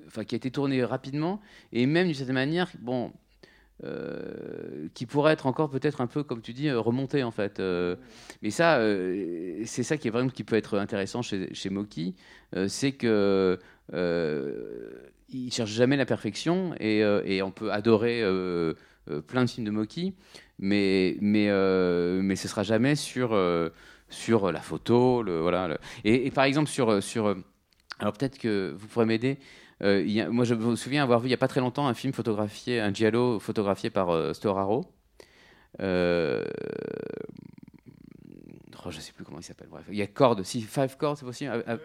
enfin 0.06 0.24
qui 0.24 0.34
a 0.34 0.38
été 0.38 0.50
tourné 0.50 0.82
rapidement 0.84 1.40
et 1.72 1.86
même 1.86 2.06
d'une 2.06 2.14
certaine 2.14 2.34
manière, 2.34 2.70
bon. 2.80 3.12
Euh, 3.84 4.88
qui 4.94 5.06
pourrait 5.06 5.32
être 5.34 5.46
encore 5.46 5.70
peut-être 5.70 6.00
un 6.00 6.08
peu, 6.08 6.24
comme 6.24 6.42
tu 6.42 6.52
dis, 6.52 6.68
euh, 6.68 6.80
remonté 6.80 7.22
en 7.22 7.30
fait. 7.30 7.60
Euh, 7.60 7.94
mais 8.42 8.50
ça, 8.50 8.80
c'est 9.64 9.84
ça 9.84 9.96
qui 9.96 10.08
est 10.08 10.10
vraiment 10.10 10.30
qui 10.30 10.42
peut 10.42 10.56
être 10.56 10.78
intéressant 10.78 11.22
chez, 11.22 11.54
chez 11.54 11.70
Moki, 11.70 12.16
c'est 12.66 12.92
que 12.92 13.58
il 15.30 15.52
cherche 15.52 15.70
jamais 15.70 15.96
la 15.96 16.06
perfection 16.06 16.74
et, 16.80 17.40
on 17.42 17.52
peut 17.52 17.70
adorer 17.72 18.22
plein 19.28 19.44
de 19.44 19.50
films 19.50 19.66
de 19.66 19.70
Moki, 19.70 20.14
mais 20.58 21.16
mais 21.20 21.48
mais 22.20 22.34
ce 22.34 22.48
sera 22.48 22.64
jamais 22.64 22.96
sur 22.96 23.38
sur 24.08 24.50
la 24.50 24.60
photo, 24.60 25.22
voilà. 25.24 25.78
Et, 26.04 26.26
et 26.26 26.30
par 26.32 26.44
exemple 26.44 26.68
sur 26.68 27.00
sur 27.00 27.36
alors 28.00 28.12
peut-être 28.12 28.38
que 28.38 28.74
vous 28.76 28.88
pourrez 28.88 29.06
m'aider. 29.06 29.38
Euh, 29.82 30.02
il 30.02 30.10
y 30.12 30.20
a- 30.20 30.28
moi, 30.30 30.44
je 30.44 30.54
me 30.54 30.76
souviens 30.76 31.02
avoir 31.02 31.20
vu 31.20 31.26
il 31.26 31.30
n'y 31.30 31.34
a 31.34 31.38
pas 31.38 31.48
très 31.48 31.60
longtemps 31.60 31.86
un 31.86 31.94
film 31.94 32.12
photographié, 32.12 32.80
un 32.80 32.92
giallo 32.92 33.38
photographié 33.38 33.90
par 33.90 34.10
euh, 34.10 34.32
Storaro. 34.34 34.84
Euh, 35.80 36.44
oh, 38.84 38.90
je 38.90 39.00
sais 39.00 39.12
plus 39.12 39.24
comment 39.24 39.38
il 39.38 39.42
s'appelle. 39.44 39.68
Bref, 39.68 39.84
il 39.90 39.96
y 39.96 40.02
a 40.02 40.06
Cord, 40.06 40.40
si 40.44 40.62
Five 40.62 40.96
Chords, 40.98 41.18
c'est 41.18 41.24
possible? 41.26 41.50
Ah, 41.66 41.72
ah, 41.74 41.76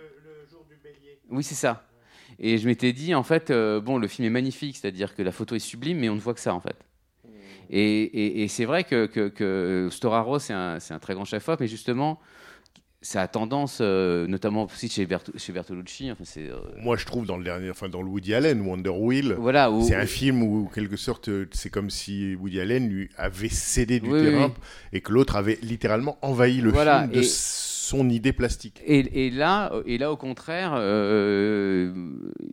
oui, 1.30 1.44
c'est 1.44 1.56
ça. 1.56 1.88
Et 2.40 2.58
je 2.58 2.68
m'étais 2.68 2.94
dit, 2.94 3.14
en 3.16 3.24
fait, 3.24 3.52
euh, 3.52 3.80
bon, 3.80 3.98
le 3.98 4.08
film 4.08 4.26
est 4.26 4.32
magnifique, 4.32 4.78
c'est-à-dire 4.78 5.16
que 5.16 5.22
la 5.22 5.32
photo 5.32 5.56
est 5.56 5.60
sublime, 5.60 6.00
mais 6.00 6.10
on 6.10 6.16
ne 6.16 6.20
voit 6.20 6.34
que 6.34 6.40
ça, 6.40 6.54
en 6.54 6.60
fait. 6.60 6.78
Et, 7.70 8.04
et- 8.04 8.44
et 8.44 8.48
c'est 8.48 8.66
vrai 8.66 8.84
que, 8.84 9.06
que, 9.08 9.30
que 9.30 9.90
Storaro, 9.92 10.40
c'est 10.40 10.54
un, 10.54 10.78
un 10.90 11.00
très 11.00 11.14
grand 11.16 11.26
chef-op, 11.26 11.60
mais 11.60 11.68
justement, 11.68 12.20
ça 13.06 13.22
a 13.22 13.28
tendance, 13.28 13.80
euh, 13.82 14.26
notamment 14.28 14.64
aussi 14.64 14.88
chez, 14.90 15.06
Bertu- 15.06 15.38
chez 15.38 15.52
Bertolucci, 15.54 16.10
enfin, 16.12 16.24
c'est. 16.26 16.50
euh, 16.50 16.56
Moi, 16.78 16.96
je 16.98 17.06
trouve 17.06 17.26
dans 17.28 17.38
le 17.38 17.44
dernier, 17.44 17.70
enfin 17.70 17.90
dans 17.90 18.02
le 18.02 18.08
Woody 18.08 18.34
Allen, 18.34 18.62
Wonder 18.62 18.90
Wheel, 18.90 19.36
voilà, 19.38 19.70
où- 19.70 19.84
c'est 19.84 19.96
un 19.96 20.06
film 20.06 20.42
où, 20.42 20.66
en 20.66 20.70
quelque 20.74 20.96
sorte, 20.98 21.28
euh, 21.30 21.46
c'est 21.52 21.70
comme 21.70 21.90
si 21.90 22.34
Woody 22.36 22.60
Allen 22.62 22.88
lui 22.90 23.10
avait 23.18 23.50
cédé 23.50 24.00
du 24.00 24.10
Oui, 24.10 24.22
terrain 24.22 24.48
oui. 24.48 24.54
et 24.94 25.02
que 25.02 25.12
l'autre 25.12 25.36
avait 25.36 25.60
littéralement 25.62 26.18
envahi 26.22 26.62
le 26.62 26.72
Voilà, 26.72 27.02
film 27.02 27.12
de 27.12 27.20
et- 27.20 27.24
son 27.24 28.10
idée 28.10 28.32
plastique. 28.34 28.82
Et, 28.86 29.26
et 29.28 29.30
là, 29.30 29.72
et 29.86 29.98
là, 29.98 30.10
au 30.12 30.16
contraire, 30.18 30.74
euh, 30.76 31.94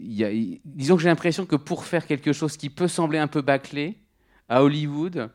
y 0.01 0.25
a- 0.25 0.31
disons 0.65 0.97
que 0.97 1.03
j'ai 1.03 1.09
l'impression 1.09 1.47
que 1.47 1.57
pour 1.57 1.85
faire 1.85 2.07
quelque 2.07 2.33
chose 2.33 2.57
qui 2.57 2.71
peut 2.71 2.89
sembler 2.89 3.19
un 3.19 3.29
peu 3.29 3.41
bâclé 3.43 3.97
à 4.49 4.63
Hollywood, 4.65 5.31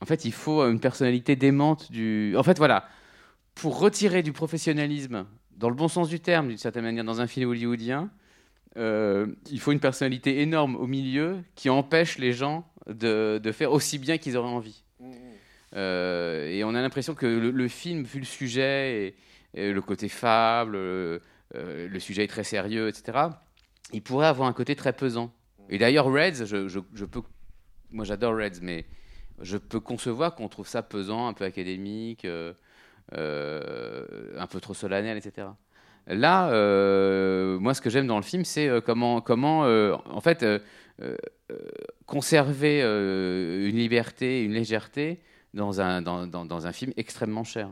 en 0.00 0.06
fait, 0.06 0.24
il 0.24 0.32
faut 0.32 0.62
une 0.70 0.78
personnalité 0.80 1.34
démente 1.34 1.90
du. 1.90 2.34
En 2.36 2.44
fait, 2.44 2.56
voilà, 2.58 2.84
pour 3.58 3.80
retirer 3.80 4.22
du 4.22 4.32
professionnalisme, 4.32 5.26
dans 5.56 5.68
le 5.68 5.74
bon 5.74 5.88
sens 5.88 6.08
du 6.08 6.20
terme, 6.20 6.48
d'une 6.48 6.58
certaine 6.58 6.84
manière, 6.84 7.04
dans 7.04 7.20
un 7.20 7.26
film 7.26 7.50
hollywoodien, 7.50 8.08
euh, 8.76 9.26
il 9.50 9.58
faut 9.58 9.72
une 9.72 9.80
personnalité 9.80 10.40
énorme 10.40 10.76
au 10.76 10.86
milieu 10.86 11.38
qui 11.56 11.68
empêche 11.68 12.18
les 12.18 12.32
gens 12.32 12.70
de, 12.86 13.40
faire 13.52 13.72
aussi 13.72 13.98
bien 13.98 14.16
qu'ils 14.16 14.36
auraient 14.36 14.48
envie. 14.48 14.84
Euh, 15.74 16.48
et 16.48 16.62
on 16.62 16.74
a 16.74 16.80
l'impression 16.80 17.14
que 17.14 17.26
le, 17.26 17.68
film, 17.68 18.04
vu 18.04 18.20
le 18.20 18.24
sujet 18.24 19.16
et, 19.54 19.72
le 19.72 19.80
côté 19.80 20.08
fable, 20.08 20.76
euh, 20.76 21.18
le 21.52 21.98
sujet 21.98 22.24
est 22.24 22.28
très 22.28 22.44
sérieux, 22.44 22.88
etc., 22.88 23.18
il 23.92 24.02
pourrait 24.02 24.28
avoir 24.28 24.48
un 24.48 24.52
côté 24.52 24.76
très 24.76 24.92
pesant. 24.92 25.32
Et 25.68 25.78
d'ailleurs, 25.78 26.06
Reds, 26.06 26.44
moi 27.90 28.04
j'adore 28.04 28.36
Reds, 28.36 28.60
mais 28.62 28.86
je 29.40 29.56
peux 29.56 29.80
concevoir 29.80 30.36
qu'on 30.36 30.48
trouve 30.48 30.68
ça 30.68 30.82
pesant, 30.82 31.26
un 31.26 31.32
peu 31.32 31.44
académique, 31.44 32.24
un 33.12 34.46
peu 34.46 34.60
trop 34.60 34.74
solennel, 34.74 35.16
etc. 35.16 35.48
Là, 36.06 36.50
euh, 36.50 37.58
moi, 37.58 37.74
ce 37.74 37.80
que 37.82 37.90
j'aime 37.90 38.06
dans 38.06 38.16
le 38.16 38.22
film, 38.22 38.44
c'est 38.44 38.68
euh, 38.68 38.80
comment, 38.80 39.20
comment 39.20 39.64
euh, 39.66 39.94
en 40.06 40.20
fait, 40.22 40.42
euh, 40.42 40.58
euh, 41.02 41.16
euh, 41.50 41.56
conserver 42.06 42.80
euh, 42.82 43.68
une 43.68 43.76
liberté, 43.76 44.42
une 44.42 44.52
légèreté 44.52 45.20
dans 45.52 45.80
un, 45.80 46.00
dans, 46.00 46.26
dans- 46.26 46.66
un 46.66 46.72
film 46.72 46.92
extrêmement 46.96 47.44
cher. 47.44 47.68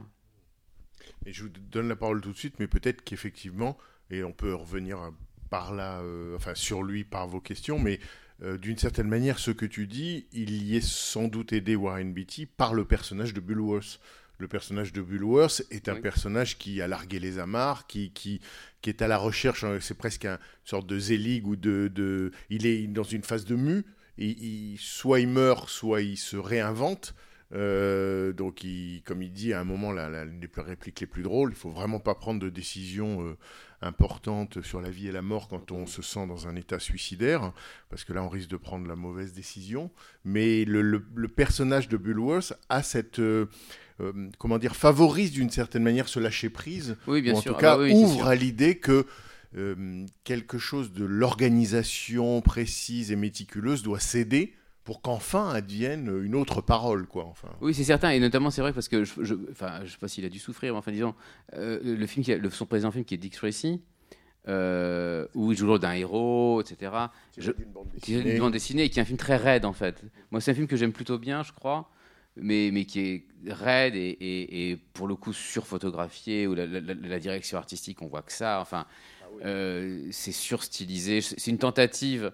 Et 1.25 1.33
je 1.33 1.45
vous 1.45 1.49
donne 1.49 1.89
la 1.89 1.97
parole 1.97 2.21
tout 2.21 2.33
de 2.33 2.37
suite, 2.37 2.57
mais 2.59 2.67
peut-être 2.67 3.03
qu'effectivement, 3.03 3.77
et 4.11 4.23
on 4.23 4.33
peut 4.33 4.55
revenir 4.55 4.99
euh, 5.01 5.11
par 5.51 5.75
là, 5.75 6.01
euh, 6.01 6.37
enfin 6.37 6.55
sur 6.55 6.83
lui 6.83 7.05
par 7.05 7.27
vos 7.27 7.41
questions, 7.41 7.79
mais 7.79 8.01
euh, 8.43 8.59
d'une 8.59 8.77
certaine 8.77 9.09
manière, 9.09 9.39
ce 9.39 9.51
que 9.51 9.65
tu 9.67 9.87
dis, 9.87 10.27
il 10.33 10.51
y 10.63 10.77
est 10.77 10.87
sans 10.87 11.29
doute 11.29 11.53
aidé 11.55 11.75
Warren 11.75 12.13
Beatty 12.13 12.45
par 12.47 12.75
le 12.75 12.85
personnage 12.85 13.33
de 13.33 13.41
Bullworth. 13.41 13.99
Le 14.39 14.49
personnage 14.49 14.93
de 14.93 15.01
Bullworth 15.01 15.63
est 15.71 15.89
un 15.89 15.95
Oui. 15.95 16.01
personnage 16.01 16.59
qui 16.59 16.81
a 16.83 16.87
largué 16.89 17.19
les 17.19 17.39
amarres, 17.39 17.87
qui, 17.87 18.11
qui, 18.13 18.41
qui 18.83 18.91
est 18.91 19.01
à 19.03 19.09
la 19.09 19.17
recherche, 19.19 19.65
hein, 19.65 19.79
c'est 19.81 19.97
presque 19.97 20.25
un- 20.27 20.35
une 20.35 20.39
sorte 20.67 20.87
de 20.87 20.99
zélig 20.99 21.47
ou 21.47 21.57
de, 21.57 21.89
de... 21.95 22.33
Il 22.51 22.67
est 22.67 22.87
dans 22.87 23.03
une 23.03 23.23
phase 23.23 23.45
de 23.47 23.55
mue, 23.57 23.85
et 24.19 24.29
il- 24.29 24.77
soit 24.79 25.21
il 25.21 25.29
meurt, 25.29 25.69
soit 25.69 26.03
il 26.03 26.17
se 26.19 26.37
réinvente. 26.37 27.15
Euh, 27.53 28.33
donc, 28.33 28.65
il- 28.65 29.03
comme 29.05 29.23
il 29.23 29.33
dit 29.33 29.53
à 29.53 29.61
un 29.61 29.65
moment, 29.65 29.93
l'une 29.93 30.41
des 30.41 30.49
plus- 30.49 30.63
répliques 30.63 31.01
les 31.01 31.07
plus 31.07 31.23
drôles, 31.23 31.51
il 31.53 31.57
faut 31.57 31.71
vraiment 31.71 32.01
pas 32.01 32.15
prendre 32.17 32.41
de 32.41 32.49
décisions 32.51 33.23
euh, 33.25 33.37
importantes 33.83 34.63
sur 34.63 34.81
la 34.81 34.91
vie 34.91 35.07
et 35.09 35.13
la 35.13 35.23
mort 35.23 35.49
quand 35.49 35.71
on 35.71 35.87
se 35.87 36.03
sent 36.03 36.27
dans 36.27 36.49
un 36.49 36.57
état 36.57 36.79
suicidaire, 36.81 37.53
parce 37.89 38.05
que 38.05 38.13
là, 38.13 38.23
on 38.23 38.29
risque 38.29 38.49
de 38.51 38.57
prendre 38.57 38.87
la 38.89 38.97
mauvaise 38.97 39.33
décision. 39.33 39.91
Mais 40.25 40.65
le, 40.65 40.83
le- 40.83 41.07
le 41.15 41.29
personnage 41.29 41.89
de 41.89 41.97
Bullworth 41.97 42.53
a 42.69 42.83
cette, 42.83 43.21
euh, 43.21 43.47
euh, 44.01 44.13
comment 44.39 44.59
dire, 44.59 44.77
favorise 44.77 45.33
d'une 45.33 45.51
certaine 45.51 45.83
manière 45.83 46.09
ce 46.09 46.21
lâcher 46.21 46.51
prise, 46.51 46.97
Oui, 47.07 47.23
bien 47.23 47.35
ou 47.35 47.37
en 47.37 47.41
sûr. 47.41 47.53
tout 47.53 47.57
Ah 47.59 47.61
cas 47.61 47.77
bah 47.77 47.83
oui, 47.85 47.93
ouvre 47.95 48.27
à 48.27 48.35
l'idée 48.35 48.77
que 48.79 49.07
euh, 49.57 50.05
quelque 50.25 50.59
chose 50.59 50.93
de 50.93 51.05
l'organisation 51.05 52.41
précise 52.43 53.11
et 53.13 53.17
méticuleuse 53.17 53.83
doit 53.83 54.01
céder 54.01 54.53
pour 54.85 55.01
qu'enfin 55.03 55.49
advienne 55.51 56.13
une 56.23 56.35
autre 56.37 56.61
parole, 56.61 57.07
quoi. 57.07 57.25
Enfin. 57.25 57.49
Oui, 57.61 57.75
c'est 57.75 57.83
certain, 57.85 58.11
et 58.11 58.21
notamment 58.21 58.51
c'est 58.51 58.61
vrai 58.61 58.73
parce 58.73 58.89
que 58.89 59.03
je, 59.05 59.13
je, 59.25 59.35
enfin, 59.51 59.81
je 59.85 59.91
sais 59.93 59.99
pas 59.99 60.07
s'il 60.09 60.25
a 60.25 60.29
dû 60.29 60.39
souffrir, 60.39 60.73
mais 60.75 60.79
enfin 60.79 60.93
disons, 60.93 61.15
euh, 61.55 61.81
le 61.83 62.07
film, 62.07 62.25
qui 62.25 62.33
a- 62.33 62.39
le, 62.39 62.51
son 62.51 62.67
présent 62.67 62.93
film 62.93 63.05
qui 63.05 63.15
est 63.15 63.19
Dick 63.19 63.33
Tracy, 63.35 63.81
euh, 64.49 65.27
où 65.35 65.51
il 65.51 65.59
joue 65.59 65.65
le 65.65 65.73
rôle 65.73 65.81
d'un 65.81 65.93
héros, 65.95 66.61
etc. 66.61 66.93
Qui 68.01 68.15
est 68.15 68.21
une 68.21 68.39
bande 68.39 68.53
dessinée 68.53 68.85
et 68.85 68.91
qui 68.91 68.99
est 69.01 69.03
un 69.03 69.07
film 69.07 69.19
très 69.19 69.37
raide 69.37 69.65
en 69.65 69.73
fait. 69.73 70.03
Moi, 70.31 70.41
c'est 70.41 70.53
un 70.53 70.55
film 70.55 70.67
que 70.69 70.77
j'aime 70.77 70.93
plutôt 70.93 71.19
bien, 71.19 71.43
je 71.43 71.53
crois, 71.53 71.91
mais, 72.37 72.71
mais 72.73 72.85
qui 72.85 73.01
est 73.01 73.25
raide 73.49 73.95
et, 73.95 74.01
et- 74.21 74.71
et 74.71 74.77
pour 74.77 75.07
le 75.09 75.15
coup 75.17 75.33
surphotographié, 75.33 76.47
où 76.47 76.55
la, 76.55 76.67
la- 76.67 76.81
la- 76.81 76.95
la 76.95 77.19
direction 77.19 77.59
artistique, 77.59 78.03
on 78.03 78.07
voit 78.07 78.23
que 78.23 78.33
ça. 78.33 78.61
Enfin, 78.61 78.87
euh, 79.45 80.07
c'est 80.11 80.33
surstylisé. 80.33 81.21
C'est 81.21 81.51
une 81.51 81.59
tentative 81.59 82.33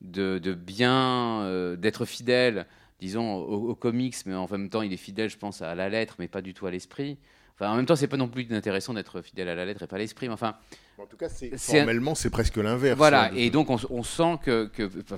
de, 0.00 0.38
de 0.38 0.54
bien, 0.54 1.42
euh, 1.42 1.76
d'être 1.76 2.04
fidèle, 2.04 2.66
disons, 3.00 3.36
aux, 3.36 3.70
aux 3.70 3.74
comics, 3.74 4.14
mais 4.26 4.34
en 4.34 4.48
même 4.50 4.68
temps, 4.68 4.82
il 4.82 4.92
est 4.92 4.96
fidèle, 4.96 5.28
je 5.30 5.36
pense, 5.38 5.62
à 5.62 5.74
la 5.74 5.88
lettre, 5.88 6.16
mais 6.18 6.28
pas 6.28 6.40
du 6.42 6.54
tout 6.54 6.66
à 6.66 6.70
l'esprit. 6.70 7.18
Enfin, 7.54 7.70
en 7.72 7.76
même 7.76 7.86
temps, 7.86 7.96
c'est 7.96 8.06
pas 8.06 8.16
non 8.16 8.28
plus 8.28 8.46
intéressant 8.52 8.94
d'être 8.94 9.20
fidèle 9.20 9.48
à 9.48 9.54
la 9.56 9.64
lettre 9.64 9.82
et 9.82 9.86
pas 9.88 9.96
à 9.96 9.98
l'esprit. 9.98 10.28
Enfin, 10.28 10.56
En 10.96 11.06
tout 11.06 11.16
cas, 11.16 11.26
un- 11.26 11.56
formellement, 11.56 12.14
c'est 12.14 12.30
presque 12.30 12.56
l'inverse. 12.56 12.96
voilà, 12.96 13.24
hein, 13.24 13.32
de- 13.32 13.38
et 13.38 13.50
donc 13.50 13.68
on, 13.70 13.78
on 13.90 14.02
sent 14.04 14.38
que, 14.42 14.66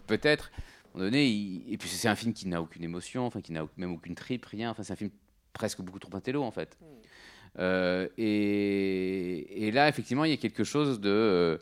peut-être, 0.07 0.51
un 0.95 0.99
moment 0.99 1.11
donné, 1.11 1.27
il- 1.29 1.73
et 1.73 1.77
puis 1.79 1.89
c'est 1.89 2.09
un 2.09 2.15
film 2.17 2.33
qui 2.33 2.47
n'a 2.49 2.61
aucune 2.61 2.85
émotion, 2.85 3.27
enfin 3.27 3.41
qui 3.41 3.53
n'a 3.53 3.67
même 3.77 3.93
aucune 3.93 4.15
tripe, 4.15 4.45
rien. 4.47 4.71
Enfin, 4.71 4.83
c'est 4.83 4.93
un 4.93 4.97
film 4.97 5.11
presque 5.53 5.81
beaucoup 5.81 5.99
trop 5.99 6.15
intello 6.17 6.43
en 6.43 6.51
fait. 6.51 6.77
Euh, 7.59 8.09
et, 8.19 9.67
et 9.67 9.71
là, 9.73 9.89
effectivement, 9.89 10.25
il 10.25 10.31
y 10.31 10.35
a 10.35 10.37
quelque 10.37 10.65
chose 10.65 11.01
de, 11.01 11.09
euh, 11.11 11.59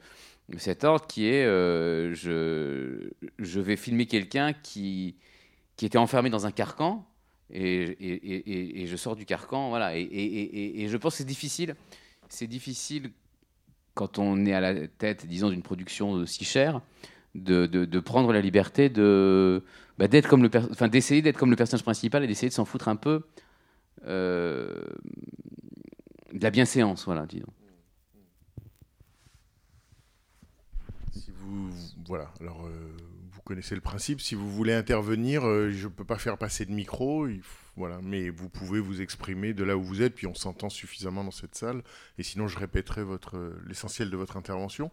cet 0.59 0.85
ordre 0.85 1.07
qui 1.07 1.27
est, 1.27 1.45
euh, 1.45 2.15
je, 2.15 3.11
je 3.39 3.61
vais 3.61 3.77
filmer 3.77 4.07
quelqu'un 4.07 4.53
qui, 4.53 5.17
qui 5.77 5.87
était 5.87 5.99
enfermé 5.99 6.31
dans 6.31 6.47
un 6.47 6.51
carcan. 6.53 7.05
Et, 7.51 7.81
et- 7.83 8.83
et- 8.83 8.87
je 8.87 8.97
sors 8.97 9.17
du 9.17 9.25
carcan, 9.25 9.71
voilà. 9.71 9.97
Et, 9.97 10.03
et- 10.03 10.43
et- 10.43 10.83
et 10.83 10.89
je 10.89 10.97
pense 10.99 11.15
que 11.15 11.19
c'est 11.19 11.25
difficile. 11.25 11.77
C'est 12.29 12.47
difficile 12.47 13.11
quand 13.95 14.19
on 14.19 14.45
est 14.45 14.53
à 14.53 14.61
la 14.61 14.87
tête, 14.87 15.25
disons, 15.27 15.49
d'une 15.49 15.63
production 15.63 16.11
aussi 16.11 16.45
chère, 16.45 16.83
de, 17.39 18.01
prendre 18.01 18.33
la 18.33 18.41
liberté 18.41 18.89
de 18.89 19.63
bah, 19.99 20.09
d'être 20.09 20.29
comme 20.29 20.43
le, 20.43 20.51
enfin, 20.71 20.89
d'essayer 20.89 21.23
d'être 21.23 21.37
comme 21.37 21.51
le 21.51 21.57
personnage 21.57 21.83
principal 21.83 22.25
et 22.25 22.27
d'essayer 22.27 22.49
de 22.49 22.55
s'en 22.55 22.65
foutre 22.65 22.89
un 22.89 22.97
peu 22.97 23.23
euh, 24.07 24.81
de 26.33 26.43
la 26.43 26.51
bienséance, 26.51 27.05
voilà, 27.05 27.27
disons. 27.27 27.53
Si 31.13 31.33
vous, 31.33 31.71
voilà, 32.07 32.33
alors 32.41 32.67
euh, 32.67 32.97
vous 33.31 33.41
connaissez 33.43 33.75
le 33.75 33.81
principe. 33.81 34.21
Si 34.21 34.35
vous 34.35 34.51
voulez 34.51 34.75
intervenir, 34.75 35.47
euh, 35.47 35.71
je 35.71 35.89
peux 35.89 36.05
pas 36.05 36.19
faire 36.19 36.39
passer 36.39 36.65
de 36.67 36.73
micro. 36.73 37.27
voilà, 37.77 38.01
mais 38.03 38.31
vous 38.31 38.49
pouvez 38.49 38.81
vous 38.81 39.01
exprimer 39.01 39.55
de 39.55 39.65
là 39.65 39.77
où 39.77 39.83
vous 39.83 40.03
êtes, 40.03 40.15
puis 40.15 40.27
on 40.27 40.35
s'entend 40.35 40.69
suffisamment 40.69 41.25
dans 41.25 41.31
cette 41.31 41.55
salle. 41.55 41.83
Et 42.19 42.23
sinon, 42.23 42.47
je 42.47 42.59
répéterai 42.59 43.03
votre 43.03 43.37
euh, 43.37 43.61
l'essentiel 43.67 44.11
de 44.11 44.17
votre 44.17 44.37
intervention. 44.37 44.91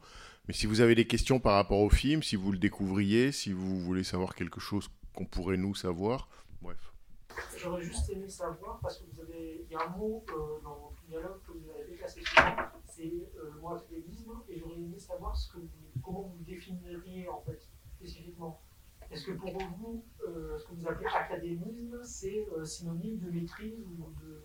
Mais 0.48 0.54
si 0.54 0.68
vous 0.68 0.82
avez 0.82 0.94
des 0.94 1.08
questions 1.08 1.40
par 1.40 1.56
rapport 1.56 1.80
au 1.80 1.90
film, 1.90 2.22
si 2.22 2.36
vous 2.36 2.52
le 2.52 2.60
découvriez, 2.60 3.32
si 3.32 3.52
vous 3.52 3.80
voulez 3.80 4.04
savoir 4.04 4.36
quelque 4.36 4.60
chose 4.60 4.90
qu'on 5.16 5.26
pourrait 5.26 5.58
nous 5.58 5.74
savoir, 5.74 6.30
bref. 6.62 6.94
J'aurais 7.58 7.82
juste 7.82 8.10
aimé 8.12 8.30
savoir, 8.30 8.80
parce 8.80 9.00
que 9.00 9.06
vous 9.12 9.22
avez, 9.22 9.66
y 9.70 9.76
a 9.76 9.82
un 9.82 9.98
mot 9.98 10.24
euh, 10.30 10.62
dans 10.64 10.94
le 11.02 11.08
dialogue 11.08 11.42
que 11.48 11.52
vous 11.52 11.70
avez 11.72 11.90
déplacé 11.90 12.22
souvent, 12.24 12.56
c'est 12.86 13.32
euh, 13.38 13.52
le 13.54 13.60
mot 13.60 13.70
académisme, 13.70 14.32
et 14.48 14.60
j'aurais 14.60 14.76
aimé 14.76 15.00
savoir 15.00 15.36
comment 16.04 16.22
vous 16.22 16.44
définiriez 16.44 17.28
en 17.28 17.42
fait, 17.42 17.68
spécifiquement. 17.98 18.62
Est-ce 19.10 19.26
que 19.26 19.32
pour 19.32 19.58
vous, 19.78 20.06
euh, 20.28 20.58
ce 20.60 20.66
que 20.66 20.74
vous 20.74 20.88
appelez 20.88 21.08
académisme, 21.08 22.04
c'est 22.04 22.46
synonyme 22.64 23.18
de 23.18 23.32
maîtrise 23.32 23.80
ou 23.80 24.12
de. 24.22 24.42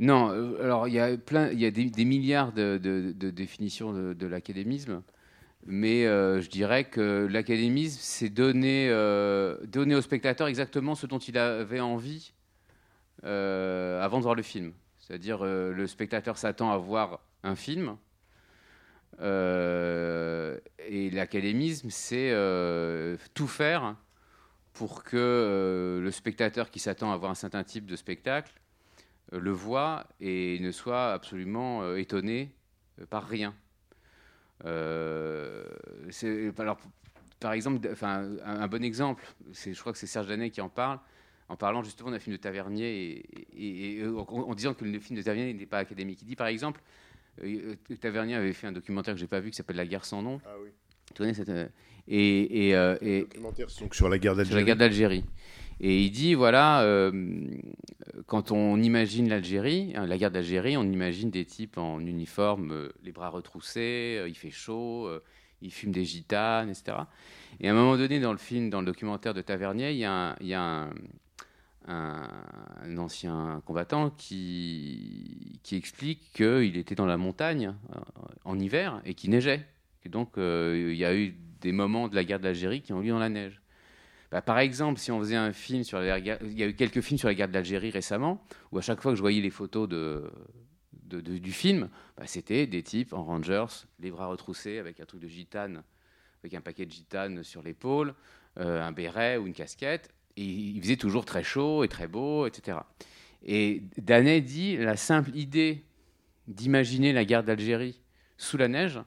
Non, 0.00 0.30
euh, 0.30 0.62
alors 0.62 0.88
il 0.88 0.94
y 0.94 1.00
a 1.00 1.16
plein, 1.16 1.50
il 1.50 1.60
y 1.60 1.64
a 1.64 1.70
des, 1.70 2.04
milliards 2.04 2.52
de, 2.52 2.76
définitions 3.30 3.92
de, 3.92 4.26
l'académisme, 4.26 5.02
mais 5.64 6.06
euh, 6.06 6.42
je 6.42 6.50
dirais 6.50 6.84
que 6.84 7.26
l'académisme, 7.30 7.98
c'est 8.00 8.28
donner, 8.28 8.88
euh, 8.90 9.56
donner 9.66 9.94
au 9.94 10.02
spectateur 10.02 10.48
exactement 10.48 10.94
ce 10.94 11.06
dont 11.06 11.18
il 11.18 11.38
avait 11.38 11.80
envie 11.80 12.32
avant 13.22 14.18
de 14.18 14.22
voir 14.22 14.34
le 14.34 14.42
film. 14.42 14.72
C'est-à-dire, 14.98 15.44
le 15.44 15.86
spectateur 15.86 16.36
s'attend 16.36 16.70
à 16.70 16.76
voir 16.76 17.20
un 17.42 17.56
film, 17.56 17.96
et 19.18 21.10
l'académisme, 21.10 21.88
c'est 21.90 22.32
tout 23.34 23.48
faire 23.48 23.96
pour 24.74 25.02
que 25.04 26.00
le 26.02 26.10
spectateur 26.10 26.70
qui 26.70 26.80
s'attend 26.80 27.10
à 27.12 27.16
voir 27.16 27.30
un 27.30 27.36
certain 27.36 27.64
type 27.64 27.86
de 27.86 27.96
spectacle 27.96 28.52
le 29.32 29.50
voit 29.50 30.06
et 30.20 30.58
ne 30.60 30.70
soit 30.70 31.12
absolument 31.12 31.82
euh, 31.82 31.96
étonné 31.96 32.50
euh, 33.00 33.06
par 33.06 33.26
rien. 33.28 33.54
Euh, 34.64 35.64
alors, 36.58 36.78
par 37.40 37.52
exemple, 37.52 37.86
enfin, 37.92 38.28
un, 38.44 38.60
un 38.62 38.68
bon 38.68 38.82
exemple, 38.82 39.24
c'est, 39.52 39.74
je 39.74 39.80
crois 39.80 39.92
que 39.92 39.98
c'est 39.98 40.06
Serge 40.06 40.26
Danet 40.28 40.50
qui 40.50 40.60
en 40.60 40.68
parle, 40.68 40.98
en 41.48 41.56
parlant 41.56 41.82
justement 41.82 42.10
d'un 42.10 42.18
film 42.18 42.34
de 42.36 42.40
Tavernier 42.40 43.20
et, 43.20 43.24
et- 43.56 43.98
et 44.00 44.06
en, 44.06 44.20
en 44.20 44.54
disant 44.54 44.74
que 44.74 44.84
le 44.84 44.98
film 44.98 45.18
de 45.18 45.22
Tavernier 45.22 45.52
n'est 45.52 45.66
pas 45.66 45.78
académique. 45.78 46.20
Il 46.22 46.26
dit 46.26 46.36
par 46.36 46.46
exemple, 46.46 46.80
euh, 47.42 47.74
euh, 47.90 47.96
Tavernier 47.96 48.34
avait 48.34 48.52
fait 48.54 48.66
un 48.66 48.72
documentaire 48.72 49.14
que 49.14 49.20
j'ai 49.20 49.26
pas 49.26 49.40
vu 49.40 49.50
qui 49.50 49.56
s'appelle 49.56 49.76
La 49.76 49.86
guerre 49.86 50.04
sans 50.04 50.22
nom. 50.22 50.40
Ah 50.46 50.54
oui. 50.62 50.70
Tu 51.08 51.14
connais 51.14 51.34
cette, 51.34 51.48
euh, 51.50 51.68
et, 52.08 52.68
et, 52.68 52.74
euh, 52.74 52.96
et- 53.00 53.20
Documentaire 53.22 53.70
sur 54.46 54.56
la 54.56 54.62
guerre 54.62 54.76
d'Algérie. 54.76 55.24
Et 55.80 56.04
il 56.04 56.10
dit, 56.10 56.34
voilà, 56.34 56.82
euh, 56.82 57.12
quand 58.26 58.50
on 58.50 58.80
imagine 58.80 59.28
l'Algérie, 59.28 59.92
hein, 59.94 60.06
la 60.06 60.16
guerre 60.16 60.30
d'Algérie, 60.30 60.76
on 60.76 60.84
imagine 60.84 61.30
des 61.30 61.44
types 61.44 61.76
en 61.76 62.00
uniforme, 62.00 62.72
euh, 62.72 62.88
les 63.02 63.12
bras 63.12 63.28
retroussés, 63.28 64.16
euh, 64.18 64.28
il 64.28 64.34
fait 64.34 64.50
chaud, 64.50 65.10
ils 65.60 65.70
fument 65.70 65.92
des 65.92 66.04
gitanes, 66.04 66.70
etc. 66.70 66.96
Et 67.60 67.68
à 67.68 67.72
un 67.72 67.74
moment 67.74 67.96
donné, 67.96 68.20
dans 68.20 68.32
le 68.32 68.38
film, 68.38 68.70
dans 68.70 68.80
le 68.80 68.86
documentaire 68.86 69.34
de 69.34 69.42
Tavernier, 69.42 69.92
il 69.92 69.98
y 69.98 70.04
a 70.04 70.36
un, 71.88 72.96
ancien 72.96 73.62
combattant 73.66 74.10
qui, 74.10 75.60
explique 75.72 76.32
qu'il 76.32 76.76
était 76.76 76.94
dans 76.94 77.06
la 77.06 77.16
montagne 77.16 77.74
en 78.44 78.58
hiver 78.58 79.00
et 79.04 79.14
qu'il 79.14 79.30
neigeait. 79.30 79.66
Donc, 80.06 80.34
il 80.36 80.94
y 80.94 81.04
a 81.04 81.14
eu 81.14 81.34
des 81.60 81.72
moments 81.72 82.08
de 82.08 82.14
la 82.14 82.24
guerre 82.24 82.40
d'Algérie 82.40 82.82
qui 82.82 82.92
ont 82.92 83.00
lieu 83.00 83.10
dans 83.10 83.18
la 83.18 83.28
neige. 83.28 83.60
Bah, 84.30 84.42
par 84.42 84.58
exemple, 84.58 84.98
si 84.98 85.10
on 85.12 85.20
faisait 85.20 85.36
un 85.36 85.52
film 85.52 85.84
sur 85.84 85.98
la 86.00 86.20
guerre, 86.20 86.38
il 86.42 86.58
y 86.58 86.62
a 86.62 86.66
eu 86.66 86.74
quelques 86.74 87.00
films 87.00 87.18
sur 87.18 87.28
la 87.28 87.34
guerre 87.34 87.48
d'Algérie 87.48 87.90
récemment, 87.90 88.44
où 88.72 88.78
à 88.78 88.80
chaque 88.80 89.00
fois 89.00 89.12
que 89.12 89.16
je 89.16 89.22
voyais 89.22 89.40
les 89.40 89.50
photos 89.50 89.88
de, 89.88 90.30
du 90.92 91.52
film, 91.52 91.88
bah, 92.16 92.24
c'était 92.26 92.66
des 92.66 92.82
types 92.82 93.12
en 93.12 93.24
Rangers, 93.24 93.86
les 94.00 94.10
bras 94.10 94.26
retroussés 94.26 94.78
avec 94.78 95.00
un 95.00 95.04
truc 95.04 95.20
de 95.20 95.28
gitane, 95.28 95.82
avec 96.42 96.54
un 96.54 96.60
paquet 96.60 96.86
de 96.86 96.92
gitane 96.92 97.42
sur 97.42 97.62
l'épaule, 97.62 98.14
euh, 98.58 98.82
un 98.82 98.92
béret 98.92 99.36
ou 99.36 99.46
une 99.46 99.54
casquette, 99.54 100.10
et 100.36 100.44
il 100.44 100.80
faisait 100.82 100.96
toujours 100.96 101.24
très 101.24 101.42
chaud 101.42 101.84
et 101.84 101.88
très 101.88 102.08
beau, 102.08 102.46
etc. 102.46 102.78
Et 103.44 103.82
Danet 103.96 104.40
dit 104.40 104.76
la 104.76 104.96
simple 104.96 105.34
idée 105.34 105.84
d'imaginer 106.48 107.12
la 107.12 107.24
guerre 107.24 107.44
d'Algérie 107.44 108.00
sous 108.36 108.56
la 108.56 108.68
neige, 108.68 109.00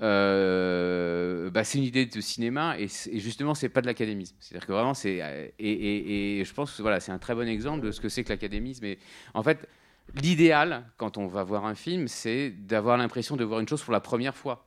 euh, 0.00 1.50
bah, 1.50 1.64
c'est 1.64 1.78
une 1.78 1.84
idée 1.84 2.06
de 2.06 2.20
cinéma 2.20 2.76
et, 2.78 2.84
et 2.84 3.18
justement 3.18 3.54
c'est 3.54 3.68
pas 3.68 3.82
de 3.82 3.86
l'académisme. 3.86 4.34
C'est-à-dire 4.40 4.66
que 4.66 4.72
vraiment 4.72 4.94
c'est 4.94 5.20
euh, 5.20 5.48
et, 5.58 6.42
je 6.44 6.54
pense 6.54 6.76
que 6.76 6.82
voilà 6.82 6.98
c'est 6.98 7.12
un 7.12 7.18
très 7.18 7.34
bon 7.34 7.46
exemple 7.46 7.84
de 7.84 7.90
ce 7.90 8.00
que 8.00 8.08
c'est 8.08 8.24
que 8.24 8.30
l'académisme. 8.30 8.84
Et 8.86 8.98
en 9.34 9.42
fait 9.42 9.68
l'idéal 10.14 10.84
quand 10.96 11.18
on 11.18 11.26
va 11.26 11.44
voir 11.44 11.66
un 11.66 11.74
film 11.74 12.08
c'est 12.08 12.50
d'avoir 12.50 12.96
l'impression 12.96 13.36
de 13.36 13.44
voir 13.44 13.60
une 13.60 13.68
chose 13.68 13.82
pour 13.82 13.92
la 13.92 14.00
première 14.00 14.36
fois. 14.36 14.66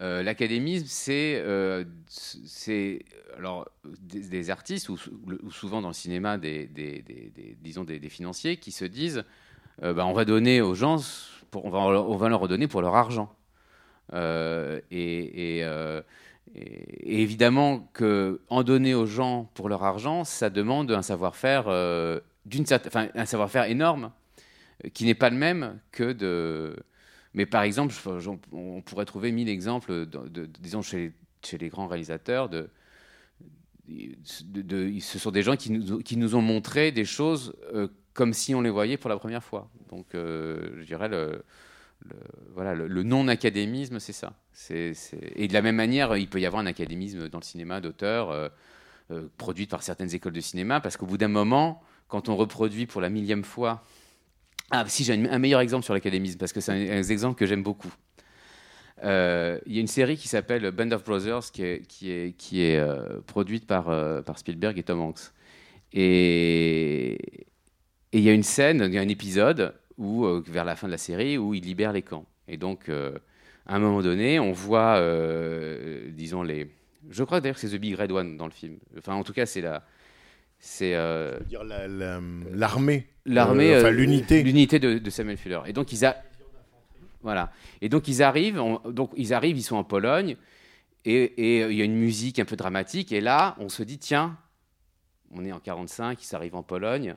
Euh, 0.00 0.22
L'académisme, 0.22 0.86
c'est 0.86 1.44
alors 3.36 3.68
des, 3.84 4.50
artistes 4.50 4.88
ou, 4.88 4.96
ou 5.42 5.50
souvent 5.50 5.82
dans 5.82 5.88
le 5.88 5.94
cinéma 5.94 6.38
des, 6.38 6.66
disons 7.60 7.84
des, 7.84 8.08
financiers 8.08 8.56
qui 8.56 8.72
se 8.72 8.86
disent 8.86 9.24
bah, 9.80 10.06
on 10.06 10.14
va 10.14 10.24
donner 10.24 10.62
aux 10.62 10.74
gens 10.74 10.96
pour, 11.50 11.66
on, 11.66 11.70
va, 11.70 11.78
on 11.80 12.16
va 12.16 12.28
leur 12.30 12.40
redonner 12.40 12.68
pour 12.68 12.80
leur 12.80 12.96
argent 12.96 13.36
Euh, 14.12 14.80
euh, 14.92 16.02
et- 16.54 17.22
évidemment 17.22 17.88
que 17.94 18.40
en 18.48 18.62
donner 18.62 18.94
aux 18.94 19.06
gens 19.06 19.50
pour 19.54 19.68
leur 19.68 19.84
argent 19.84 20.24
ça 20.24 20.50
demande 20.50 20.90
un 20.90 21.00
savoir-faire 21.00 21.64
euh, 21.68 22.20
d'une 22.44 22.66
certaine 22.66 23.10
un 23.14 23.24
savoir-faire 23.24 23.64
énorme 23.64 24.10
qui 24.92 25.04
n'est 25.04 25.14
pas 25.14 25.30
le 25.30 25.36
même 25.36 25.78
que 25.92 26.12
de 26.12 26.76
mais 27.34 27.46
par 27.46 27.62
exemple, 27.62 27.94
on 28.52 28.82
pourrait 28.82 29.06
trouver 29.06 29.32
mille 29.32 29.48
exemples, 29.48 30.06
disons, 30.60 30.82
chez, 30.82 31.12
les 31.58 31.68
grands 31.70 31.86
réalisateurs, 31.86 32.50
ce 33.88 35.18
sont 35.18 35.30
des 35.30 35.42
gens 35.42 35.56
qui 35.56 35.72
nous, 35.72 35.98
qui 36.00 36.16
nous 36.16 36.34
ont 36.34 36.42
montré 36.42 36.92
des 36.92 37.04
choses 37.04 37.54
comme 38.12 38.34
si 38.34 38.54
on 38.54 38.60
les 38.60 38.70
voyait 38.70 38.98
pour 38.98 39.08
la 39.08 39.16
première 39.16 39.42
fois. 39.42 39.70
Donc, 39.88 40.08
je 40.12 40.84
dirais, 40.84 41.08
le- 42.04 42.16
voilà, 42.54 42.74
le, 42.74 43.02
non-académisme, 43.02 43.98
c'est 43.98 44.12
ça. 44.12 44.34
Et 44.70 45.48
de 45.48 45.52
la 45.52 45.62
même 45.62 45.76
manière, 45.76 46.16
il 46.16 46.28
peut 46.28 46.40
y 46.40 46.46
avoir 46.46 46.62
un 46.62 46.66
académisme 46.66 47.28
dans 47.28 47.38
le 47.38 47.44
cinéma 47.44 47.80
d'auteur, 47.80 48.30
euh, 48.30 48.48
euh, 49.10 49.28
produit 49.36 49.66
par 49.66 49.82
certaines 49.82 50.14
écoles 50.14 50.32
de 50.32 50.40
cinéma, 50.40 50.80
parce 50.80 50.96
qu'au 50.96 51.06
bout 51.06 51.18
d'un 51.18 51.28
moment, 51.28 51.82
quand 52.08 52.28
on 52.28 52.36
reproduit 52.36 52.86
pour 52.86 53.00
la 53.00 53.08
millième 53.08 53.44
fois 53.44 53.84
ah, 54.70 54.84
si, 54.88 55.04
j'ai 55.04 55.12
un 55.12 55.38
meilleur 55.38 55.60
exemple 55.60 55.84
sur 55.84 55.92
l'académisme, 55.92 56.38
parce 56.38 56.52
que 56.52 56.60
c'est 56.60 56.72
un, 56.72 57.02
exemple 57.02 57.38
que 57.38 57.44
j'aime 57.44 57.62
beaucoup. 57.62 57.92
Euh, 59.04 59.58
Il 59.66 59.74
y 59.74 59.78
a 59.78 59.80
une 59.82 59.86
série 59.86 60.16
qui 60.16 60.28
s'appelle 60.28 60.70
Band 60.70 60.92
of 60.92 61.04
Brothers, 61.04 61.52
qui 61.52 61.62
est, 61.62 61.86
qui 61.86 62.62
est, 62.62 62.78
euh, 62.78 63.20
produite 63.26 63.66
par, 63.66 63.84
par 64.24 64.38
Spielberg 64.38 64.78
et 64.78 64.82
Tom 64.82 65.00
Hanks. 65.00 65.32
Et 65.92 67.46
il 68.12 68.20
y 68.20 68.28
a 68.28 68.32
une 68.32 68.42
scène, 68.42 68.84
il 68.86 68.94
y 68.94 68.98
a 68.98 69.00
un 69.00 69.08
épisode, 69.08 69.74
où, 69.98 70.24
euh, 70.24 70.42
vers 70.46 70.64
la 70.64 70.76
fin 70.76 70.86
de 70.86 70.92
la 70.92 70.98
série, 70.98 71.38
où 71.38 71.54
il 71.54 71.62
libère 71.64 71.92
les 71.92 72.02
camps. 72.02 72.26
Et 72.48 72.56
donc, 72.56 72.88
euh, 72.88 73.12
à 73.66 73.76
un 73.76 73.78
moment 73.78 74.02
donné, 74.02 74.38
on 74.40 74.52
voit, 74.52 74.96
euh, 74.96 76.10
disons, 76.12 76.42
les... 76.42 76.70
Je 77.10 77.24
crois 77.24 77.40
d'ailleurs 77.40 77.56
que 77.56 77.60
c'est 77.60 77.76
The 77.76 77.80
Big 77.80 77.94
Red 77.98 78.12
One 78.12 78.36
dans 78.36 78.46
le 78.46 78.52
film. 78.52 78.78
Enfin, 78.98 79.14
en 79.14 79.22
tout 79.24 79.32
cas, 79.32 79.46
c'est 79.46 79.60
la... 79.60 79.82
C'est... 80.58 80.94
euh, 80.94 81.38
dire 81.40 81.64
la- 81.64 81.88
la- 81.88 82.20
l'armée. 82.52 83.08
l'armée, 83.26 83.74
Euh, 83.74 83.80
enfin, 83.80 83.90
l'unité. 83.90 84.42
l'unité 84.42 84.78
de, 84.78 84.98
de 84.98 85.10
Samuel 85.10 85.36
Fuller. 85.36 85.60
Et 85.66 85.72
donc 85.72 85.92
ils 85.92 86.04
a, 86.04 86.16
voilà. 87.22 87.52
Et 87.80 87.88
donc 87.88 88.06
ils 88.06 88.22
arrivent, 88.22 88.60
on- 88.60 88.78
donc 88.90 89.10
ils 89.16 89.34
arrivent, 89.34 89.58
ils 89.58 89.62
sont 89.62 89.74
en 89.76 89.82
Pologne, 89.84 90.36
et, 91.04 91.14
et, 91.24 91.62
il 91.68 91.76
y 91.76 91.82
a 91.82 91.84
une 91.84 91.96
musique 91.96 92.38
un 92.38 92.44
peu 92.44 92.54
dramatique. 92.54 93.10
Et 93.10 93.20
là, 93.20 93.56
on 93.58 93.68
se 93.68 93.82
dit 93.82 93.98
tiens, 93.98 94.38
on 95.32 95.44
est 95.44 95.50
en 95.52 95.58
45, 95.58 96.22
ils 96.22 96.34
arrivent 96.36 96.54
en 96.54 96.62
Pologne, 96.62 97.16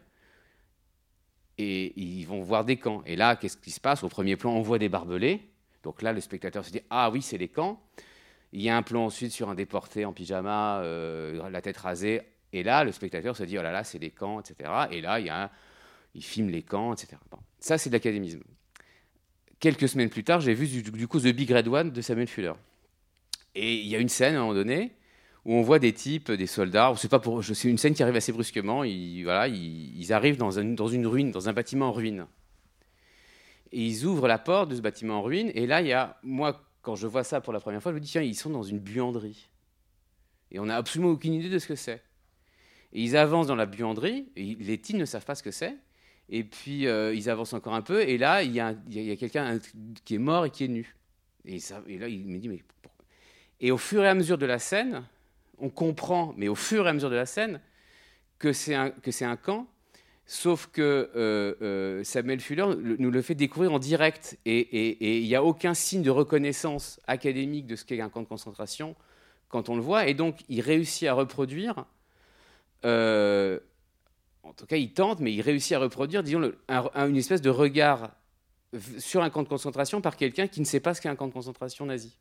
et 1.58 2.00
ils 2.00 2.26
vont 2.26 2.42
voir 2.42 2.66
des 2.66 2.78
camps. 2.78 3.02
Et 3.06 3.16
là, 3.16 3.36
qu'est-ce 3.36 3.58
qui 3.58 3.72
se 3.72 3.80
passe? 3.80 4.04
Au 4.04 4.10
premier 4.10 4.36
plan, 4.36 4.54
on 4.54 4.62
voit 4.62 4.80
des 4.80 4.90
barbelés. 4.90 5.42
Donc 5.84 6.02
là, 6.02 6.14
le 6.14 6.22
spectateur 6.22 6.66
se 6.66 6.72
dit 6.72 6.82
ah 6.90 7.10
oui, 7.12 7.22
c'est 7.22 7.38
les 7.38 7.48
camps. 7.48 7.82
Il 8.52 8.62
y 8.62 8.70
a 8.70 8.78
un 8.78 8.84
plan 8.84 9.06
ensuite 9.06 9.32
sur 9.32 9.50
un 9.50 9.56
déporté 9.56 10.06
en 10.06 10.14
pyjama, 10.14 10.80
euh, 10.80 11.50
la 11.50 11.62
tête 11.62 11.78
rasée. 11.78 12.22
Et 12.54 12.64
là, 12.64 12.84
le 12.84 12.92
spectateur 12.92 13.36
se 13.36 13.44
dit 13.44 13.58
oh 13.58 13.62
là 13.62 13.72
là, 13.72 13.84
c'est 13.84 14.00
les 14.00 14.12
camps, 14.12 14.40
etc. 14.40 14.72
Et 14.92 15.02
là, 15.02 15.20
il 15.20 15.26
y 15.26 15.30
a 15.30 15.52
filme 16.22 16.50
les 16.50 16.64
camps, 16.64 16.94
etc. 16.94 17.18
Ça, 17.60 17.78
c'est 17.78 17.90
de 17.90 17.96
l'académisme. 17.96 18.42
Quelques 19.60 19.90
semaines 19.90 20.10
plus 20.10 20.24
tard, 20.24 20.42
j'ai 20.42 20.54
vu 20.54 20.82
du 20.82 21.08
coup 21.08 21.20
The 21.20 21.28
Big 21.28 21.52
Red 21.52 21.68
One 21.68 21.92
de 21.92 22.02
Samuel 22.02 22.28
Fuller. 22.28 22.54
Et 23.56 23.76
il 23.76 23.88
y 23.88 23.96
a 23.96 24.00
une 24.00 24.10
scène 24.10 24.36
à 24.36 24.40
un 24.40 24.42
moment 24.42 24.54
donné 24.54 24.96
où 25.46 25.54
on 25.54 25.62
voit 25.62 25.80
des 25.80 25.94
types, 25.94 26.32
des 26.32 26.48
soldats. 26.48 26.94
C'est 26.98 27.08
pas 27.10 27.20
pour, 27.20 27.44
c'est 27.44 27.70
une 27.70 27.78
scène 27.78 27.94
qui 27.94 28.04
arrive 28.04 28.16
assez 28.16 28.32
brusquement. 28.32 28.84
Ils, 28.84 29.24
voilà, 29.24 29.48
ils, 29.48 30.12
arrivent 30.12 30.38
dans, 30.38 30.60
un- 30.60 30.64
dans 30.74 30.88
une 30.88 31.06
ruine, 31.08 31.32
dans 31.32 31.48
un 31.50 31.54
bâtiment 31.54 31.90
en 31.90 31.92
ruine. 31.92 32.26
Et 33.72 33.86
ils 33.86 34.06
ouvrent 34.06 34.28
la 34.28 34.40
porte 34.40 34.70
de 34.70 34.76
ce 34.76 34.82
bâtiment 34.82 35.20
en 35.20 35.22
ruine. 35.22 35.52
Et 35.54 35.68
là, 35.68 35.82
il 35.82 35.88
y 35.88 35.94
a, 35.94 36.18
moi, 36.24 36.64
quand 36.82 36.96
je 36.96 37.08
vois 37.08 37.24
ça 37.24 37.42
pour 37.42 37.54
la 37.54 37.60
première 37.60 37.82
fois, 37.82 37.92
je 37.92 37.96
me 37.96 38.02
dis 38.02 38.10
tiens, 38.10 38.22
ils 38.22 38.36
sont 38.36 38.50
dans 38.50 38.64
une 38.64 38.80
buanderie. 38.80 39.48
Et 40.52 40.60
on 40.60 40.66
n'a 40.66 40.78
absolument 40.78 41.12
aucune 41.12 41.34
idée 41.34 41.50
de 41.50 41.60
ce 41.60 41.68
que 41.68 41.76
c'est. 41.76 42.02
Et 42.94 43.02
ils 43.02 43.18
avancent 43.18 43.48
dans 43.48 43.56
la 43.56 43.66
buanderie. 43.66 44.28
Et 44.36 44.56
les 44.56 44.80
teens 44.80 44.98
ne 44.98 45.06
savent 45.06 45.26
pas 45.26 45.36
ce 45.36 45.44
que 45.44 45.52
c'est. 45.52 45.76
Et 46.30 46.44
puis 46.44 46.88
euh, 46.88 47.14
ils 47.14 47.30
avancent 47.30 47.54
encore 47.54 47.76
un 47.76 47.84
peu, 47.84 48.02
et 48.02 48.18
là 48.18 48.42
il 48.42 48.52
y 48.52 48.60
a, 48.60 48.70
a- 48.70 49.16
quelqu'un 49.16 49.46
un- 49.46 49.60
qui 50.06 50.16
est 50.16 50.18
mort 50.18 50.46
et 50.48 50.50
qui 50.50 50.64
est 50.64 50.68
nu. 50.68 50.96
Et, 51.46 51.60
ça, 51.60 51.84
et 51.88 52.00
là 52.00 52.08
il 52.08 52.26
me 52.26 52.40
dit 52.40 52.50
mais 52.50 52.64
Et 53.60 53.70
au 53.70 53.78
fur 53.78 54.04
et 54.04 54.08
à 54.08 54.16
mesure 54.16 54.40
de 54.40 54.48
la 54.48 54.58
scène, 54.58 55.04
on 55.60 55.70
comprend, 55.70 56.34
mais 56.38 56.48
au 56.48 56.56
fur 56.56 56.86
et 56.86 56.90
à 56.90 56.94
mesure 56.94 57.10
de 57.10 57.16
la 57.16 57.26
scène, 57.26 57.62
que 58.40 58.54
c'est 58.54 58.76
un, 58.76 59.36
camp, 59.38 59.68
sauf 60.26 60.68
que 60.68 60.82
euh, 61.16 61.56
euh, 61.62 62.04
Samuel 62.04 62.40
Fuller 62.40 62.66
le- 62.78 62.98
nous 62.98 63.12
le 63.12 63.22
fait 63.22 63.36
découvrir 63.36 63.74
en 63.74 63.80
direct, 63.80 64.38
et 64.46 65.20
il 65.22 65.28
n'y 65.28 65.36
a 65.36 65.44
aucun 65.44 65.74
signe 65.74 66.02
de 66.04 66.10
reconnaissance 66.10 67.00
académique 67.08 67.66
de 67.66 67.76
ce 67.76 67.86
qu'est 67.86 68.02
un 68.02 68.10
camp 68.10 68.22
de 68.22 68.28
concentration 68.28 68.96
quand 69.48 69.70
on 69.70 69.76
le 69.76 69.82
voit, 69.82 70.08
et 70.08 70.14
donc 70.14 70.40
il 70.50 70.62
réussit 70.62 71.08
à 71.08 71.14
reproduire. 71.14 71.86
euh, 72.84 73.60
en 74.44 74.54
tout 74.54 74.68
cas, 74.68 74.78
il 74.78 74.94
tente, 74.94 75.22
mais 75.22 75.34
il 75.34 75.42
réussit 75.42 75.74
à 75.74 75.80
reproduire, 75.80 76.22
disons, 76.22 76.52
une 76.70 77.18
espèce 77.18 77.42
de 77.42 77.50
regard 77.50 78.12
sur 79.00 79.24
un 79.24 79.32
camp 79.32 79.42
de 79.42 79.48
concentration 79.48 80.02
par 80.02 80.18
quelqu'un 80.18 80.48
qui 80.48 80.60
ne 80.60 80.66
sait 80.66 80.80
pas 80.80 80.94
ce 80.94 81.02
qu'est 81.02 81.10
un 81.10 81.16
camp 81.16 81.28
de 81.28 81.34
concentration 81.34 81.86
nazi. 81.88 82.20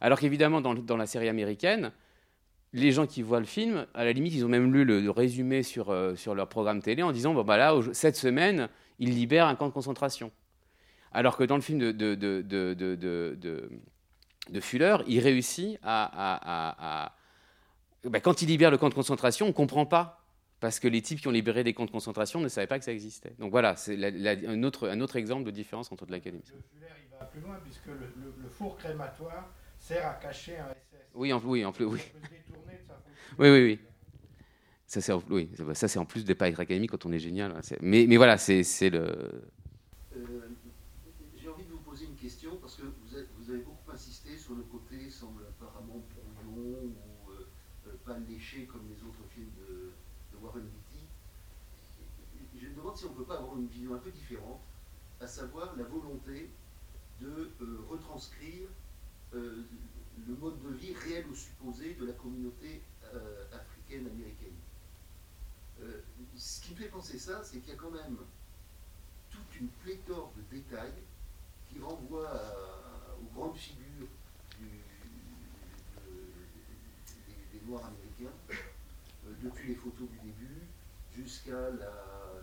Alors 0.00 0.20
qu'évidemment, 0.20 0.60
dans 0.60 0.96
la 0.96 1.06
série 1.06 1.28
américaine, 1.28 1.90
les 2.72 2.92
gens 2.92 3.06
qui 3.06 3.22
voient 3.22 3.40
le 3.40 3.46
film, 3.46 3.86
à 3.94 4.04
la 4.04 4.12
limite, 4.12 4.34
ils 4.34 4.44
ont 4.44 4.48
même 4.48 4.72
lu 4.72 4.84
le, 4.84 5.10
résumé 5.10 5.62
sur, 5.62 5.90
euh, 5.90 6.14
sur 6.16 6.34
leur 6.34 6.48
programme 6.48 6.82
télé 6.82 7.02
en 7.02 7.12
disant, 7.12 7.32
bon, 7.32 7.42
bah 7.44 7.56
là, 7.56 7.74
cette 7.92 8.16
semaine, 8.16 8.68
ils 8.98 9.10
libèrent 9.14 9.46
un 9.46 9.54
camp 9.54 9.68
de 9.68 9.72
concentration. 9.72 10.30
Alors 11.12 11.36
que 11.36 11.44
dans 11.44 11.56
le 11.56 11.62
film 11.62 11.78
de, 11.78 11.92
de, 11.92 12.14
de, 12.14 12.42
de, 12.42 13.34
de, 14.50 14.60
Fuller, 14.60 14.96
il 15.06 15.20
réussit 15.20 15.78
à... 15.82 17.12
bah, 18.04 18.20
quand 18.20 18.42
il 18.42 18.48
libère 18.48 18.70
le 18.70 18.76
camp 18.78 18.88
de 18.90 18.94
concentration, 18.94 19.46
on 19.46 19.50
ne 19.50 19.54
comprend 19.54 19.86
pas 19.86 20.22
parce 20.60 20.80
que 20.80 20.88
les 20.88 21.02
types 21.02 21.20
qui 21.20 21.28
ont 21.28 21.32
libéré 21.32 21.64
des 21.64 21.72
camps 21.74 21.84
de 21.86 21.90
concentration 21.90 22.40
ne 22.40 22.48
savaient 22.48 22.66
pas 22.66 22.78
que 22.78 22.84
ça 22.84 22.92
existait. 22.92 23.34
Donc 23.38 23.50
voilà, 23.50 23.76
c'est 23.76 23.96
un, 24.46 24.62
autre, 24.62 24.88
un 24.88 25.00
autre 25.00 25.16
exemple 25.16 25.44
de 25.44 25.50
différence 25.50 25.90
entre 25.92 26.06
de 26.06 26.12
l'académie. 26.12 26.42
Le 26.46 26.60
Fuller, 26.60 26.92
il 27.04 27.18
va 27.18 27.24
plus 27.24 27.40
loin 27.40 27.58
puisque 27.62 27.86
le, 27.86 28.12
le- 28.42 28.48
four 28.48 28.76
crématoire 28.76 29.48
sert 29.78 30.06
à 30.06 30.14
cacher 30.14 30.56
un. 30.58 30.68
Oui, 31.16 31.32
en, 31.32 31.40
oui, 31.44 31.64
en 31.64 31.72
plus, 31.72 31.84
oui. 31.86 32.00
Oui, 33.38 33.48
oui, 33.50 33.62
oui. 33.64 33.80
Ça, 34.86 35.00
c'est 35.00 35.12
en, 35.12 35.22
oui, 35.30 35.50
ça, 35.74 35.88
c'est 35.88 35.98
en 35.98 36.06
plus 36.06 36.24
de 36.24 36.32
pas 36.34 36.48
être 36.48 36.60
académique 36.60 36.90
quand 36.92 37.06
on 37.06 37.12
est 37.12 37.18
génial. 37.18 37.52
hein. 37.52 37.60
C'est- 37.62 37.80
Mais, 37.82 38.06
mais 38.08 38.16
voilà, 38.16 38.38
c'est 38.38 38.62
c'est 38.62 38.90
le. 38.90 39.50
Euh, 40.16 40.48
J'ai 41.36 41.48
envie 41.48 41.64
de 41.64 41.72
vous 41.72 41.80
poser 41.80 42.06
une 42.06 42.16
question 42.16 42.56
parce 42.58 42.76
que 42.76 42.82
vous 42.82 43.14
avez, 43.14 43.26
vous 43.36 43.50
avez 43.50 43.60
beaucoup 43.60 43.90
insisté 43.90 44.36
sur 44.38 44.54
le 44.54 44.62
côté 44.64 45.10
semble 45.10 45.46
apparemment 45.46 46.06
brouillon 46.10 46.94
ou 46.96 47.30
euh, 47.30 47.48
euh, 47.88 47.96
pas 48.04 48.18
léché 48.18 48.66
comme 48.66 48.88
les 48.88 49.02
autres 49.04 49.24
films 49.28 49.52
de, 49.54 49.94
de 50.32 50.36
Warren 50.36 50.66
Beatty. 50.68 51.08
Je 52.54 52.68
me 52.68 52.74
demande 52.76 52.96
si 52.96 53.04
on 53.04 53.10
ne 53.10 53.16
peut 53.16 53.24
pas 53.26 53.38
avoir 53.38 53.56
une 53.58 53.66
vision 53.68 53.94
un 53.94 53.98
peu 53.98 54.10
différente, 54.10 54.62
à 55.20 55.26
savoir 55.26 55.76
la 55.76 55.84
volonté 55.84 56.56
de 57.20 57.54
euh, 57.60 57.80
retranscrire 57.88 58.68
euh, 59.34 59.64
le 60.26 60.34
mode 60.34 60.60
de 60.60 60.70
vie 60.70 60.92
réel 60.94 61.24
ou 61.30 61.34
supposé 61.34 61.94
de 61.94 62.06
la 62.06 62.12
communauté 62.12 62.82
euh, 63.14 63.44
africaine-américaine. 63.52 64.56
Euh, 65.80 66.00
ce 66.36 66.60
qui 66.60 66.72
me 66.72 66.76
fait 66.76 66.88
penser 66.88 67.18
ça, 67.18 67.42
c'est 67.44 67.58
qu'il 67.58 67.70
y 67.70 67.72
a 67.72 67.76
quand 67.76 67.90
même 67.90 68.18
toute 69.30 69.60
une 69.60 69.68
pléthore 69.68 70.32
de 70.36 70.56
détails 70.56 70.94
qui 71.68 71.78
renvoient 71.80 72.42
aux 73.20 73.34
grandes 73.34 73.56
figures 73.56 74.08
des, 74.60 74.66
Noirs 77.66 77.86
américains, 77.86 78.36
euh, 78.50 79.32
depuis 79.42 79.70
les 79.70 79.74
photos 79.74 80.08
du 80.08 80.18
début 80.18 80.62
jusqu'à 81.16 81.72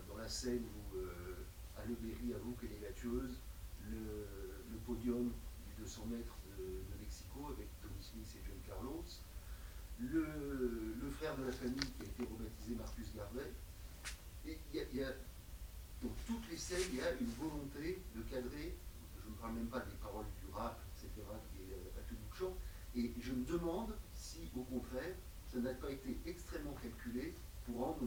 dans 0.08 0.16
la 0.18 0.28
scène 0.28 0.62
où 0.92 0.98
Berry 2.02 2.34
avoue 2.34 2.52
qu'elle 2.60 2.72
est 2.72 2.82
la 2.82 2.92
tueuse, 2.92 3.38
le, 3.88 4.26
le 4.70 4.76
podium 4.84 5.32
du 5.66 5.82
200 5.82 6.06
mètres 6.10 6.36
de, 6.58 6.64
de 6.64 7.03
Avec 7.50 7.68
Tommy 7.80 8.00
Smith 8.02 8.26
et 8.36 8.42
John 8.46 8.56
Carlos, 8.66 9.04
le, 10.00 11.10
frère 11.18 11.36
de 11.36 11.44
la 11.44 11.52
famille 11.52 11.78
qui 11.78 12.02
a 12.02 12.04
été 12.04 12.22
rebaptisé 12.24 12.74
Marcus 12.74 13.06
Garvey. 13.14 13.52
Et 14.46 14.58
il 14.72 14.96
y 14.98 15.02
a- 15.04 15.12
dans 16.02 16.10
toutes 16.26 16.48
les 16.50 16.56
scènes, 16.56 16.82
il 16.92 16.96
y 16.96 17.00
a 17.00 17.12
une 17.12 17.30
volonté 17.38 18.02
de 18.16 18.22
cadrer, 18.22 18.76
je 19.22 19.28
ne 19.30 19.34
parle 19.36 19.54
même 19.54 19.66
pas 19.68 19.80
des 19.80 19.94
paroles 20.02 20.26
du 20.44 20.52
rap, 20.52 20.80
etc., 20.96 21.10
qui 21.52 21.62
est 21.72 21.92
à 21.98 22.02
tout 22.08 22.14
bout 22.16 22.30
de 22.30 22.36
champ, 22.36 22.56
et 22.96 23.12
je 23.20 23.32
me 23.32 23.44
demande 23.44 23.94
si, 24.14 24.50
au 24.56 24.62
contraire, 24.64 25.14
ça 25.52 25.58
n'a 25.58 25.74
pas 25.74 25.90
été 25.90 26.18
extrêmement 26.26 26.74
calculé 26.74 27.34
pour 27.66 27.78
rendre 27.78 28.00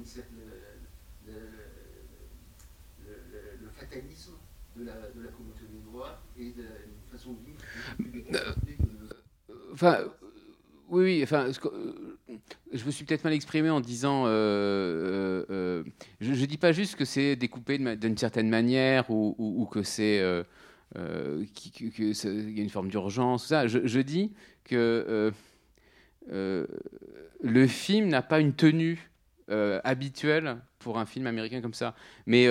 le, 3.59 3.69
fatalisme 3.73 4.33
de 4.75 4.83
la, 4.85 4.93
de 5.11 5.21
la 5.21 5.31
communauté 5.31 5.65
des 5.71 5.79
Noirs 5.91 6.21
et 6.37 6.51
de 6.51 6.61
une 6.63 7.11
façon 7.11 7.33
de 7.33 7.45
vivre 7.45 7.59
beaucoup 7.97 8.03
plus 8.03 8.21
décontractée 8.21 8.75
que- 8.77 9.66
enfin, 9.77 9.99
oui, 10.89 11.03
oui, 11.03 11.19
enfin, 11.23 11.47
euh, 11.65 11.91
je 12.73 12.85
me 12.85 12.91
suis 12.91 13.05
peut-être 13.05 13.23
mal 13.23 13.33
exprimé 13.33 13.69
en 13.69 13.79
disant, 13.79 14.23
euh, 14.25 15.45
euh, 15.49 15.83
je, 16.19 16.31
ne 16.31 16.45
dis 16.45 16.57
pas 16.57 16.71
juste 16.71 16.95
que 16.95 17.05
c'est 17.05 17.35
découpé 17.35 17.77
d'une 17.77 18.17
certaine 18.17 18.49
manière 18.49 19.09
ou, 19.11 19.67
que 19.71 19.83
c'est 19.83 20.19
euh, 20.19 20.43
euh, 20.97 21.45
qui- 21.53 21.71
que- 21.71 21.95
que 21.95 22.13
c'est- 22.13 22.33
il 22.33 22.57
y 22.57 22.59
a 22.59 22.63
une 22.63 22.69
forme 22.69 22.89
d'urgence. 22.89 23.47
Ça, 23.47 23.67
je, 23.67 23.79
je 23.85 23.99
dis 23.99 24.33
que 24.63 25.31
le 26.29 27.67
film 27.67 28.07
n'a 28.07 28.21
pas 28.23 28.39
une 28.39 28.53
tenue 28.53 29.11
habituelle 29.83 30.57
pour 30.79 30.97
un 30.97 31.05
film 31.05 31.27
américain 31.27 31.61
comme 31.61 31.73
ça, 31.73 31.95
mais 32.25 32.47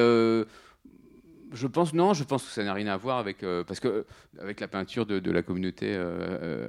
je 1.52 1.66
pense 1.66 1.94
non, 1.94 2.14
je 2.14 2.24
pense 2.24 2.44
que 2.44 2.50
ça 2.50 2.64
n'a 2.64 2.72
rien 2.72 2.86
à 2.88 2.96
voir 2.96 3.18
avec 3.18 3.42
euh, 3.42 3.64
parce 3.64 3.80
que 3.80 3.88
euh, 3.88 4.02
avec 4.40 4.60
la 4.60 4.68
peinture 4.68 5.06
de, 5.06 5.30
la 5.30 5.42
communauté 5.42 5.88
euh, 5.90 6.68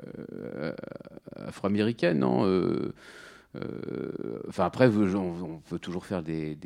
afro-américaine, 1.35 2.19
non. 2.19 2.41
enfin 4.47 4.65
après, 4.65 4.87
on, 4.87 5.61
peut 5.69 5.79
toujours 5.79 6.05
faire 6.05 6.23
des, 6.23 6.57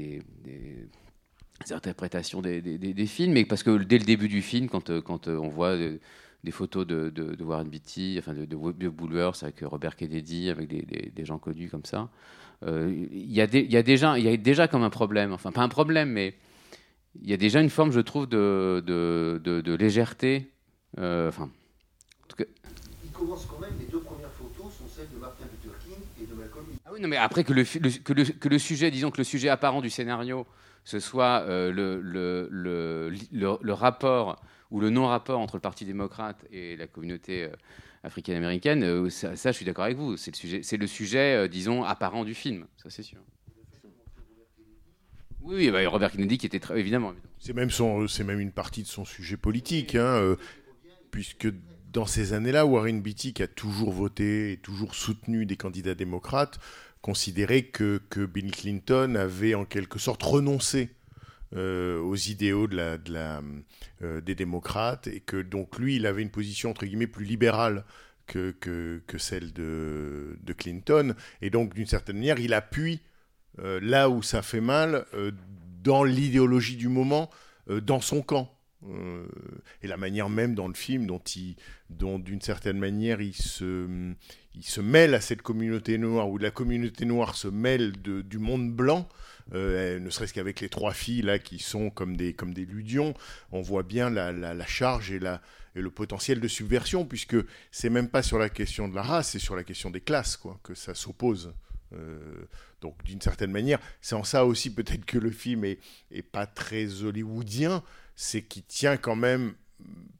interprétations 1.69 2.41
des, 2.41 3.05
films, 3.05 3.33
mais 3.33 3.45
parce 3.45 3.63
que 3.63 3.77
dès 3.83 3.97
le 3.97 4.05
début 4.05 4.27
du 4.27 4.41
film, 4.41 4.67
quand, 4.69 4.89
on 4.89 5.49
voit 5.49 5.77
des 5.77 6.51
photos 6.51 6.85
de, 6.85 7.43
Warren 7.43 7.69
Beatty, 7.69 8.17
enfin 8.19 8.33
de, 8.33 8.45
de, 8.45 8.87
Woolworth 8.87 9.43
avec 9.43 9.61
Robert 9.61 9.95
Kennedy, 9.95 10.49
avec 10.49 10.67
des, 10.67 11.25
gens 11.25 11.37
connus 11.37 11.69
comme 11.69 11.85
ça, 11.85 12.09
il 12.65 13.31
y 13.31 13.41
a 13.41 13.47
déjà, 13.47 14.17
il 14.17 14.25
y 14.25 14.29
a 14.29 14.37
déjà 14.37 14.67
comme 14.67 14.83
un 14.83 14.89
problème, 14.89 15.31
enfin 15.31 15.51
pas 15.51 15.61
un 15.61 15.69
problème, 15.69 16.09
mais 16.09 16.35
il 17.21 17.29
y 17.29 17.33
a 17.33 17.37
déjà 17.37 17.61
une 17.61 17.69
forme, 17.69 17.91
je 17.91 17.99
trouve, 17.99 18.27
de, 18.27 18.83
de, 18.85 19.41
de- 19.43 19.61
de 19.61 19.73
légèreté. 19.73 20.51
euh, 20.97 21.29
enfin, 21.29 21.49
en 22.23 22.27
tout 22.27 22.35
cas, 22.37 22.45
Il 23.03 23.11
commence 23.11 23.45
quand 23.45 23.59
même, 23.59 23.73
les 23.79 23.85
deux 23.85 23.99
premières 24.01 24.31
photos 24.31 24.73
sont 24.73 24.87
celles 24.87 25.09
de 25.13 25.17
Martin 25.17 25.45
Luther 25.51 25.77
King 25.83 25.97
et 26.21 26.25
de 26.25 26.33
Malcolm 26.33 26.65
X. 26.71 26.79
Ah 26.85 26.89
oui, 26.93 27.01
non, 27.01 27.07
mais 27.07 27.17
après 27.17 27.43
que 27.43 27.53
le, 27.53 27.61
le- 27.63 28.03
que, 28.03 28.13
le, 28.13 28.23
que 28.23 28.49
le 28.49 28.59
sujet, 28.59 28.91
disons 28.91 29.11
que 29.11 29.17
le 29.17 29.23
sujet 29.23 29.49
apparent 29.49 29.81
du 29.81 29.89
scénario, 29.89 30.45
ce 30.83 30.99
soit 30.99 31.41
euh, 31.47 31.71
le 31.71 33.73
rapport 33.73 34.41
ou 34.71 34.79
le 34.79 34.89
non-rapport 34.89 35.39
entre 35.39 35.57
le 35.57 35.61
Parti 35.61 35.85
démocrate 35.85 36.45
et 36.51 36.77
la 36.77 36.87
communauté 36.87 37.43
euh, 37.43 37.49
africaine-américaine, 38.03 38.83
euh, 38.83 39.09
ça, 39.09 39.35
ça, 39.35 39.51
je 39.51 39.57
suis 39.57 39.65
d'accord 39.65 39.85
avec 39.85 39.97
vous. 39.97 40.17
C'est 40.17 40.31
le 40.31 40.37
sujet, 40.37 40.63
c'est 40.63 40.77
le 40.77 40.87
sujet 40.87 41.35
euh, 41.35 41.47
disons, 41.47 41.83
apparent 41.83 42.23
du 42.23 42.33
film, 42.33 42.65
ça 42.81 42.89
c'est 42.89 43.03
sûr. 43.03 43.19
Oui, 45.43 45.55
oui, 45.55 45.71
bah, 45.71 45.87
Robert 45.89 46.11
Kennedy 46.11 46.37
qui 46.37 46.45
était 46.45 46.59
très, 46.59 46.79
évidemment. 46.79 47.13
C'est 47.39 47.53
même, 47.53 47.71
son- 47.71 48.07
c'est 48.07 48.23
même 48.23 48.39
une 48.39 48.51
partie 48.51 48.83
de 48.83 48.87
son 48.87 49.05
sujet 49.05 49.37
politique, 49.37 49.95
hein, 49.95 50.17
euh, 50.17 50.35
puisque 51.09 51.47
dans 51.91 52.05
ces 52.05 52.33
années-là, 52.33 52.65
Warren 52.65 53.01
Beatty, 53.01 53.33
qui 53.33 53.43
a 53.43 53.47
toujours 53.47 53.91
voté 53.91 54.53
et 54.53 54.57
toujours 54.57 54.95
soutenu 54.95 55.45
des 55.45 55.57
candidats 55.57 55.95
démocrates, 55.95 56.59
considérait 57.01 57.63
que, 57.63 57.99
que 58.09 58.25
Bill 58.25 58.51
Clinton 58.51 59.15
avait 59.15 59.55
en 59.55 59.65
quelque 59.65 59.97
sorte 59.99 60.21
renoncé 60.23 60.89
euh, 61.55 61.99
aux 61.99 62.15
idéaux 62.15 62.67
de 62.67 62.75
la, 62.77 62.97
de 62.97 63.11
la, 63.11 63.41
euh, 64.03 64.21
des 64.21 64.35
démocrates 64.35 65.07
et 65.07 65.19
que 65.19 65.41
donc 65.41 65.79
lui, 65.79 65.95
il 65.97 66.05
avait 66.05 66.21
une 66.21 66.29
position 66.29 66.69
entre 66.69 66.85
guillemets 66.85 67.07
plus 67.07 67.25
libérale 67.25 67.83
que, 68.27 68.51
que, 68.51 69.01
que 69.07 69.17
celle 69.17 69.51
de, 69.51 70.37
de 70.43 70.53
Clinton. 70.53 71.15
Et 71.41 71.49
donc, 71.49 71.73
d'une 71.73 71.87
certaine 71.87 72.17
manière, 72.17 72.39
il 72.39 72.53
appuie 72.53 73.01
euh, 73.01 73.10
là 73.57 74.09
où 74.09 74.21
ça 74.21 74.41
fait 74.41 74.61
mal, 74.61 75.05
euh, 75.13 75.31
dans 75.83 76.03
l'idéologie 76.03 76.77
du 76.77 76.87
moment, 76.87 77.29
euh, 77.69 77.81
dans 77.81 78.01
son 78.01 78.21
camp. 78.21 78.55
Euh, 78.89 79.27
et 79.83 79.87
la 79.87 79.97
manière 79.97 80.29
même 80.29 80.55
dans 80.55 80.67
le 80.67 80.73
film 80.73 81.05
dont, 81.05 81.21
il, 81.35 81.55
dont 81.91 82.17
d'une 82.17 82.41
certaine 82.41 82.79
manière, 82.79 83.21
il 83.21 83.35
se, 83.35 83.87
il 84.55 84.63
se 84.63 84.81
mêle 84.81 85.13
à 85.13 85.21
cette 85.21 85.43
communauté 85.43 85.99
noire, 85.99 86.29
où 86.29 86.39
la 86.39 86.49
communauté 86.49 87.05
noire 87.05 87.35
se 87.35 87.47
mêle 87.47 88.01
de, 88.01 88.21
du 88.21 88.39
monde 88.39 88.71
blanc, 88.71 89.07
euh, 89.53 89.99
ne 89.99 90.09
serait-ce 90.09 90.33
qu'avec 90.33 90.61
les 90.61 90.69
trois 90.69 90.93
filles 90.93 91.21
là 91.21 91.37
qui 91.37 91.59
sont 91.59 91.91
comme 91.91 92.17
des, 92.17 92.33
comme 92.33 92.55
des 92.55 92.65
ludions, 92.65 93.13
on 93.51 93.61
voit 93.61 93.83
bien 93.83 94.09
la, 94.09 94.31
la, 94.31 94.65
charge 94.65 95.11
et, 95.11 95.19
la, 95.19 95.43
et 95.75 95.81
le 95.81 95.91
potentiel 95.91 96.39
de 96.39 96.47
subversion, 96.47 97.05
puisque 97.05 97.37
c'est 97.71 97.91
même 97.91 98.09
pas 98.09 98.23
sur 98.23 98.39
la 98.39 98.49
question 98.49 98.87
de 98.87 98.95
la 98.95 99.03
race, 99.03 99.29
c'est 99.29 99.39
sur 99.39 99.55
la 99.55 99.63
question 99.63 99.91
des 99.91 100.01
classes 100.01 100.37
quoi, 100.37 100.59
que 100.63 100.73
ça 100.73 100.95
s'oppose. 100.95 101.53
Euh, 101.93 102.47
donc 102.81 103.01
d'une 103.03 103.21
certaine 103.21 103.51
manière, 103.51 103.79
c'est 104.01 104.15
en 104.15 104.23
ça 104.23 104.45
aussi 104.45 104.73
peut-être 104.73 105.05
que 105.05 105.17
le 105.17 105.31
film 105.31 105.63
est, 105.63 105.79
pas 106.31 106.47
très 106.47 107.03
hollywoodien, 107.03 107.83
c'est 108.15 108.41
qu'il 108.41 108.63
tient 108.63 108.97
quand 108.97 109.15
même 109.15 109.53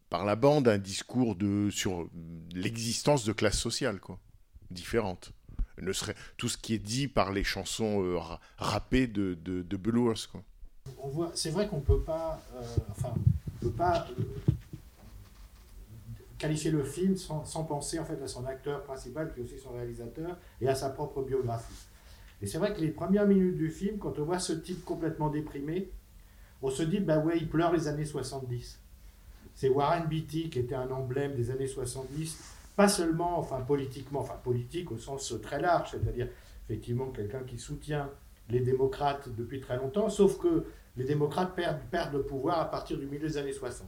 par 0.09 0.25
la 0.25 0.35
bande 0.35 0.67
un 0.67 0.77
discours 0.77 1.35
sur 1.71 2.07
l'existence 2.53 3.25
de 3.25 3.33
classes 3.33 3.59
sociales 3.59 3.99
quoi, 3.99 4.19
différentes. 4.69 5.33
Ne 5.81 5.93
serait, 5.93 6.15
tout 6.37 6.47
ce 6.47 6.57
qui 6.57 6.75
est 6.75 6.79
dit 6.79 7.07
par 7.07 7.31
les 7.31 7.43
chansons 7.43 8.03
euh, 8.03 8.19
de, 9.07 9.33
de, 9.33 9.91
quoi. 10.31 10.43
On 10.99 11.07
voit, 11.07 11.31
c'est 11.33 11.49
vrai 11.49 11.67
qu'on 11.67 11.79
peut 11.79 12.01
pas, 12.01 12.39
euh, 12.55 12.61
enfin, 12.91 13.15
peut 13.59 13.71
pas 13.71 14.07
euh, 14.19 14.23
qualifier 16.37 16.69
le 16.69 16.83
film 16.83 17.15
sans, 17.15 17.63
penser 17.63 17.97
en 17.97 18.05
fait 18.05 18.21
à 18.21 18.27
son 18.27 18.45
acteur 18.45 18.83
principal, 18.83 19.33
qui 19.33 19.39
est 19.39 19.43
aussi 19.43 19.57
son 19.57 19.71
réalisateur, 19.71 20.37
et 20.59 20.67
à 20.67 20.75
sa 20.75 20.89
propre 20.89 21.23
biographie. 21.23 21.87
Et 22.41 22.47
c'est 22.47 22.57
vrai 22.57 22.73
que 22.73 22.81
les 22.81 22.89
premières 22.89 23.27
minutes 23.27 23.57
du 23.57 23.69
film, 23.69 23.97
quand 23.97 24.17
on 24.19 24.25
voit 24.25 24.39
ce 24.39 24.53
type 24.53 24.83
complètement 24.83 25.29
déprimé, 25.29 25.89
on 26.61 26.69
se 26.69 26.83
dit, 26.83 26.99
bah 26.99 27.19
ouais, 27.19 27.37
il 27.37 27.49
pleure 27.49 27.71
les 27.71 27.87
années 27.87 28.05
70. 28.05 28.79
C'est 29.55 29.69
Warren 29.69 30.07
Beatty 30.07 30.49
qui 30.49 30.59
était 30.59 30.75
un 30.75 30.89
emblème 30.89 31.35
des 31.35 31.51
années 31.51 31.67
70, 31.67 32.37
pas 32.75 32.87
seulement, 32.87 33.37
enfin 33.37 33.61
politiquement, 33.61 34.21
enfin 34.21 34.35
politique 34.43 34.91
au 34.91 34.97
sens 34.97 35.33
très 35.41 35.59
large, 35.59 35.91
c'est-à-dire 35.91 36.29
effectivement 36.65 37.07
quelqu'un 37.11 37.43
qui 37.43 37.59
soutient 37.59 38.09
les 38.49 38.61
démocrates 38.61 39.29
depuis 39.35 39.59
très 39.59 39.77
longtemps, 39.77 40.09
sauf 40.09 40.39
que 40.39 40.65
les 40.97 41.03
démocrates 41.03 41.55
perdent, 41.55 41.81
perdent 41.89 42.13
le 42.13 42.23
pouvoir 42.23 42.59
à 42.59 42.71
partir 42.71 42.97
du 42.97 43.05
milieu 43.05 43.27
des 43.27 43.37
années 43.37 43.53
60. 43.53 43.87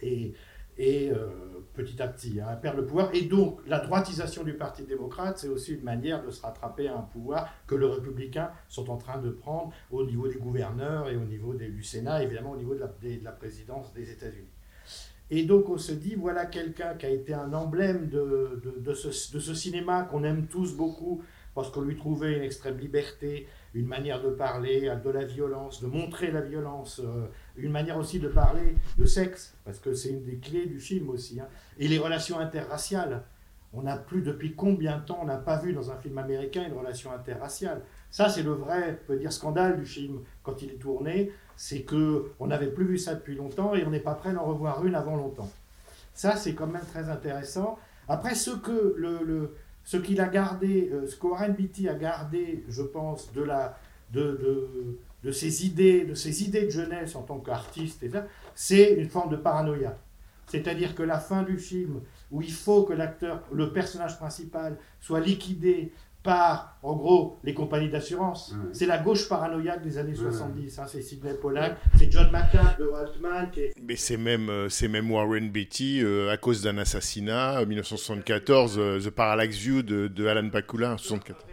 Et, 0.00 0.34
et 0.78 1.10
euh, 1.10 1.28
petit 1.72 2.00
à 2.02 2.08
petit, 2.08 2.40
hein, 2.40 2.58
le 2.76 2.84
pouvoir. 2.86 3.10
Et 3.14 3.22
donc, 3.22 3.60
la 3.66 3.80
droitisation 3.80 4.42
du 4.44 4.54
Parti 4.54 4.84
démocrate, 4.84 5.38
c'est 5.38 5.48
aussi 5.48 5.74
une 5.74 5.82
manière 5.82 6.24
de 6.24 6.30
se 6.30 6.42
rattraper 6.42 6.88
à 6.88 6.96
un 6.96 7.02
pouvoir 7.02 7.48
que 7.66 7.74
les 7.74 7.86
républicains 7.86 8.50
sont 8.68 8.90
en 8.90 8.96
train 8.96 9.20
de 9.20 9.30
prendre 9.30 9.72
au 9.90 10.04
niveau 10.04 10.28
des 10.28 10.36
gouverneurs 10.36 11.08
et 11.08 11.16
au 11.16 11.24
niveau 11.24 11.54
des- 11.54 11.68
du 11.68 11.82
Sénat, 11.82 12.22
évidemment 12.22 12.52
au 12.52 12.56
niveau 12.56 12.74
de 12.74 12.80
la, 12.80 12.86
de 12.86 13.24
la 13.24 13.32
présidence 13.32 13.92
des 13.92 14.10
États-Unis. 14.10 14.48
Et 15.30 15.44
donc 15.44 15.68
on 15.68 15.78
se 15.78 15.92
dit, 15.92 16.14
voilà 16.16 16.46
quelqu'un 16.46 16.94
qui 16.94 17.06
a 17.06 17.10
été 17.10 17.32
un 17.34 17.52
emblème 17.54 18.08
de- 18.08 18.62
de 18.78 18.94
ce, 18.94 19.08
de 19.34 19.40
ce 19.40 19.54
cinéma 19.54 20.02
qu'on 20.04 20.22
aime 20.22 20.46
tous 20.46 20.76
beaucoup, 20.76 21.22
parce 21.54 21.70
qu'on 21.70 21.82
lui 21.82 21.96
trouvait 21.96 22.36
une 22.36 22.42
extrême 22.42 22.78
liberté, 22.78 23.46
une 23.74 23.86
manière 23.86 24.22
de 24.22 24.30
parler 24.30 24.90
de 25.04 25.10
la 25.10 25.24
violence, 25.24 25.82
de 25.82 25.88
montrer 25.88 26.30
la 26.30 26.40
violence, 26.40 27.00
euh, 27.04 27.26
une 27.56 27.72
manière 27.72 27.96
aussi 27.98 28.20
de 28.20 28.28
parler 28.28 28.76
de 28.96 29.04
sexe, 29.04 29.54
parce 29.64 29.80
que 29.80 29.94
c'est 29.94 30.10
une 30.10 30.24
des 30.24 30.36
clés 30.36 30.66
du 30.66 30.78
film 30.80 31.10
aussi, 31.10 31.40
hein. 31.40 31.48
et 31.78 31.88
les 31.88 31.98
relations 31.98 32.38
interraciales. 32.38 33.24
On 33.76 33.82
n'a 33.82 33.96
plus 33.96 34.22
depuis 34.22 34.54
combien 34.54 34.98
de 34.98 35.04
temps 35.04 35.18
on 35.20 35.24
n'a 35.24 35.36
pas 35.36 35.58
vu 35.58 35.72
dans 35.72 35.90
un 35.90 35.96
film 35.96 36.16
américain 36.18 36.64
une 36.64 36.78
relation 36.78 37.10
interraciale? 37.12 37.82
Ça, 38.08 38.28
c'est 38.28 38.44
le 38.44 38.52
vrai, 38.52 39.00
on 39.02 39.06
peut 39.08 39.16
dire, 39.16 39.32
scandale 39.32 39.76
du 39.76 39.84
film 39.84 40.20
quand 40.44 40.62
il 40.62 40.70
est 40.70 40.78
tourné, 40.78 41.32
c'est 41.56 41.82
que 41.82 42.30
on 42.38 42.46
n'avait 42.46 42.68
plus 42.70 42.84
vu 42.84 42.98
ça 42.98 43.16
depuis 43.16 43.34
longtemps 43.34 43.74
et 43.74 43.84
on 43.84 43.90
n'est 43.90 43.98
pas 43.98 44.14
prêt 44.14 44.32
d'en 44.32 44.44
revoir 44.44 44.86
une 44.86 44.94
avant 44.94 45.16
longtemps. 45.16 45.50
Ça, 46.12 46.36
c'est 46.36 46.54
quand 46.54 46.68
même 46.68 46.84
très 46.92 47.08
intéressant. 47.08 47.76
Après, 48.06 48.36
ce 48.36 48.52
que 48.52 48.94
le, 48.96 49.24
le- 49.24 49.56
ce 49.84 49.96
qu'il 49.96 50.20
a 50.20 50.28
gardé, 50.28 50.90
euh, 50.92 51.06
ce 51.06 51.16
que 51.16 51.26
Warren 51.26 51.52
Beatty 51.52 51.88
a 51.88 51.94
gardé, 51.94 52.64
je 52.68 52.82
pense, 52.82 53.32
de 53.32 53.42
la 53.42 53.78
de, 54.12 54.22
de, 54.22 54.98
de 55.24 55.32
ses 55.32 55.66
idées, 55.66 56.04
de 56.04 56.14
ses 56.14 56.44
idées 56.44 56.64
de 56.64 56.70
jeunesse 56.70 57.16
en 57.16 57.22
tant 57.22 57.38
qu'artiste, 57.38 58.04
c'est 58.54 58.94
une 58.94 59.08
forme 59.08 59.30
de 59.30 59.36
paranoïa. 59.36 59.98
C'est-à-dire 60.46 60.94
que 60.94 61.02
la 61.02 61.18
fin 61.18 61.42
du 61.42 61.58
film, 61.58 62.00
où 62.30 62.42
il 62.42 62.52
faut 62.52 62.84
que 62.84 62.92
l'acteur, 62.92 63.42
le 63.52 63.72
personnage 63.72 64.18
principal, 64.18 64.76
soit 65.00 65.20
liquidé 65.20 65.92
par, 66.24 66.78
en 66.82 66.96
gros, 66.96 67.38
les 67.44 67.52
compagnies 67.54 67.90
d'assurance. 67.90 68.54
C'est 68.72 68.86
la 68.86 68.98
gauche 68.98 69.28
paranoïaque 69.28 69.82
des 69.82 69.98
années 69.98 70.14
70. 70.14 70.78
hein. 70.78 70.84
c'est 70.88 71.02
Sidney 71.02 71.34
Pollack, 71.34 71.76
c'est 71.98 72.10
John 72.10 72.30
McCabe 72.32 72.78
de 72.78 72.86
Waltman 72.86 73.50
qui 73.52 73.60
est 73.60 73.72
Mais 73.80 73.94
c'est 73.94 74.16
même, 74.16 74.48
euh, 74.48 74.68
c'est 74.70 74.88
même 74.88 75.10
Warren 75.10 75.50
Beatty, 75.50 76.00
euh, 76.02 76.32
à 76.32 76.38
cause 76.38 76.62
d'un 76.62 76.78
assassinat, 76.78 77.60
en 77.60 77.66
1974, 77.66 78.78
euh, 78.78 78.98
The 79.00 79.10
Parallax 79.10 79.56
View 79.58 79.82
de, 79.82 80.08
de 80.08 80.26
Alan 80.26 80.48
Pakula, 80.48 80.88
en 80.88 80.96
1974. 80.96 81.44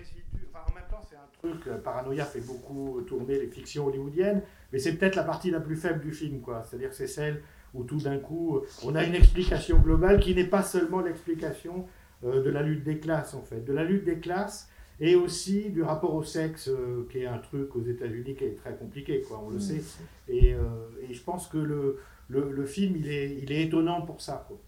Enfin, 0.53 0.65
en 0.71 0.73
même 0.73 0.83
temps, 0.89 1.01
c'est 1.07 1.17
un 1.17 1.49
truc, 1.49 1.67
euh, 1.67 1.77
Paranoia 1.77 2.23
fait 2.23 2.39
beaucoup 2.39 3.01
tourner 3.05 3.39
les 3.39 3.47
fictions 3.47 3.85
hollywoodiennes, 3.87 4.41
mais 4.71 4.79
c'est 4.79 4.93
peut-être 4.93 5.17
la 5.17 5.23
partie 5.23 5.51
la 5.51 5.59
plus 5.59 5.75
faible 5.75 5.99
du 5.99 6.13
film, 6.13 6.39
quoi. 6.39 6.63
C'est-à-dire 6.63 6.89
que 6.89 6.95
c'est 6.95 7.07
celle 7.07 7.41
où 7.73 7.83
tout 7.83 7.99
d'un 7.99 8.17
coup, 8.19 8.57
euh, 8.57 8.67
on 8.83 8.95
a 8.95 9.03
une 9.03 9.15
explication 9.15 9.79
globale 9.79 10.19
qui 10.19 10.33
n'est 10.33 10.45
pas 10.45 10.63
seulement 10.63 11.01
l'explication 11.01 11.79
euh, 11.79 11.83
de 12.23 12.49
la 12.49 12.61
lutte 12.63 12.83
des 12.83 12.99
classes, 12.99 13.33
en 13.33 13.41
fait. 13.43 13.63
De 13.65 13.73
la 13.73 13.83
lutte 13.83 14.03
des 14.05 14.19
classes 14.19 14.69
et 14.99 15.15
aussi 15.15 15.69
du 15.71 15.81
rapport 15.81 16.13
au 16.13 16.23
sexe, 16.23 16.67
euh, 16.67 17.07
qui 17.11 17.19
est 17.19 17.25
un 17.25 17.39
truc 17.39 17.75
aux 17.75 17.83
États-Unis 17.83 18.35
qui 18.35 18.43
est 18.43 18.55
très 18.55 18.75
compliqué, 18.75 19.21
quoi, 19.27 19.41
on 19.43 19.49
le 19.49 19.59
sait. 19.59 19.81
Et, 20.27 20.53
euh, 20.53 20.59
et 21.09 21.13
je 21.13 21.21
pense 21.23 21.47
que 21.47 21.57
le, 21.57 21.97
le, 22.29 22.51
le 22.51 22.65
film, 22.65 22.95
il 22.97 23.07
est, 23.09 23.37
il 23.41 23.51
est 23.51 23.63
étonnant 23.63 24.01
pour 24.03 24.21
ça, 24.21 24.45
quoi. 24.47 24.59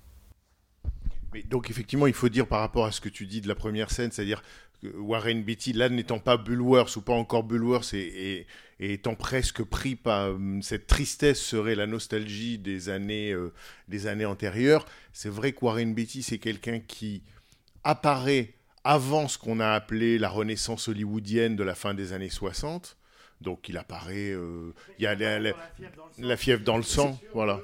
Mais 1.34 1.44
donc 1.44 1.70
effectivement, 1.70 2.08
il 2.08 2.14
faut 2.14 2.30
dire 2.30 2.48
par 2.48 2.60
rapport 2.60 2.86
à 2.86 2.92
ce 2.92 3.02
que 3.02 3.10
tu 3.10 3.26
dis 3.26 3.42
de 3.42 3.48
la 3.48 3.56
première 3.56 3.90
scène, 3.90 4.12
c'est-à-dire 4.12 4.44
que 4.82 4.88
Warren 4.98 5.44
Beatty, 5.44 5.74
là 5.74 5.90
n'étant 5.90 6.20
pas 6.20 6.38
Bulworth 6.38 6.96
ou 6.96 7.02
pas 7.02 7.14
encore 7.14 7.44
Bulworth 7.44 7.94
et, 7.94 8.38
et- 8.40 8.48
et 8.80 8.94
étant 8.94 9.16
presque 9.16 9.64
pris 9.64 9.96
par 9.96 10.28
euh, 10.30 10.38
cette 10.62 10.88
tristesse 10.88 11.42
serait 11.42 11.76
la 11.76 11.88
nostalgie 11.88 12.58
des 12.60 12.90
années, 12.90 13.32
euh, 13.32 13.52
des 13.88 14.08
années 14.08 14.26
antérieures, 14.26 14.86
c'est 15.12 15.30
vrai 15.30 15.54
que 15.54 15.64
Warren 15.66 15.94
Beatty 15.96 16.22
c'est 16.22 16.38
quelqu'un 16.38 16.80
qui 16.80 17.24
apparaît 17.84 18.54
avant 18.84 19.28
ce 19.28 19.38
qu'on 19.38 19.60
a 19.60 19.70
appelé 19.72 20.18
la 20.18 20.30
renaissance 20.30 20.88
hollywoodienne 20.88 21.56
de 21.56 21.64
la 21.64 21.76
fin 21.76 21.94
des 21.94 22.14
années 22.14 22.30
60. 22.30 22.98
Donc 23.42 23.68
il 23.70 23.78
apparaît, 23.78 24.32
euh, 24.32 24.74
il 25.00 25.04
y 25.04 25.08
a 25.08 25.16
la, 25.16 25.40
la- 25.40 25.54
la 26.20 26.38
fièvre 26.38 26.64
dans 26.64 26.78
le 26.78 26.84
sang, 26.84 27.20
voilà. 27.34 27.60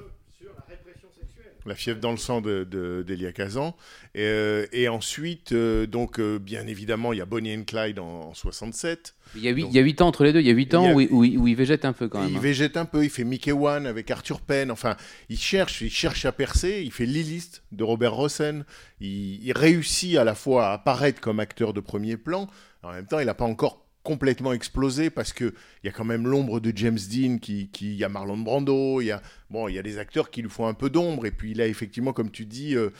La 1.66 1.74
fièvre 1.74 2.00
dans 2.00 2.10
le 2.10 2.16
sang 2.16 2.40
de, 2.40 2.64
de- 2.64 3.04
d'Elia 3.06 3.32
Kazan. 3.32 3.76
Et, 4.14 4.22
euh, 4.22 4.66
et 4.72 4.88
ensuite, 4.88 5.52
euh, 5.52 5.86
donc, 5.86 6.18
euh, 6.18 6.38
bien 6.38 6.66
évidemment, 6.66 7.12
il 7.12 7.18
y 7.18 7.20
a 7.22 7.26
Bonnie 7.26 7.54
and 7.54 7.64
Clyde 7.66 7.98
en, 7.98 8.28
en 8.30 8.34
67. 8.34 9.14
Il 9.36 9.42
y, 9.42 9.48
a 9.48 9.50
huit, 9.52 9.62
Donc- 9.62 9.72
il 9.72 9.76
y 9.76 9.78
a 9.78 9.82
huit 9.82 10.00
ans 10.00 10.08
entre 10.08 10.24
les 10.24 10.32
deux, 10.32 10.40
il 10.40 10.46
y 10.46 10.50
a 10.50 10.54
huit 10.54 10.72
ans 10.74 10.84
a- 10.88 10.92
où, 10.94 11.00
il- 11.00 11.08
où 11.12 11.22
il- 11.24 11.38
où 11.38 11.46
il 11.46 11.54
végète 11.54 11.84
un 11.84 11.92
peu 11.92 12.08
quand 12.08 12.20
même. 12.20 12.30
Il 12.30 12.36
hein. 12.38 12.40
végète 12.40 12.76
un 12.76 12.86
peu, 12.86 13.04
il 13.04 13.10
fait 13.10 13.24
Mickey 13.24 13.52
One 13.52 13.86
avec 13.86 14.10
Arthur 14.10 14.40
Penn. 14.40 14.70
Enfin, 14.70 14.96
il 15.28 15.38
cherche, 15.38 15.82
il 15.82 15.90
cherche 15.90 16.24
à 16.24 16.32
percer. 16.32 16.80
Il 16.84 16.92
fait 16.92 17.06
Lilith 17.06 17.62
de 17.72 17.84
Robert 17.84 18.14
Rossen. 18.14 18.64
Il, 19.00 19.44
il 19.44 19.52
réussit 19.52 20.16
à 20.16 20.24
la 20.24 20.34
fois 20.34 20.68
à 20.68 20.72
apparaître 20.72 21.20
comme 21.20 21.40
acteur 21.40 21.72
de 21.74 21.80
premier 21.80 22.16
plan. 22.16 22.48
En 22.82 22.92
même 22.92 23.06
temps, 23.06 23.18
il 23.20 23.26
n'a 23.26 23.34
pas 23.34 23.44
encore 23.44 23.79
complètement 24.02 24.52
explosé 24.52 25.10
parce 25.10 25.32
que 25.32 25.54
il 25.82 25.86
y 25.86 25.88
a 25.88 25.92
quand 25.92 26.04
même 26.04 26.26
l'ombre 26.26 26.60
de 26.60 26.72
James 26.74 26.98
Dean 27.10 27.38
qui, 27.38 27.70
il 27.80 27.94
y 27.94 28.04
a 28.04 28.08
Marlon 28.08 28.38
Brando 28.38 29.00
il 29.00 29.06
y 29.06 29.10
a 29.10 29.20
bon 29.50 29.68
il 29.68 29.74
y 29.74 29.78
a 29.78 29.82
des 29.82 29.98
acteurs 29.98 30.30
qui 30.30 30.42
lui 30.42 30.48
font 30.48 30.66
un 30.66 30.74
peu 30.74 30.88
d'ombre 30.88 31.26
et 31.26 31.30
puis 31.30 31.60
a 31.60 31.66
effectivement 31.66 32.12
comme 32.12 32.30
tu 32.30 32.46
dis 32.46 32.76
euh, 32.76 32.90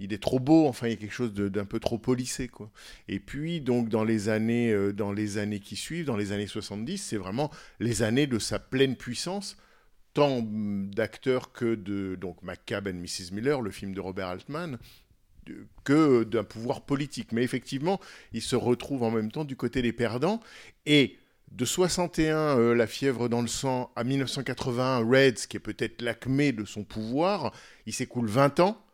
il 0.00 0.12
est 0.12 0.22
trop 0.22 0.38
beau 0.38 0.66
enfin 0.66 0.86
il 0.88 0.90
y 0.90 0.92
a 0.92 0.96
quelque 0.96 1.14
chose 1.14 1.32
d'un 1.32 1.64
peu 1.64 1.80
trop 1.80 1.98
polissé 1.98 2.48
quoi. 2.48 2.70
Et 3.08 3.20
puis 3.20 3.60
donc 3.60 3.88
dans 3.88 4.04
les 4.04 4.28
années 4.28 4.70
euh, 4.72 4.92
dans 4.92 5.12
les 5.12 5.38
années 5.38 5.60
qui 5.60 5.76
suivent 5.76 6.06
dans 6.06 6.16
les 6.16 6.32
années 6.32 6.46
70 6.46 6.98
c'est 6.98 7.16
vraiment 7.16 7.50
les 7.78 8.02
années 8.02 8.26
de 8.26 8.38
sa 8.38 8.58
pleine 8.58 8.96
puissance 8.96 9.56
tant 10.12 10.38
hum, 10.38 10.92
d'acteurs 10.94 11.52
que 11.52 11.74
de 11.74 12.16
donc 12.16 12.42
McCabe 12.42 12.88
and 12.88 13.00
Mrs 13.00 13.32
Miller 13.32 13.62
le 13.62 13.70
film 13.70 13.94
de 13.94 14.00
Robert 14.00 14.28
Altman 14.28 14.78
que 15.84 16.24
d'un 16.24 16.44
pouvoir 16.44 16.82
politique. 16.82 17.32
Mais 17.32 17.42
effectivement 17.42 18.00
il 18.32 18.42
se 18.42 18.56
retrouve 18.56 19.02
en 19.02 19.10
même 19.10 19.30
temps 19.30 19.44
du 19.44 19.56
côté 19.56 19.82
des 19.82 19.92
perdants. 19.92 20.40
Et 20.86 21.16
de 21.50 21.64
61 21.64 22.36
euh, 22.36 22.74
la 22.74 22.86
fièvre 22.86 23.28
dans 23.28 23.42
le 23.42 23.48
sang 23.48 23.90
à 23.96 24.04
1981 24.04 24.98
Reds 24.98 25.46
qui 25.48 25.56
est 25.56 25.60
peut-être 25.60 26.00
l'acmé 26.00 26.52
de 26.52 26.64
son 26.64 26.84
pouvoir 26.84 27.52
il 27.86 27.92
s'écoule 27.92 28.28
20 28.28 28.60
ans. 28.60 28.84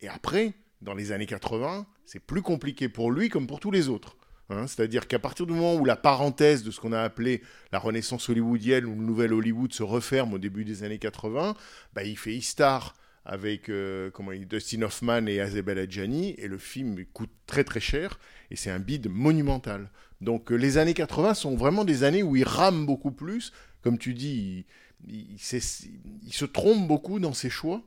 Et 0.00 0.08
après, 0.08 0.54
dans 0.80 0.94
les 0.94 1.12
années 1.12 1.26
80, 1.26 1.86
c'est 2.06 2.20
plus 2.20 2.42
compliqué 2.42 2.88
pour 2.88 3.10
lui 3.10 3.28
comme 3.28 3.46
pour 3.46 3.60
tous 3.60 3.70
les 3.70 3.88
autres. 3.88 4.16
Hein, 4.50 4.66
C'est-à-dire 4.66 5.06
qu'à 5.06 5.18
partir 5.18 5.46
du 5.46 5.52
moment 5.52 5.74
où 5.74 5.84
la 5.84 5.96
parenthèse 5.96 6.62
de 6.62 6.70
ce 6.70 6.80
qu'on 6.80 6.92
a 6.92 7.02
appelé 7.02 7.42
la 7.72 7.78
renaissance 7.78 8.28
hollywoodienne 8.30 8.86
ou 8.86 8.94
le 8.94 9.04
nouvel 9.04 9.34
Hollywood 9.34 9.72
se 9.72 9.82
referme 9.82 10.32
au 10.32 10.38
début 10.38 10.64
des 10.64 10.84
années 10.84 10.98
80, 10.98 11.54
bah, 11.92 12.04
il 12.04 12.16
fait 12.16 12.40
Star 12.40 12.94
avec 13.28 13.68
euh, 13.68 14.10
comment 14.10 14.32
il, 14.32 14.48
Dustin 14.48 14.82
Hoffman 14.82 15.26
et 15.26 15.40
Azebel 15.40 15.78
Adjani, 15.78 16.34
et 16.38 16.48
le 16.48 16.56
film 16.56 17.04
coûte 17.12 17.30
très 17.46 17.62
très 17.62 17.78
cher, 17.78 18.18
et 18.50 18.56
c'est 18.56 18.70
un 18.70 18.78
bid 18.78 19.08
monumental. 19.08 19.90
Donc 20.22 20.50
euh, 20.50 20.56
les 20.56 20.78
années 20.78 20.94
80 20.94 21.34
sont 21.34 21.54
vraiment 21.54 21.84
des 21.84 22.04
années 22.04 22.22
où 22.22 22.36
il 22.36 22.44
rame 22.44 22.86
beaucoup 22.86 23.12
plus, 23.12 23.52
comme 23.82 23.98
tu 23.98 24.14
dis, 24.14 24.64
il, 25.06 25.38
se 25.38 26.44
trompe 26.46 26.88
beaucoup 26.88 27.20
dans 27.20 27.34
ses 27.34 27.50
choix, 27.50 27.82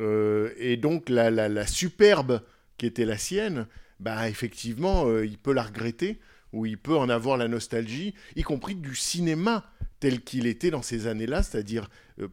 euh, 0.00 0.50
et 0.58 0.76
donc 0.76 1.08
la, 1.08 1.30
la- 1.30 1.66
superbe 1.68 2.42
qui 2.76 2.86
était 2.86 3.04
la 3.04 3.16
sienne, 3.16 3.68
bah 4.00 4.28
effectivement, 4.28 5.20
il 5.20 5.38
peut 5.38 5.52
la 5.52 5.62
regretter, 5.62 6.18
ou 6.52 6.66
il 6.66 6.78
peut 6.78 6.96
en 6.96 7.08
avoir 7.08 7.36
la 7.36 7.46
nostalgie, 7.46 8.14
y 8.34 8.42
compris 8.42 8.74
du 8.74 8.96
cinéma 8.96 9.70
tel 10.00 10.20
qu'il 10.20 10.48
était 10.48 10.72
dans 10.72 10.82
ces 10.82 11.06
années-là, 11.06 11.44
c'est-à-dire 11.44 11.88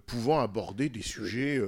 pouvant 0.07 0.39
aborder 0.39 0.89
des 0.89 1.03
sujets 1.03 1.61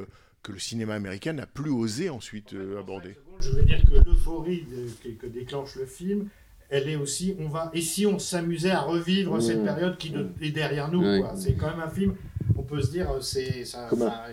que 0.44 0.52
le 0.52 0.60
cinéma 0.60 0.94
américain 0.96 1.34
n'a 1.34 1.46
plus 1.48 1.72
osé 1.72 2.10
ensuite 2.10 2.54
euh, 2.54 2.80
aborder. 2.80 3.16
Je 3.40 3.50
veux 3.52 3.64
dire 3.64 3.82
que 3.86 3.96
l'euphorie 4.08 4.66
que, 5.04 5.10
que 5.10 5.28
déclenche 5.28 5.76
le 5.78 5.86
film, 5.86 6.28
elle 6.70 6.90
est 6.90 6.96
aussi, 6.96 7.36
on 7.40 7.48
va, 7.50 7.70
et 7.74 7.82
si 7.82 8.06
on 8.06 8.20
s'amusait 8.20 8.72
à 8.72 8.82
revivre 8.82 9.38
Mmh. 9.38 9.42
cette 9.42 9.64
période 9.64 9.98
qui 9.98 10.10
de- 10.12 10.28
est 10.42 10.52
derrière 10.52 10.92
nous, 10.92 11.04
c'est 11.36 11.54
quand 11.54 11.68
même 11.70 11.80
un 11.82 11.90
film, 11.90 12.16
on 12.58 12.64
peut 12.64 12.82
se 12.82 12.92
dire, 12.92 13.10
euh, 13.12 13.22
c'est 13.22 13.64
ça, 13.66 13.90
ça- 13.90 14.26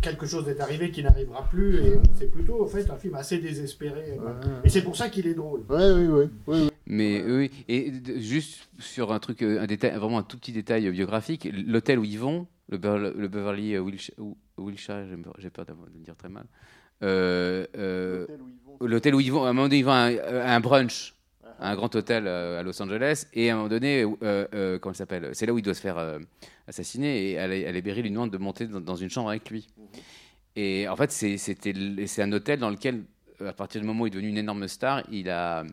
quelque 0.00 0.26
chose 0.26 0.48
est 0.48 0.60
arrivé 0.60 0.90
qui 0.90 1.02
n'arrivera 1.02 1.48
plus, 1.48 1.76
et 1.76 1.98
c'est 2.18 2.30
plutôt 2.30 2.62
en 2.62 2.66
fait 2.66 2.88
un 2.90 2.96
film 2.96 3.14
assez 3.14 3.38
désespéré, 3.38 4.16
et 4.64 4.68
c'est 4.68 4.82
pour 4.82 4.96
ça 4.96 5.08
qu'il 5.08 5.26
est 5.26 5.34
drôle. 5.34 5.64
Oui, 5.68 5.76
oui, 5.96 6.06
oui. 6.06 6.24
oui, 6.46 6.58
oui. 6.62 6.68
Mais 6.86 7.22
oui, 7.26 7.50
et 7.68 7.92
juste 8.18 8.68
sur 8.78 9.12
un 9.12 9.18
truc, 9.18 9.42
euh, 9.42 9.60
un 9.60 9.66
détail, 9.66 9.94
vraiment 9.98 10.18
un 10.18 10.22
tout 10.22 10.38
petit 10.38 10.52
détail 10.52 10.88
biographique, 10.90 11.46
l'hôtel 11.66 11.98
où 11.98 12.04
ils 12.04 12.18
vont, 12.18 12.46
le, 12.70 12.78
Bever- 12.78 13.12
le 13.16 13.28
Beverly 13.28 13.74
euh, 13.74 13.82
Wilsh- 13.82 14.12
Wilshire, 14.62 15.04
j'ai 15.38 15.50
peur- 15.50 15.66
de 15.66 15.72
le 15.94 16.00
dire 16.00 16.16
très 16.16 16.28
mal, 16.28 16.44
euh, 17.02 17.66
euh, 17.76 18.26
l'hôtel 18.80 19.14
où 19.14 19.20
ils 19.20 19.30
vont, 19.32 19.44
à 19.44 19.48
un 19.50 19.52
moment 19.52 19.66
donné, 19.68 19.78
ils 19.78 19.84
vont 19.84 19.92
à 19.92 20.06
un, 20.08 20.16
à 20.16 20.54
un 20.56 20.60
brunch, 20.60 21.14
à 21.60 21.70
un 21.70 21.74
grand 21.76 21.94
hôtel 21.94 22.26
euh, 22.26 22.60
à 22.60 22.62
Los 22.62 22.80
Angeles, 22.82 23.26
et 23.34 23.50
à 23.50 23.54
un 23.54 23.56
moment 23.56 23.68
donné, 23.68 24.02
euh, 24.04 24.46
euh, 24.54 24.78
comment 24.78 24.92
il 24.92 24.96
s'appelle 24.96 25.30
C'est 25.34 25.46
là 25.46 25.52
où 25.52 25.58
il 25.58 25.62
doit 25.62 25.74
se 25.74 25.80
faire 25.80 25.98
euh, 25.98 26.18
assassiner, 26.66 27.32
et 27.32 27.82
Berry 27.82 28.02
lui 28.02 28.10
demande 28.10 28.30
de 28.30 28.38
monter 28.38 28.66
dans, 28.66 28.80
dans 28.80 28.96
une 28.96 29.10
chambre 29.10 29.28
avec 29.30 29.48
lui. 29.50 29.68
Et 30.56 30.88
en 30.88 30.96
fait, 30.96 31.10
c'est 31.12 32.20
un 32.22 32.32
hôtel 32.32 32.58
dans 32.58 32.70
lequel, 32.70 33.04
à 33.44 33.52
partir 33.52 33.80
du 33.80 33.86
moment 33.86 34.02
où 34.02 34.06
il 34.06 34.10
est 34.10 34.14
devenu 34.16 34.28
une 34.28 34.38
énorme 34.38 34.66
star, 34.66 35.02
il, 35.10 35.30
a, 35.30 35.64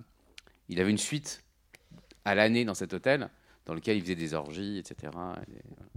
il 0.70 0.80
avait 0.80 0.92
une 0.92 0.98
suite 1.00 1.44
à 2.24 2.36
l'année 2.36 2.66
dans 2.66 2.76
cet 2.76 2.94
hôtel, 2.94 3.30
dans 3.66 3.74
lequel 3.74 3.98
il 3.98 4.02
faisait 4.04 4.16
des 4.16 4.36
orgies, 4.36 4.78
etc. 4.78 5.12
Et- 5.48 5.95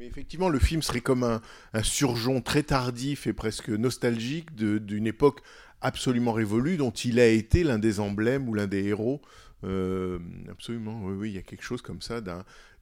Mais 0.00 0.06
effectivement, 0.06 0.48
le 0.48 0.58
film 0.58 0.80
serait 0.80 1.02
comme 1.02 1.24
un, 1.24 1.82
surjon 1.82 2.40
très 2.40 2.62
tardif 2.62 3.26
et 3.26 3.34
presque 3.34 3.68
nostalgique 3.68 4.54
d'une 4.54 5.06
époque 5.06 5.42
absolument 5.82 6.32
révolue 6.32 6.78
dont 6.78 6.90
il 6.90 7.20
a 7.20 7.26
été 7.26 7.64
l'un 7.64 7.78
des 7.78 8.00
emblèmes 8.00 8.48
ou 8.48 8.54
l'un 8.54 8.66
des 8.66 8.82
héros. 8.82 9.20
Euh, 9.62 10.18
absolument, 10.50 11.02
oui, 11.04 11.14
oui, 11.18 11.30
il 11.32 11.34
y 11.34 11.38
a 11.38 11.42
quelque 11.42 11.62
chose 11.62 11.82
comme 11.82 12.00
ça 12.00 12.22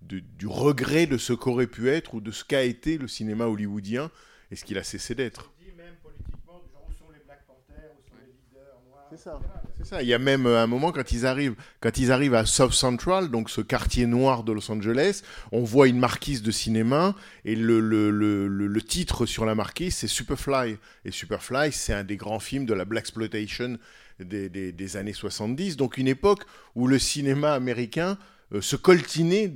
du 0.01 0.47
regret 0.47 1.07
de 1.07 1.19
ce 1.19 1.33
qu'aurait 1.33 1.67
pu 1.67 1.89
être 1.89 2.15
ou 2.15 2.21
de 2.21 2.31
ce 2.31 2.45
qu'a 2.45 2.63
été 2.63 2.99
le 2.99 3.09
cinéma 3.09 3.47
hollywoodien 3.47 4.13
et 4.53 4.57
ce 4.57 4.65
qu'il 4.65 4.79
a 4.79 4.85
cessé 4.85 5.17
d'être. 5.17 5.53
même 5.77 5.97
politiquement, 6.01 6.63
genre 6.73 6.87
où 6.89 6.93
sont 6.93 7.11
les 7.13 7.25
Black 7.25 7.45
Panthers, 7.49 7.91
où 7.99 8.09
sont 8.09 8.15
les 8.21 8.31
leaders 8.31 8.81
noirs. 8.89 8.98
C'est 9.11 9.85
ça. 9.87 10.03
Il 10.03 10.09
y 10.09 10.15
a 10.15 10.19
même 10.19 10.47
euh, 10.47 10.63
un 10.63 10.67
moment 10.67 10.93
quand 10.93 11.13
ils 11.13 11.25
arrivent, 11.25 11.55
quand 11.81 11.97
ils 11.99 12.13
arrivent 12.13 12.35
à 12.35 12.45
South 12.45 12.73
Central, 12.73 13.31
donc 13.31 13.49
ce 13.49 13.61
quartier 13.61 14.07
noir 14.07 14.43
de 14.45 14.53
Los 14.53 14.71
Angeles, 14.71 15.23
on 15.53 15.63
voit 15.63 15.89
une 15.89 15.99
marquise 15.99 16.43
de 16.43 16.51
cinéma 16.51 17.15
et 17.45 17.55
le, 17.57 18.81
titre 18.87 19.27
sur 19.27 19.45
la 19.45 19.55
marquise 19.55 19.95
c'est 19.95 20.09
Superfly. 20.09 20.77
Et 21.05 21.11
Superfly, 21.11 21.73
c'est 21.73 21.93
un 21.93 22.05
des 22.05 22.17
grands 22.17 22.41
films 22.41 22.67
de 22.67 22.75
la 22.75 22.85
black 22.85 23.05
exploitation 23.05 23.79
des, 24.21 24.97
années 24.97 25.13
70. 25.13 25.77
Donc 25.77 25.97
une 25.97 26.09
époque 26.09 26.43
où 26.75 26.87
le 26.87 26.99
cinéma 26.99 27.53
américain 27.53 28.19
euh, 28.53 28.61
se 28.61 28.77
coltinait 28.77 29.53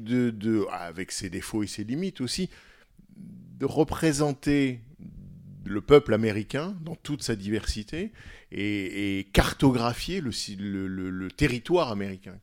avec 0.73 1.13
ses 1.13 1.29
défauts 1.29 1.63
et 1.63 1.67
ses 1.67 1.85
limites 1.85 2.21
aussi, 2.21 2.49
de 3.59 3.67
représenter 3.67 4.81
le 5.65 5.81
peuple 5.81 6.15
américain 6.15 6.77
dans 6.83 6.97
toute 6.97 7.23
sa 7.23 7.37
diversité 7.37 8.13
et, 8.51 9.27
cartographier 9.33 10.21
le, 10.21 11.29
territoire 11.29 11.91
américain. 11.91 12.39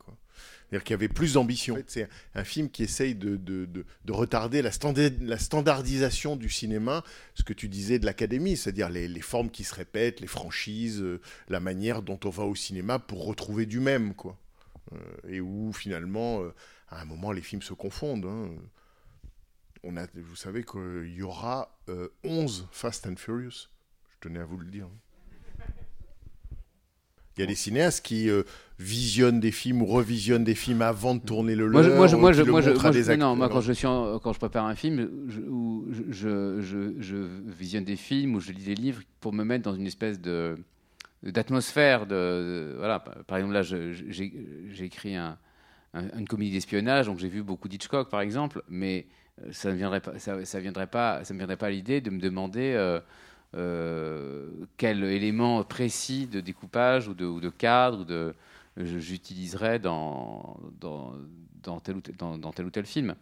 C'est-à-dire 0.69 0.83
qu'il 0.83 0.93
y 0.93 0.95
avait 0.95 1.07
plus 1.07 1.33
d'ambition. 1.33 1.77
C'est 1.87 2.07
un 2.35 2.43
film 2.43 2.69
qui 2.69 2.83
essaye 2.83 3.15
de, 3.15 3.37
de- 3.37 3.65
de- 3.65 3.85
de 4.05 4.11
retarder 4.13 4.61
la, 4.61 4.69
standa- 4.69 5.09
la 5.21 5.39
standardisation 5.39 6.35
du 6.35 6.49
cinéma, 6.49 7.03
ce 7.33 7.41
que 7.43 7.53
tu 7.53 7.67
disais 7.69 7.97
de 7.97 8.05
l'académie, 8.05 8.55
c'est-à-dire 8.55 8.89
les, 8.89 9.07
les 9.07 9.21
formes 9.21 9.49
qui 9.49 9.63
se 9.63 9.73
répètent, 9.73 10.19
les 10.19 10.27
franchises, 10.27 11.01
euh, 11.01 11.19
la 11.47 11.59
manière 11.59 12.03
dont 12.03 12.19
on 12.23 12.29
va 12.29 12.43
au 12.43 12.53
cinéma 12.53 12.99
pour 12.99 13.25
retrouver 13.25 13.65
du 13.65 13.79
même. 13.79 14.13
Quoi. 14.13 14.37
Euh, 14.93 14.97
et 15.27 15.41
où 15.41 15.73
finalement, 15.73 16.41
euh, 16.43 16.53
à 16.89 17.01
un 17.01 17.05
moment, 17.05 17.31
les 17.31 17.41
films 17.41 17.63
se 17.63 17.73
confondent. 17.73 18.25
hein. 18.25 18.49
On 19.83 19.95
a, 19.97 20.05
vous 20.13 20.35
savez 20.35 20.63
qu'il 20.63 21.13
y 21.15 21.21
aura 21.21 21.77
euh, 21.89 22.09
11 22.23 22.67
Fast 22.71 23.07
and 23.07 23.15
Furious. 23.17 23.67
Je 24.09 24.15
tenais 24.27 24.39
à 24.39 24.45
vous 24.45 24.57
le 24.57 24.65
dire. 24.65 24.87
Il 27.37 27.41
y 27.41 27.43
a 27.43 27.45
des 27.45 27.55
cinéastes 27.55 28.05
qui 28.05 28.29
euh, 28.29 28.43
visionnent 28.79 29.39
des 29.39 29.51
films 29.53 29.81
ou 29.81 29.85
revisionnent 29.85 30.43
des 30.43 30.55
films 30.55 30.81
avant 30.81 31.15
de 31.15 31.21
tourner 31.21 31.55
le 31.55 31.69
Moi, 31.69 31.83
leur. 31.83 31.95
moi, 31.95 32.07
je, 32.07 32.15
moi, 32.17 32.31
qui 32.31 32.37
je, 32.39 32.43
le 32.43 32.51
moi, 32.51 32.59
je- 32.61 32.69
montrent 32.71 32.81
à 32.85 32.91
moi, 32.91 33.01
je- 33.01 33.07
des 33.11 33.17
non, 33.17 33.35
moi, 33.37 33.45
acteurs. 33.45 33.55
quand 33.57 33.61
je 33.65 33.71
suis 33.71 33.87
en- 33.87 34.19
quand 34.19 34.33
je 34.33 34.39
prépare 34.39 34.65
un 34.65 34.75
film, 34.75 35.09
je, 35.29 37.27
visionne 37.47 37.85
des 37.85 37.95
films 37.95 38.35
ou 38.35 38.41
je 38.41 38.51
lis 38.51 38.65
des 38.65 38.75
livres 38.75 39.01
pour 39.21 39.31
me 39.31 39.45
mettre 39.45 39.63
dans 39.63 39.75
une 39.75 39.87
espèce 39.87 40.19
de 40.19 40.57
d'atmosphère. 41.23 42.05
De, 42.07 42.15
de- 42.15 42.75
voilà, 42.77 42.99
par 42.99 43.37
exemple 43.37 43.53
là, 43.53 43.61
j'ai 43.63 44.83
écrit 44.83 45.15
un- 45.15 45.37
un- 45.93 46.17
une 46.19 46.27
comédie 46.27 46.51
d'espionnage, 46.51 47.05
donc 47.05 47.19
j'ai 47.19 47.29
vu 47.29 47.41
beaucoup 47.41 47.69
d'Hitchcock 47.69 48.09
par 48.09 48.19
exemple, 48.19 48.63
mais 48.67 49.07
ça 49.51 49.71
ne 49.71 49.75
viendrait 49.75 50.01
pas, 50.01 50.19
ça, 50.19 50.43
ça 50.45 50.59
viendrait 50.59 50.87
pas, 50.87 51.23
ça 51.23 51.33
me 51.33 51.39
viendrait 51.39 51.57
pas 51.57 51.69
l'idée 51.69 52.01
de 52.01 52.09
me 52.09 52.19
demander. 52.19 52.73
euh, 52.75 52.99
euh, 53.55 54.47
quel 54.77 55.03
élément 55.03 55.63
précis 55.63 56.27
de 56.27 56.39
découpage 56.39 57.07
ou 57.07 57.13
de, 57.15 57.49
cadre 57.49 58.33
j'utiliserais 58.77 59.79
dans, 59.79 60.57
tel 61.83 62.65
ou 62.65 62.69
tel, 62.69 62.85
film. 62.85 63.15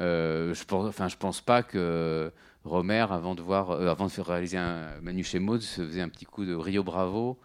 Euh, 0.00 0.54
je 0.54 0.64
pense, 0.64 0.88
enfin, 0.88 1.08
je 1.08 1.16
pense 1.16 1.40
pas 1.40 1.62
que 1.62 2.30
Romer, 2.64 3.06
avant 3.10 3.34
de 3.34 3.42
voir, 3.42 3.70
avant 3.70 4.06
de 4.06 4.10
faire 4.10 4.26
réaliser 4.26 4.58
un 4.58 5.00
Manu 5.00 5.24
chez 5.24 5.38
Maud, 5.38 5.60
se 5.60 5.86
faisait 5.86 6.02
un 6.02 6.08
petit 6.08 6.26
coup 6.26 6.44
de 6.44 6.54
Rio 6.54 6.82
Bravo 6.84 7.38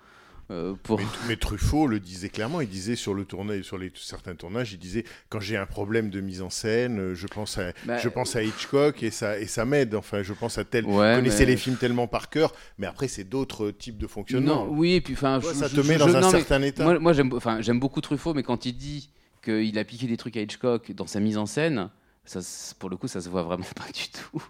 euh, 0.49 0.73
pour. 0.83 0.99
Mais, 0.99 1.05
mais 1.27 1.35
Truffaut 1.35 1.87
le 1.87 1.99
disait 1.99 2.29
clairement, 2.29 2.61
il 2.61 2.69
disait 2.69 2.95
sur 2.95 3.13
le 3.13 3.25
tournage, 3.25 3.63
sur 3.63 3.77
les, 3.77 3.91
certains 3.95 4.33
tournages, 4.35 4.71
il 4.73 4.79
disait 4.79 5.03
quand 5.29 5.39
j'ai 5.39 5.57
un 5.57 5.65
problème 5.65 6.09
de 6.09 6.21
mise 6.21 6.41
en 6.41 6.49
scène, 6.49 6.99
euh, 6.99 7.15
je 7.15 7.27
pense 7.27 7.57
à, 7.57 7.73
Bah, 7.85 7.97
je 7.97 8.07
pense 8.09 8.35
à 8.35 8.43
Hitchcock 8.43 9.03
et 9.03 9.11
ça, 9.11 9.39
et 9.39 9.45
ça 9.47 9.65
m'aide. 9.65 9.93
Enfin, 9.95 10.23
je 10.23 10.33
pense 10.33 10.57
à 10.57 10.63
tel. 10.63 10.85
Ouais, 10.85 11.11
vous 11.15 11.19
connaissez 11.19 11.45
mais- 11.45 11.51
les 11.51 11.57
films 11.57 11.75
tellement 11.75 12.07
par 12.07 12.29
cœur, 12.29 12.53
mais 12.77 12.87
après 12.87 13.07
c'est 13.07 13.25
d'autres 13.25 13.71
types 13.71 13.97
de 13.97 14.07
fonctionnement. 14.07 14.65
Non, 14.65 14.71
oui, 14.73 14.93
et 14.93 15.01
puis 15.01 15.13
enfin, 15.15 15.39
je- 15.41 15.47
ça 15.53 15.67
je- 15.67 15.75
te 15.75 15.87
met 15.87 15.95
je- 15.95 15.99
dans 15.99 16.15
un 16.15 16.21
non, 16.21 16.31
certain 16.31 16.61
état. 16.61 16.83
Moi, 16.83 16.99
moi, 16.99 17.13
j'aime, 17.13 17.33
enfin, 17.33 17.59
j'aime 17.61 17.79
beaucoup 17.79 17.99
Truffaut, 18.01 18.33
mais 18.33 18.43
quand 18.43 18.65
il 18.65 18.73
dit 18.73 19.09
qu'il 19.43 19.77
a 19.77 19.83
piqué 19.83 20.07
des 20.07 20.17
trucs 20.17 20.37
à 20.37 20.41
Hitchcock 20.41 20.91
dans 20.93 21.07
sa 21.07 21.19
mise 21.19 21.37
en 21.37 21.45
scène, 21.45 21.89
ça, 22.25 22.39
pour 22.79 22.89
le 22.89 22.97
coup, 22.97 23.07
ça 23.07 23.21
se 23.21 23.27
voit 23.29 23.43
vraiment 23.43 23.63
pas 23.75 23.91
du 23.93 24.07
tout. 24.09 24.43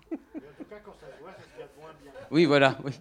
Oui, 2.32 2.45
voilà. 2.45 2.78
Oui. 2.84 2.91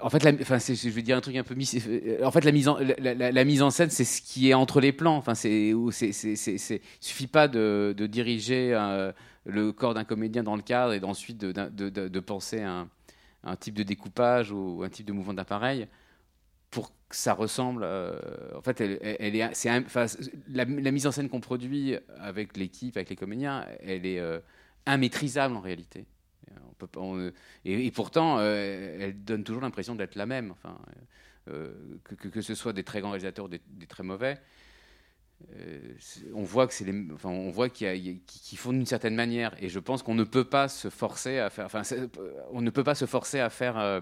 En 0.00 0.10
fait, 0.10 0.24
la, 0.24 0.32
je 0.32 0.88
vais 0.88 1.02
dire 1.02 1.16
un 1.16 1.20
truc 1.20 1.36
un 1.36 1.44
peu 1.44 1.54
mis. 1.54 1.70
euh, 1.86 2.24
En 2.24 2.30
fait, 2.30 2.44
la 2.44 2.52
mise 2.52 3.62
en, 3.62 3.70
scène, 3.70 3.90
c'est 3.90 4.04
ce 4.04 4.20
qui 4.20 4.50
est 4.50 4.54
entre 4.54 4.80
les 4.80 4.92
plans. 4.92 5.16
Enfin, 5.16 5.34
c'est, 5.34 5.72
c'est, 5.92 6.80
suffit 7.00 7.26
pas 7.28 7.46
de, 7.46 7.94
diriger 8.10 8.74
euh, 8.74 9.12
le 9.44 9.72
corps 9.72 9.94
d'un 9.94 10.04
comédien 10.04 10.42
dans 10.42 10.56
le 10.56 10.62
cadre 10.62 10.92
et 10.92 11.00
d'ensuite 11.00 11.38
de, 11.38 12.20
penser 12.20 12.62
un, 12.62 12.88
un 13.44 13.56
type 13.56 13.74
de 13.74 13.84
découpage 13.84 14.50
ou 14.50 14.82
un 14.84 14.88
type 14.88 15.06
de 15.06 15.12
mouvement 15.12 15.34
d'appareil 15.34 15.86
pour 16.70 16.90
que 17.08 17.16
ça 17.16 17.34
ressemble. 17.34 17.82
euh, 17.84 18.12
en 18.56 18.62
fait, 18.62 18.80
elle, 18.80 19.36
est, 19.36 19.50
la 20.48 20.90
mise 20.90 21.06
en 21.06 21.12
scène 21.12 21.28
qu'on 21.28 21.40
produit 21.40 21.96
avec 22.18 22.56
l'équipe, 22.56 22.96
avec 22.96 23.10
les 23.10 23.16
comédiens, 23.16 23.66
elle 23.80 24.06
est 24.06 24.20
euh, 24.20 24.38
immaîtrisable 24.86 25.56
en 25.56 25.60
réalité. 25.60 26.06
Et, 27.64 27.90
pourtant, 27.90 28.38
euh, 28.38 28.96
elle 29.00 29.24
donne 29.24 29.44
toujours 29.44 29.62
l'impression 29.62 29.94
d'être 29.94 30.14
la 30.14 30.26
même. 30.26 30.50
Enfin, 30.52 30.78
euh, 31.48 31.72
que, 32.04 32.40
ce 32.40 32.54
soit 32.54 32.72
des 32.72 32.84
très 32.84 33.00
grands 33.00 33.10
réalisateurs 33.10 33.46
ou 33.46 33.48
des, 33.48 33.60
très 33.88 34.02
mauvais, 34.02 34.38
euh, 35.56 35.94
on 36.34 36.42
voit 36.42 36.66
que 36.66 37.14
enfin, 37.14 37.30
on 37.30 37.68
qu'ils 37.68 38.58
font 38.58 38.72
d'une 38.72 38.86
certaine 38.86 39.14
manière. 39.14 39.54
Et 39.62 39.68
je 39.68 39.78
pense 39.78 40.02
qu'on 40.02 40.14
ne 40.14 40.24
peut 40.24 40.44
pas 40.44 40.68
se 40.68 40.90
forcer 40.90 41.38
à 41.38 41.50
faire. 41.50 41.66
Enfin, 41.66 41.82
on 42.52 42.60
ne 42.60 42.70
peut 42.70 42.84
pas 42.84 42.94
se 42.94 43.06
forcer 43.06 43.40
à 43.40 43.50
faire. 43.50 43.78
euh, 43.78 44.00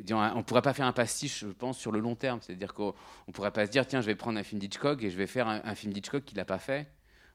disons, 0.00 0.18
on 0.18 0.38
ne 0.38 0.42
pourrait 0.42 0.62
pas 0.62 0.74
faire 0.74 0.86
un 0.86 0.92
pastiche, 0.92 1.40
je 1.40 1.52
pense, 1.52 1.78
sur 1.78 1.92
le 1.92 2.00
long 2.00 2.16
terme. 2.16 2.40
C'est-à-dire 2.40 2.72
qu'on 2.74 2.94
ne 3.28 3.32
pourrait 3.32 3.52
pas 3.52 3.66
se 3.66 3.70
dire, 3.70 3.86
tiens, 3.86 4.00
je 4.00 4.06
vais 4.06 4.16
prendre 4.16 4.38
un 4.38 4.42
film 4.42 4.58
d'Hitchcock 4.58 5.02
et 5.02 5.10
je 5.10 5.16
vais 5.16 5.26
faire 5.26 5.48
un, 5.48 5.60
un 5.64 5.74
film 5.74 5.92
d'Hitchcock 5.92 6.24
qu'il 6.24 6.38
n'a 6.38 6.44
pas 6.44 6.58
fait 6.58 6.88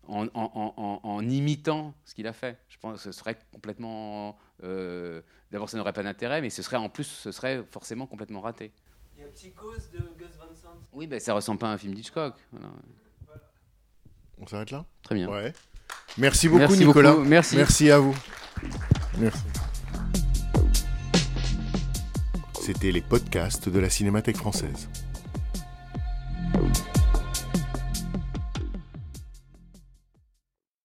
en, 0.10 0.26
en- 0.26 0.30
en- 0.34 0.74
en- 0.78 1.00
en 1.04 1.30
imitant 1.30 1.94
ce 2.06 2.14
qu'il 2.16 2.28
a 2.28 2.34
fait. 2.34 2.58
Je 2.70 2.78
pense 2.80 2.96
que 2.98 3.02
ce 3.04 3.12
serait 3.12 3.38
complètement. 3.52 4.38
euh, 4.64 5.22
D'abord, 5.52 5.70
ça 5.70 5.78
n'aurait 5.78 5.94
pas 5.94 6.04
d'intérêt, 6.04 6.42
mais 6.42 6.50
ce 6.50 6.62
serait 6.62 6.78
en 6.78 6.90
plus, 6.90 7.06
ce 7.06 7.32
serait 7.32 7.64
forcément 7.72 8.06
complètement 8.08 8.42
raté. 8.42 8.72
Il 9.18 9.22
y 9.22 9.26
a 9.26 9.28
Psychose 9.30 9.90
de 9.92 10.00
Gus 10.18 10.36
Van 10.38 10.54
Sant. 10.56 10.78
Oui, 10.94 11.08
ben 11.08 11.20
ça 11.20 11.34
ressemble 11.34 11.60
pas 11.60 11.70
à 11.70 11.74
un 11.74 11.78
film 11.78 11.94
d'Hitchcock. 11.94 12.36
Voilà. 12.52 12.70
On 14.40 14.48
s'arrête 14.48 14.72
là? 14.72 14.86
Très 15.04 15.16
bien. 15.16 15.28
Ouais. 15.30 15.54
Merci 16.18 16.48
beaucoup, 16.48 16.60
Merci 16.60 16.86
Nicolas. 16.86 17.12
beaucoup, 17.14 17.26
merci. 17.28 17.56
Merci 17.58 17.92
à 17.92 18.00
vous. 18.00 18.16
Merci. 19.18 19.44
C'était 22.62 22.92
les 22.92 23.02
podcasts 23.02 23.68
de 23.70 23.80
la 23.80 23.90
Cinémathèque 23.90 24.38
française. 24.38 24.88